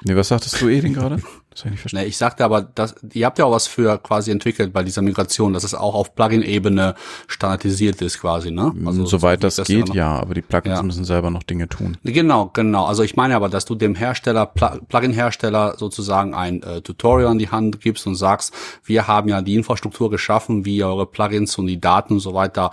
[0.04, 1.22] Nee, was sagtest du Edin gerade?
[1.52, 2.06] Das habe ich nicht verstanden.
[2.06, 5.02] Nee, ich sagte aber, dass, ihr habt ja auch was für quasi entwickelt bei dieser
[5.02, 6.96] Migration, dass es auch auf Plugin-Ebene
[7.28, 8.72] standardisiert ist quasi, ne?
[8.74, 10.82] Mm, also, Soweit das, das geht, ja, aber die Plugins ja.
[10.82, 11.98] müssen selber noch Dinge tun.
[12.06, 12.86] Genau, genau.
[12.86, 17.50] Also ich meine aber, dass du dem Hersteller, Plugin-Hersteller sozusagen ein äh, Tutorial an die
[17.50, 18.54] Hand gibst und sagst,
[18.86, 22.34] wir haben ja die Infrastruktur geschaffen, wie ihr eure Plugins und die Daten und so
[22.34, 22.72] weiter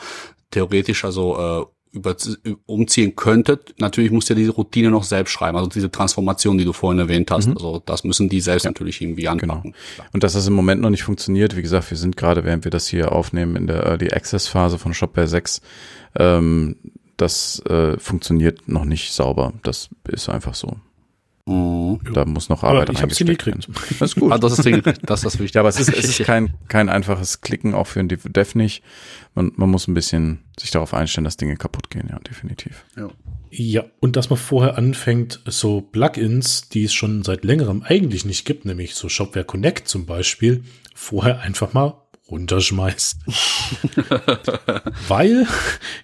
[0.51, 2.17] theoretisch also äh, über,
[2.67, 3.75] umziehen könntet.
[3.79, 7.31] Natürlich musst ihr diese Routine noch selbst schreiben, also diese Transformation, die du vorhin erwähnt
[7.31, 7.49] hast.
[7.49, 7.55] Mhm.
[7.55, 8.71] Also das müssen die selbst ja.
[8.71, 9.73] natürlich irgendwie anpacken.
[9.73, 10.09] Genau.
[10.13, 12.71] Und dass das im Moment noch nicht funktioniert, wie gesagt, wir sind gerade, während wir
[12.71, 15.61] das hier aufnehmen, in der Early Access Phase von Shopware 6.
[16.19, 16.77] Ähm,
[17.17, 19.53] das äh, funktioniert noch nicht sauber.
[19.63, 20.77] Das ist einfach so.
[21.49, 22.01] Mhm.
[22.13, 23.69] Da muss noch Arbeit aber ich hab's hingekriegt.
[23.99, 24.33] Das ist gut.
[24.33, 25.01] Ah, das ist hingekriegt.
[25.03, 25.57] Das ist das Wichtige.
[25.57, 28.83] Ja, aber es ist, es ist kein, kein einfaches Klicken, auch für ein Dev nicht.
[29.35, 32.85] Man, man muss ein bisschen sich darauf einstellen, dass Dinge kaputt gehen, ja, definitiv.
[32.97, 33.09] Ja.
[33.51, 38.45] Ja, und dass man vorher anfängt, so Plugins, die es schon seit längerem eigentlich nicht
[38.45, 41.95] gibt, nämlich so Shopware Connect zum Beispiel, vorher einfach mal
[42.31, 43.19] runterschmeißt.
[45.09, 45.47] Weil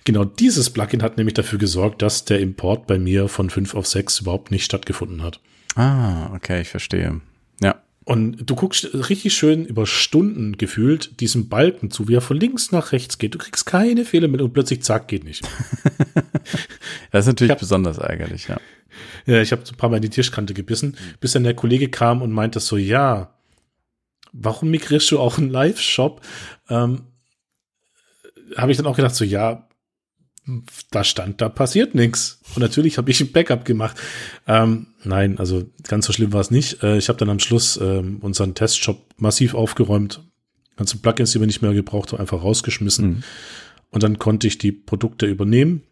[0.05, 3.87] genau dieses Plugin hat nämlich dafür gesorgt, dass der Import bei mir von 5 auf
[3.87, 5.41] 6 überhaupt nicht stattgefunden hat.
[5.75, 7.21] Ah, okay, ich verstehe.
[7.61, 7.83] Ja.
[8.05, 12.71] Und du guckst richtig schön über Stunden gefühlt diesem Balken zu, wie er von links
[12.71, 13.35] nach rechts geht.
[13.35, 15.43] Du kriegst keine Fehler mit und plötzlich zack, geht nicht.
[17.11, 18.61] das ist natürlich hab, besonders ärgerlich, ja.
[19.27, 22.21] Ja, ich habe ein paar Mal in die Tischkante gebissen, bis dann der Kollege kam
[22.21, 23.35] und meinte so, ja,
[24.35, 26.21] warum migrierst du auch einen Live-Shop?
[26.69, 27.03] Ähm,
[28.57, 29.69] habe ich dann auch gedacht, so ja,
[30.91, 32.41] da stand, da passiert nichts.
[32.55, 33.97] Und natürlich habe ich ein Backup gemacht.
[34.47, 36.83] Ähm, nein, also ganz so schlimm war es nicht.
[36.83, 40.23] Äh, ich habe dann am Schluss ähm, unseren Testshop massiv aufgeräumt.
[40.77, 43.07] Ganze Plugins, die wir nicht mehr gebraucht haben, einfach rausgeschmissen.
[43.07, 43.23] Mhm.
[43.91, 45.83] Und dann konnte ich die Produkte übernehmen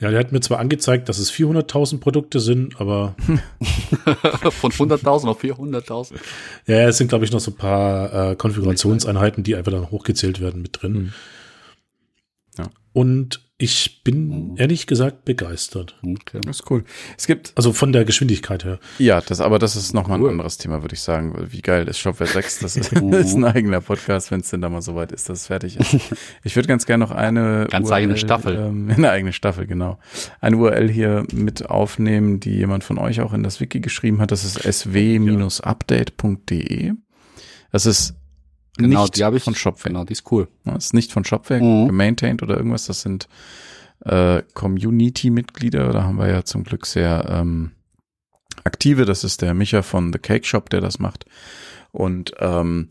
[0.00, 3.14] ja, der hat mir zwar angezeigt, dass es 400.000 Produkte sind, aber
[4.50, 6.14] von 100.000 auf 400.000.
[6.66, 10.40] Ja, es sind glaube ich noch so ein paar äh, Konfigurationseinheiten, die einfach dann hochgezählt
[10.40, 10.92] werden mit drin.
[10.92, 11.12] Mhm.
[12.58, 12.64] Ja.
[12.92, 14.54] Und Ich bin Mhm.
[14.56, 15.96] ehrlich gesagt begeistert.
[16.02, 16.40] Okay.
[16.44, 16.82] Das ist cool.
[17.16, 18.80] Es gibt, Also von der Geschwindigkeit her.
[18.98, 20.26] ja, das, aber das ist nochmal Cool.
[20.30, 21.36] ein anderes Thema, würde ich sagen.
[21.52, 22.58] Wie geil ist Shopware 6?
[22.58, 25.46] Das ist, ist ein eigener Podcast, wenn es denn da mal soweit ist, dass es
[25.46, 25.94] fertig ist.
[26.42, 28.56] Ich würde ganz gerne noch eine Ganz eigene Staffel.
[28.56, 29.98] Ähm, eine eigene Staffel, genau.
[30.40, 34.32] Eine URL hier mit aufnehmen, die jemand von euch auch in das Wiki geschrieben hat.
[34.32, 34.58] Das ist
[35.64, 36.92] sw-update.de.
[37.70, 38.14] Das ist
[38.76, 39.42] Genau, nicht die habe ich.
[39.44, 39.88] von Shopware.
[39.92, 40.48] Genau, die ist cool.
[40.64, 41.86] Das ist nicht von Shopware Mhm.
[41.86, 42.86] gemaintained oder irgendwas.
[42.86, 43.28] Das sind
[44.04, 45.90] äh, Community-Mitglieder.
[45.92, 47.70] Da haben wir ja zum Glück sehr ähm,
[48.64, 49.04] aktive.
[49.04, 51.24] Das ist der Micha von The Cake Shop, der das macht.
[51.92, 52.88] Und ähm,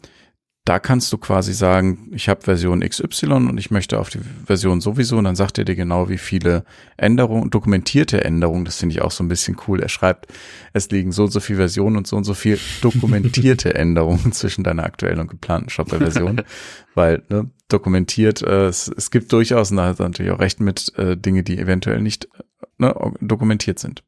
[0.66, 4.80] da kannst du quasi sagen, ich habe Version XY und ich möchte auf die Version
[4.80, 6.64] sowieso und dann sagt er dir genau, wie viele
[6.96, 9.82] Änderungen, dokumentierte Änderungen, das finde ich auch so ein bisschen cool.
[9.82, 10.28] Er schreibt,
[10.72, 14.64] es liegen so und so viele Versionen und so und so viel dokumentierte Änderungen zwischen
[14.64, 16.44] deiner aktuellen und geplanten Shopware-Version,
[16.96, 20.62] weil ne, dokumentiert, äh, es, es gibt durchaus, und da hat er natürlich auch recht
[20.62, 22.30] mit, äh, Dinge, die eventuell nicht
[22.78, 24.02] ne, dokumentiert sind.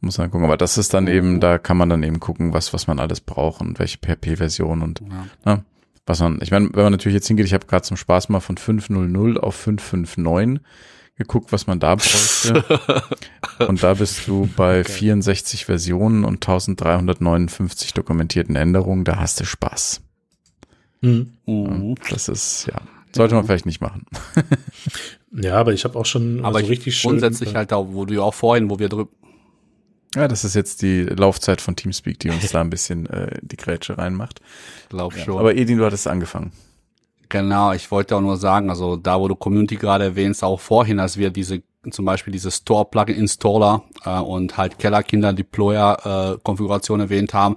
[0.00, 2.72] Muss man gucken, aber das ist dann eben, da kann man dann eben gucken, was,
[2.72, 5.54] was man alles braucht und welche PHP-Version und Ja.
[5.54, 5.64] Ne?
[6.06, 8.40] Was man, ich meine, wenn man natürlich jetzt hingeht, ich habe gerade zum Spaß mal
[8.40, 10.60] von 5.0.0 auf 5.5.9
[11.18, 12.64] geguckt, was man da bräuchte.
[13.68, 20.00] und da bist du bei 64 Versionen und 1359 dokumentierten Änderungen, da hast du Spaß.
[21.02, 21.32] Hm.
[21.44, 21.96] Mhm.
[22.08, 22.80] Das ist, ja,
[23.12, 24.06] sollte man vielleicht nicht machen.
[25.30, 27.10] Ja, aber ich habe auch schon Aber also ich richtig schön.
[27.10, 29.10] grundsätzlich halt auch, wo du ja auch vorhin, wo wir drüber,
[30.14, 33.56] Ja, das ist jetzt die Laufzeit von Teamspeak, die uns da ein bisschen äh, die
[33.56, 34.40] Grätsche reinmacht.
[34.88, 35.38] glaub schon.
[35.38, 36.52] Aber Edin, du hattest angefangen.
[37.28, 40.98] Genau, ich wollte auch nur sagen, also da, wo du Community gerade erwähnst, auch vorhin,
[40.98, 47.56] als wir diese, zum Beispiel diese Store-Plugin-Installer äh, und halt Kellerkinder-Deployer-Konfiguration erwähnt haben,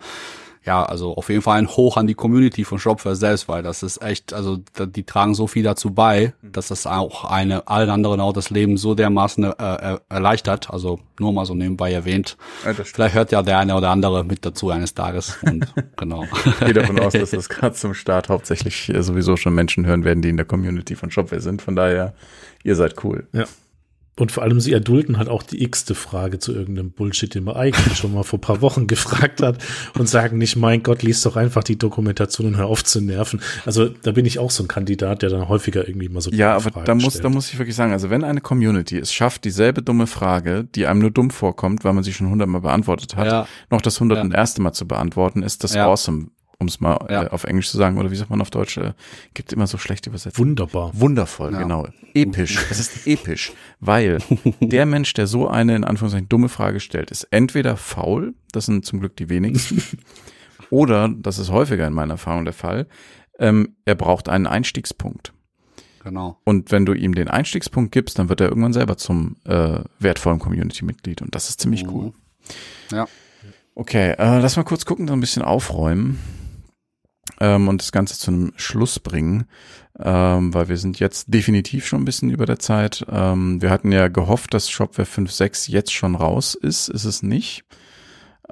[0.63, 3.81] ja, also auf jeden Fall ein Hoch an die Community von Shopware selbst, weil das
[3.81, 7.89] ist echt, also da, die tragen so viel dazu bei, dass das auch eine allen
[7.89, 10.69] anderen auch das Leben so dermaßen äh, er- erleichtert.
[10.69, 12.37] Also nur mal so nebenbei erwähnt.
[12.63, 15.37] Ja, Vielleicht hört ja der eine oder andere mit dazu eines Tages.
[15.41, 15.65] Und
[15.97, 16.25] genau.
[16.45, 20.03] Ich gehe davon aus, dass das gerade zum Start hauptsächlich äh, sowieso schon Menschen hören
[20.03, 21.63] werden, die in der Community von Shopware sind.
[21.63, 22.13] Von daher,
[22.63, 23.27] ihr seid cool.
[23.33, 23.45] Ja.
[24.19, 27.55] Und vor allem, sie erdulden halt auch die x-te Frage zu irgendeinem Bullshit, den man
[27.55, 29.57] eigentlich schon mal vor ein paar Wochen gefragt hat
[29.97, 33.41] und sagen nicht, mein Gott, lies doch einfach die Dokumentation und hör auf zu nerven.
[33.65, 36.51] Also da bin ich auch so ein Kandidat, der dann häufiger irgendwie mal so Ja,
[36.55, 37.23] aber Fragen da muss, stellt.
[37.25, 40.87] da muss ich wirklich sagen, also wenn eine Community es schafft, dieselbe dumme Frage, die
[40.87, 43.47] einem nur dumm vorkommt, weil man sie schon hundertmal beantwortet hat, Ja.
[43.69, 45.87] noch das hundertste Mal zu beantworten, ist das Ja.
[45.87, 46.27] awesome,
[46.61, 47.23] um es mal Ja.
[47.23, 48.93] äh, auf Englisch zu sagen, oder wie sagt man auf Deutsch, äh,
[49.33, 50.49] gibt immer so schlechte Übersetzungen.
[50.51, 50.91] Wunderbar.
[50.93, 51.59] Wundervoll, Ja.
[51.59, 51.87] genau.
[52.13, 52.57] Episch.
[52.69, 54.19] Es ist episch, weil
[54.61, 58.85] der Mensch, der so eine in Anführungszeichen dumme Frage stellt, ist entweder faul, das sind
[58.85, 59.81] zum Glück die wenigsten,
[60.69, 62.87] oder, das ist häufiger in meiner Erfahrung der Fall,
[63.39, 65.33] ähm, er braucht einen Einstiegspunkt.
[66.03, 66.39] Genau.
[66.45, 70.39] Und wenn du ihm den Einstiegspunkt gibst, dann wird er irgendwann selber zum äh, wertvollen
[70.39, 71.21] Community-Mitglied.
[71.21, 71.89] Und das ist ziemlich Mhm.
[71.91, 72.13] cool.
[72.91, 73.07] Ja.
[73.75, 76.19] Okay, äh, lass mal kurz gucken, so ein bisschen aufräumen
[77.41, 79.45] ähm, und das Ganze zu einem Schluss bringen,
[79.99, 83.03] ähm, weil wir sind jetzt definitiv schon ein bisschen über der Zeit.
[83.11, 86.87] Ähm, wir hatten ja gehofft, dass Shopware 5.6 jetzt schon raus ist.
[86.87, 87.63] Ist es nicht.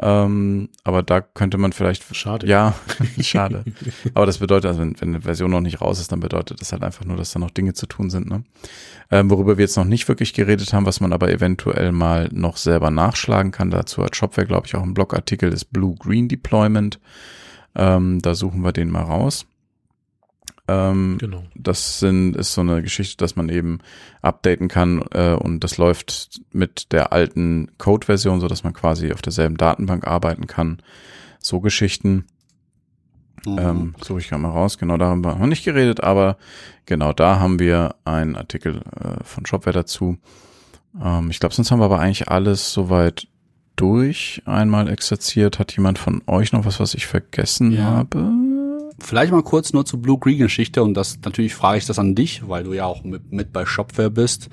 [0.01, 2.47] Ähm, aber da könnte man vielleicht Schade.
[2.47, 2.73] ja,
[3.19, 3.63] schade.
[4.13, 6.71] Aber das bedeutet, also wenn, wenn eine Version noch nicht raus ist, dann bedeutet das
[6.71, 8.27] halt einfach nur, dass da noch Dinge zu tun sind.
[8.27, 8.43] Ne?
[9.11, 12.57] Ähm, worüber wir jetzt noch nicht wirklich geredet haben, was man aber eventuell mal noch
[12.57, 13.69] selber nachschlagen kann.
[13.69, 16.99] Dazu hat Shopware, glaube ich, auch einen Blogartikel, ist Blue-Green Deployment.
[17.79, 19.45] Ähm, da suchen wir den mal raus.
[20.67, 21.43] Ähm, Genau.
[21.55, 23.79] das sind, ist so eine Geschichte, dass man eben
[24.21, 29.21] updaten kann äh, und das läuft mit der alten Code-Version, so dass man quasi auf
[29.21, 30.81] derselben Datenbank arbeiten kann.
[31.39, 32.25] So Geschichten.
[33.45, 33.57] Mhm.
[33.57, 34.77] Ähm, suche ich gerade mal raus.
[34.77, 36.37] Genau, da haben wir noch nicht geredet, aber
[36.85, 40.17] genau da haben wir einen Artikel äh, von Shopware dazu.
[41.01, 43.27] Ähm, ich glaube, sonst haben wir aber eigentlich alles soweit
[43.79, 45.57] durch einmal exerziert.
[45.57, 47.83] Hat jemand von euch noch was, was ich vergessen Ja.
[47.85, 48.29] habe?
[49.03, 52.63] Vielleicht mal kurz nur zur Blue-Green-Geschichte und das natürlich frage ich das an dich, weil
[52.63, 54.49] du ja auch mit, mit bei Shopware bist.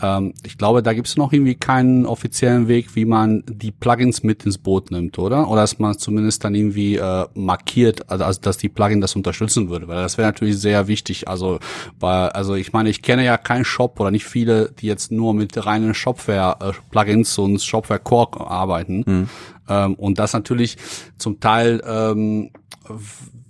[0.00, 4.22] Ähm, ich glaube, da gibt es noch irgendwie keinen offiziellen Weg, wie man die Plugins
[4.22, 5.48] mit ins Boot nimmt, oder?
[5.48, 9.70] Oder dass man zumindest dann irgendwie äh, markiert, also, also dass die Plugin das unterstützen
[9.70, 11.28] würde, weil das wäre natürlich sehr wichtig.
[11.28, 11.58] Also,
[11.98, 15.34] weil, also ich meine, ich kenne ja keinen Shop oder nicht viele, die jetzt nur
[15.34, 19.28] mit reinen Shopware-Plugins und Shopware Core arbeiten.
[19.68, 20.76] Ähm, und das natürlich
[21.16, 22.50] zum Teil ähm,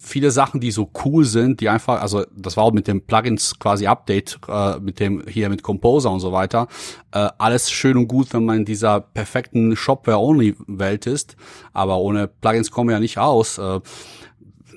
[0.01, 3.59] viele Sachen, die so cool sind, die einfach, also das war auch mit dem Plugins
[3.59, 6.66] quasi Update, äh, mit dem hier mit Composer und so weiter,
[7.12, 11.36] äh, alles schön und gut, wenn man in dieser perfekten Shopware-Only-Welt ist,
[11.72, 13.59] aber ohne Plugins kommen wir ja nicht aus.
[13.59, 13.81] Äh,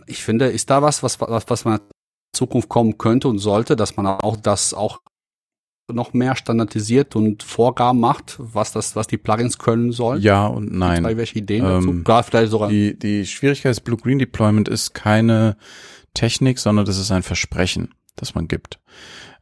[0.07, 1.81] ich finde, ist da was, was, was, was man in
[2.35, 4.99] Zukunft kommen könnte und sollte, dass man auch das auch
[5.91, 10.21] noch mehr standardisiert und Vorgaben macht, was das, was die Plugins können sollen?
[10.21, 11.03] Ja und nein.
[11.03, 11.89] Zwei, welche Ideen dazu?
[11.89, 12.69] Ähm, Klar, vielleicht sogar.
[12.69, 15.57] Die, die Schwierigkeit des Blue-Green Deployment ist keine
[16.13, 18.79] Technik, sondern das ist ein Versprechen, das man gibt.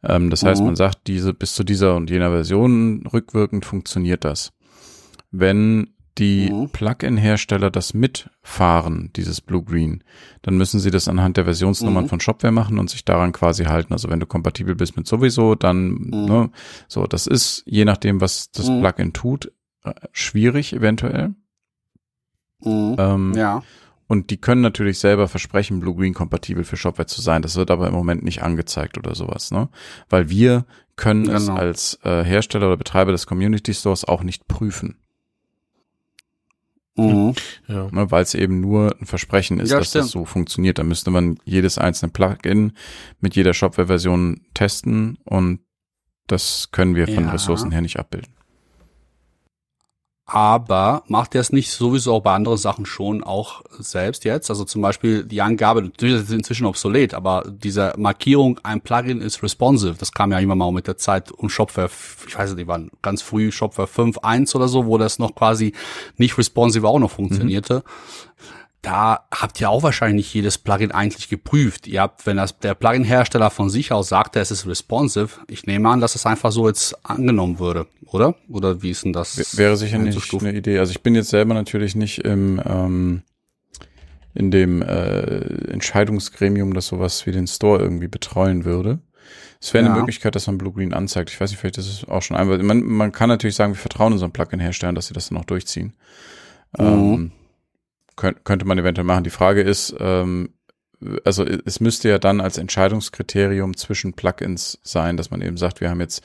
[0.02, 0.66] Ähm, das heißt, Mhm.
[0.68, 4.52] man sagt, diese bis zu dieser und jener Version rückwirkend funktioniert das.
[5.30, 6.68] Wenn die Mhm.
[6.70, 10.04] Plugin-Hersteller das mitfahren, dieses Blue-Green,
[10.42, 12.08] dann müssen sie das anhand der Versionsnummern Mhm.
[12.08, 13.92] von Shopware machen und sich daran quasi halten.
[13.92, 16.24] Also wenn du kompatibel bist mit sowieso, dann, Mhm.
[16.26, 16.50] ne,
[16.88, 18.80] so, das ist, je nachdem, was das Mhm.
[18.80, 19.52] Plugin tut,
[19.84, 21.34] äh, schwierig eventuell.
[22.64, 22.96] Mhm.
[22.98, 23.62] Ähm, ja.
[24.06, 27.40] und die können natürlich selber versprechen, Blue-Green kompatibel für Shopware zu sein.
[27.40, 29.70] Das wird aber im Moment nicht angezeigt oder sowas, ne?
[30.10, 30.66] Weil wir
[30.96, 31.58] können es Genau.
[31.58, 34.98] als äh, Hersteller oder Betreiber des Community Stores auch nicht prüfen,
[36.96, 37.34] Mhm.
[37.68, 37.88] Ja.
[37.90, 38.10] ne?
[38.10, 40.04] weil es eben nur ein Versprechen ist, Ja, dass stimmt.
[40.04, 40.78] das so funktioniert.
[40.78, 42.72] Da müsste man jedes einzelne Plugin
[43.20, 45.60] mit jeder Shopware-Version testen und
[46.26, 47.30] das können wir von Ja.
[47.32, 48.34] Ressourcen her nicht abbilden.
[50.24, 54.50] Aber macht er es nicht sowieso auch bei anderen Sachen schon auch selbst jetzt?
[54.50, 59.20] Also zum Beispiel die Angabe, natürlich ist es inzwischen obsolet, aber diese Markierung, ein Plugin
[59.20, 61.90] ist responsive, das kam ja immer mal mit der Zeit und Shopware,
[62.26, 65.72] ich weiß nicht, waren ganz früh Shopware 5.1 oder so, wo das noch quasi
[66.16, 67.82] nicht responsive auch noch funktionierte.
[68.82, 71.86] Da habt ihr auch wahrscheinlich nicht jedes Plugin eigentlich geprüft.
[71.86, 75.88] Ihr habt, wenn das der Plugin-Hersteller von sich aus sagt, es ist responsive, ich nehme
[75.88, 78.34] an, dass es einfach so jetzt angenommen würde, oder?
[78.48, 79.56] Oder wie ist denn das?
[79.56, 80.80] Wäre sicher nicht eine Idee.
[80.80, 83.22] Also ich bin jetzt selber natürlich nicht im ähm,
[84.34, 88.98] in dem äh, Entscheidungsgremium, das sowas wie den Store irgendwie betreuen würde.
[89.60, 90.00] Es wäre eine Ja.
[90.00, 91.30] Möglichkeit, dass man Blue Green anzeigt.
[91.30, 92.60] Ich weiß nicht, vielleicht ist es auch schon einmal.
[92.62, 95.92] Man, man kann natürlich sagen, wir vertrauen unseren Plugin-Herstellern, dass sie das dann auch durchziehen.
[96.78, 96.84] Mhm.
[96.84, 97.32] Ähm,
[98.16, 99.24] könnt, könnte man eventuell machen.
[99.24, 100.50] Die Frage ist, ähm,
[101.24, 105.90] also es müsste ja dann als Entscheidungskriterium zwischen Plugins sein, dass man eben sagt, wir
[105.90, 106.22] haben jetzt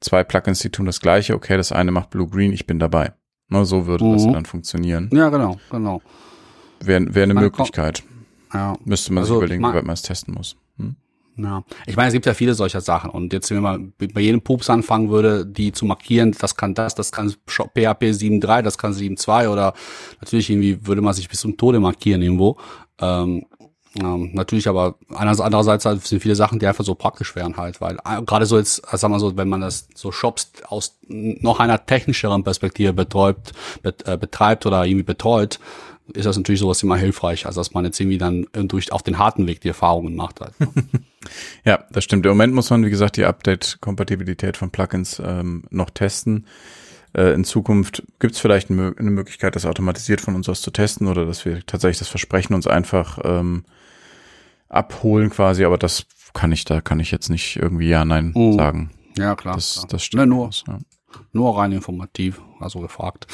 [0.00, 3.12] zwei Plugins, die tun das gleiche, okay, das eine macht Blue Green, ich bin dabei.
[3.48, 4.32] Ne, so würde das Mhm.
[4.32, 5.10] dann funktionieren.
[5.12, 6.00] Ja, genau, genau.
[6.80, 8.02] Wäre wär eine Man Möglichkeit.
[8.54, 8.76] Ja.
[8.84, 10.56] Müsste man Also, sich überlegen, man- wie weit man es testen muss.
[10.78, 10.96] Hm?
[11.36, 14.42] Ja, ich meine, es gibt ja viele solcher Sachen und jetzt, wenn man bei jedem
[14.42, 18.92] Pups anfangen würde, die zu markieren, das kann das, das kann PHP 7.3, das kann
[18.92, 19.72] 7.2 oder
[20.20, 22.58] natürlich irgendwie würde man sich bis zum Tode markieren irgendwo.
[23.00, 23.46] Ähm,
[24.00, 27.98] ähm, natürlich aber andererseits halt sind viele Sachen, die einfach so praktisch wären halt, weil
[28.06, 31.84] äh, gerade so jetzt, sagen wir so, wenn man das so Shops aus noch einer
[31.84, 33.36] technischeren Perspektive betreut,
[33.82, 35.60] bet, äh, betreibt oder irgendwie betreut,
[36.14, 39.02] ist das natürlich sowas immer hilfreich, als dass man jetzt irgendwie dann äh, durch auf
[39.02, 40.54] den harten Weg die Erfahrungen macht halt.
[41.64, 42.26] Ja, das stimmt.
[42.26, 46.46] Im Moment muss man, wie gesagt, die Update-Kompatibilität von Plugins ähm, noch testen.
[47.14, 50.62] Äh, in Zukunft gibt es vielleicht eine, Mö- eine Möglichkeit, das automatisiert von uns aus
[50.62, 53.64] zu testen oder dass wir tatsächlich das Versprechen uns einfach ähm,
[54.68, 58.54] abholen quasi, aber das kann ich, da kann ich jetzt nicht irgendwie ja, nein Mhm.
[58.54, 58.90] sagen.
[59.16, 59.54] Ja, klar.
[59.54, 59.86] Das, klar.
[59.90, 60.20] das stimmt.
[60.22, 60.78] Ne, nur, ja.
[61.32, 63.26] nur rein informativ, also gefragt.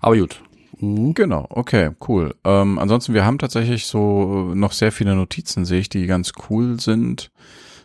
[0.00, 0.40] Aber gut.
[0.82, 1.14] Mhm.
[1.14, 2.34] Genau, okay, cool.
[2.44, 6.32] Ähm, ansonsten, wir haben tatsächlich so äh, noch sehr viele Notizen, sehe ich, die ganz
[6.50, 7.30] cool sind.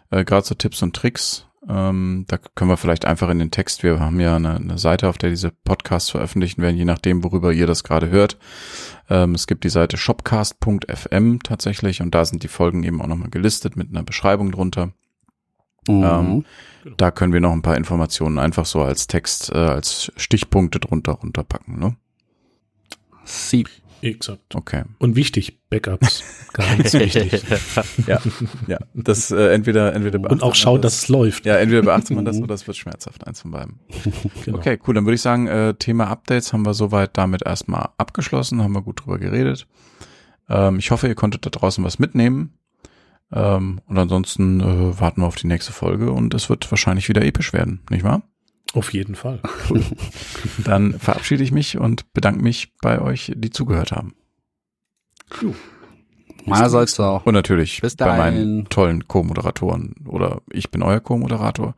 [0.09, 1.45] Äh, Gerade so Tipps und Tricks.
[1.69, 5.09] Ähm, da können wir vielleicht einfach in den Text, wir haben ja eine, eine Seite,
[5.09, 8.37] auf der diese Podcasts veröffentlicht werden, je nachdem, worüber ihr das gerade hört.
[9.09, 13.29] Ähm, es gibt die Seite shopcast.fm tatsächlich und da sind die Folgen eben auch nochmal
[13.29, 14.91] gelistet mit einer Beschreibung drunter.
[15.87, 16.03] Mhm.
[16.03, 16.45] Ähm,
[16.97, 21.13] Da können wir noch ein paar Informationen einfach so als Text, äh, als Stichpunkte drunter
[21.13, 21.79] runterpacken.
[21.79, 21.97] Ne?
[23.27, 23.65] Sie.
[24.01, 24.53] Exakt.
[24.53, 24.83] Okay.
[24.99, 26.23] Und wichtig, Backups.
[26.53, 27.41] Ganz wichtig.
[28.05, 28.19] Ja,
[28.67, 28.77] ja.
[28.93, 31.45] Das äh, entweder entweder Und beachtet auch man schauen, das, dass es läuft.
[31.45, 33.79] ja entweder beachtet man das oder es wird schmerzhaft eins von beiden.
[34.45, 34.59] Genau.
[34.59, 34.93] Okay, cool.
[34.93, 38.81] Dann würde ich sagen, äh, Thema Updates haben wir soweit damit erstmal abgeschlossen, haben wir
[38.81, 39.67] gut drüber geredet.
[40.47, 42.53] Ähm, ich hoffe, ihr konntet da draußen was mitnehmen.
[43.31, 47.25] Ähm, und ansonsten äh, warten wir auf die nächste Folge und es wird wahrscheinlich wieder
[47.25, 48.21] episch werden, nicht wahr?
[48.73, 49.41] Auf jeden Fall.
[50.65, 54.15] Dann verabschiede ich mich und bedanke mich bei euch, die zugehört haben.
[56.45, 57.25] Meinerseits auch.
[57.25, 61.75] Und natürlich Bis bei meinen tollen Co-Moderatoren oder ich bin euer Co-Moderator.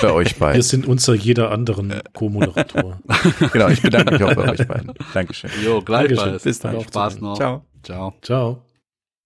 [0.00, 0.62] Bei euch Wir beiden.
[0.62, 2.98] sind unser jeder anderen Co-Moderator.
[3.52, 4.92] genau, ich bedanke mich auch bei euch beiden.
[5.12, 5.50] Dankeschön.
[5.62, 5.84] Jo, Dankeschön.
[5.84, 6.42] gleichfalls.
[6.42, 6.80] Bis dann.
[6.80, 7.36] Spaß noch.
[7.36, 7.64] Ciao.
[7.82, 8.14] Ciao.
[8.22, 8.71] Ciao.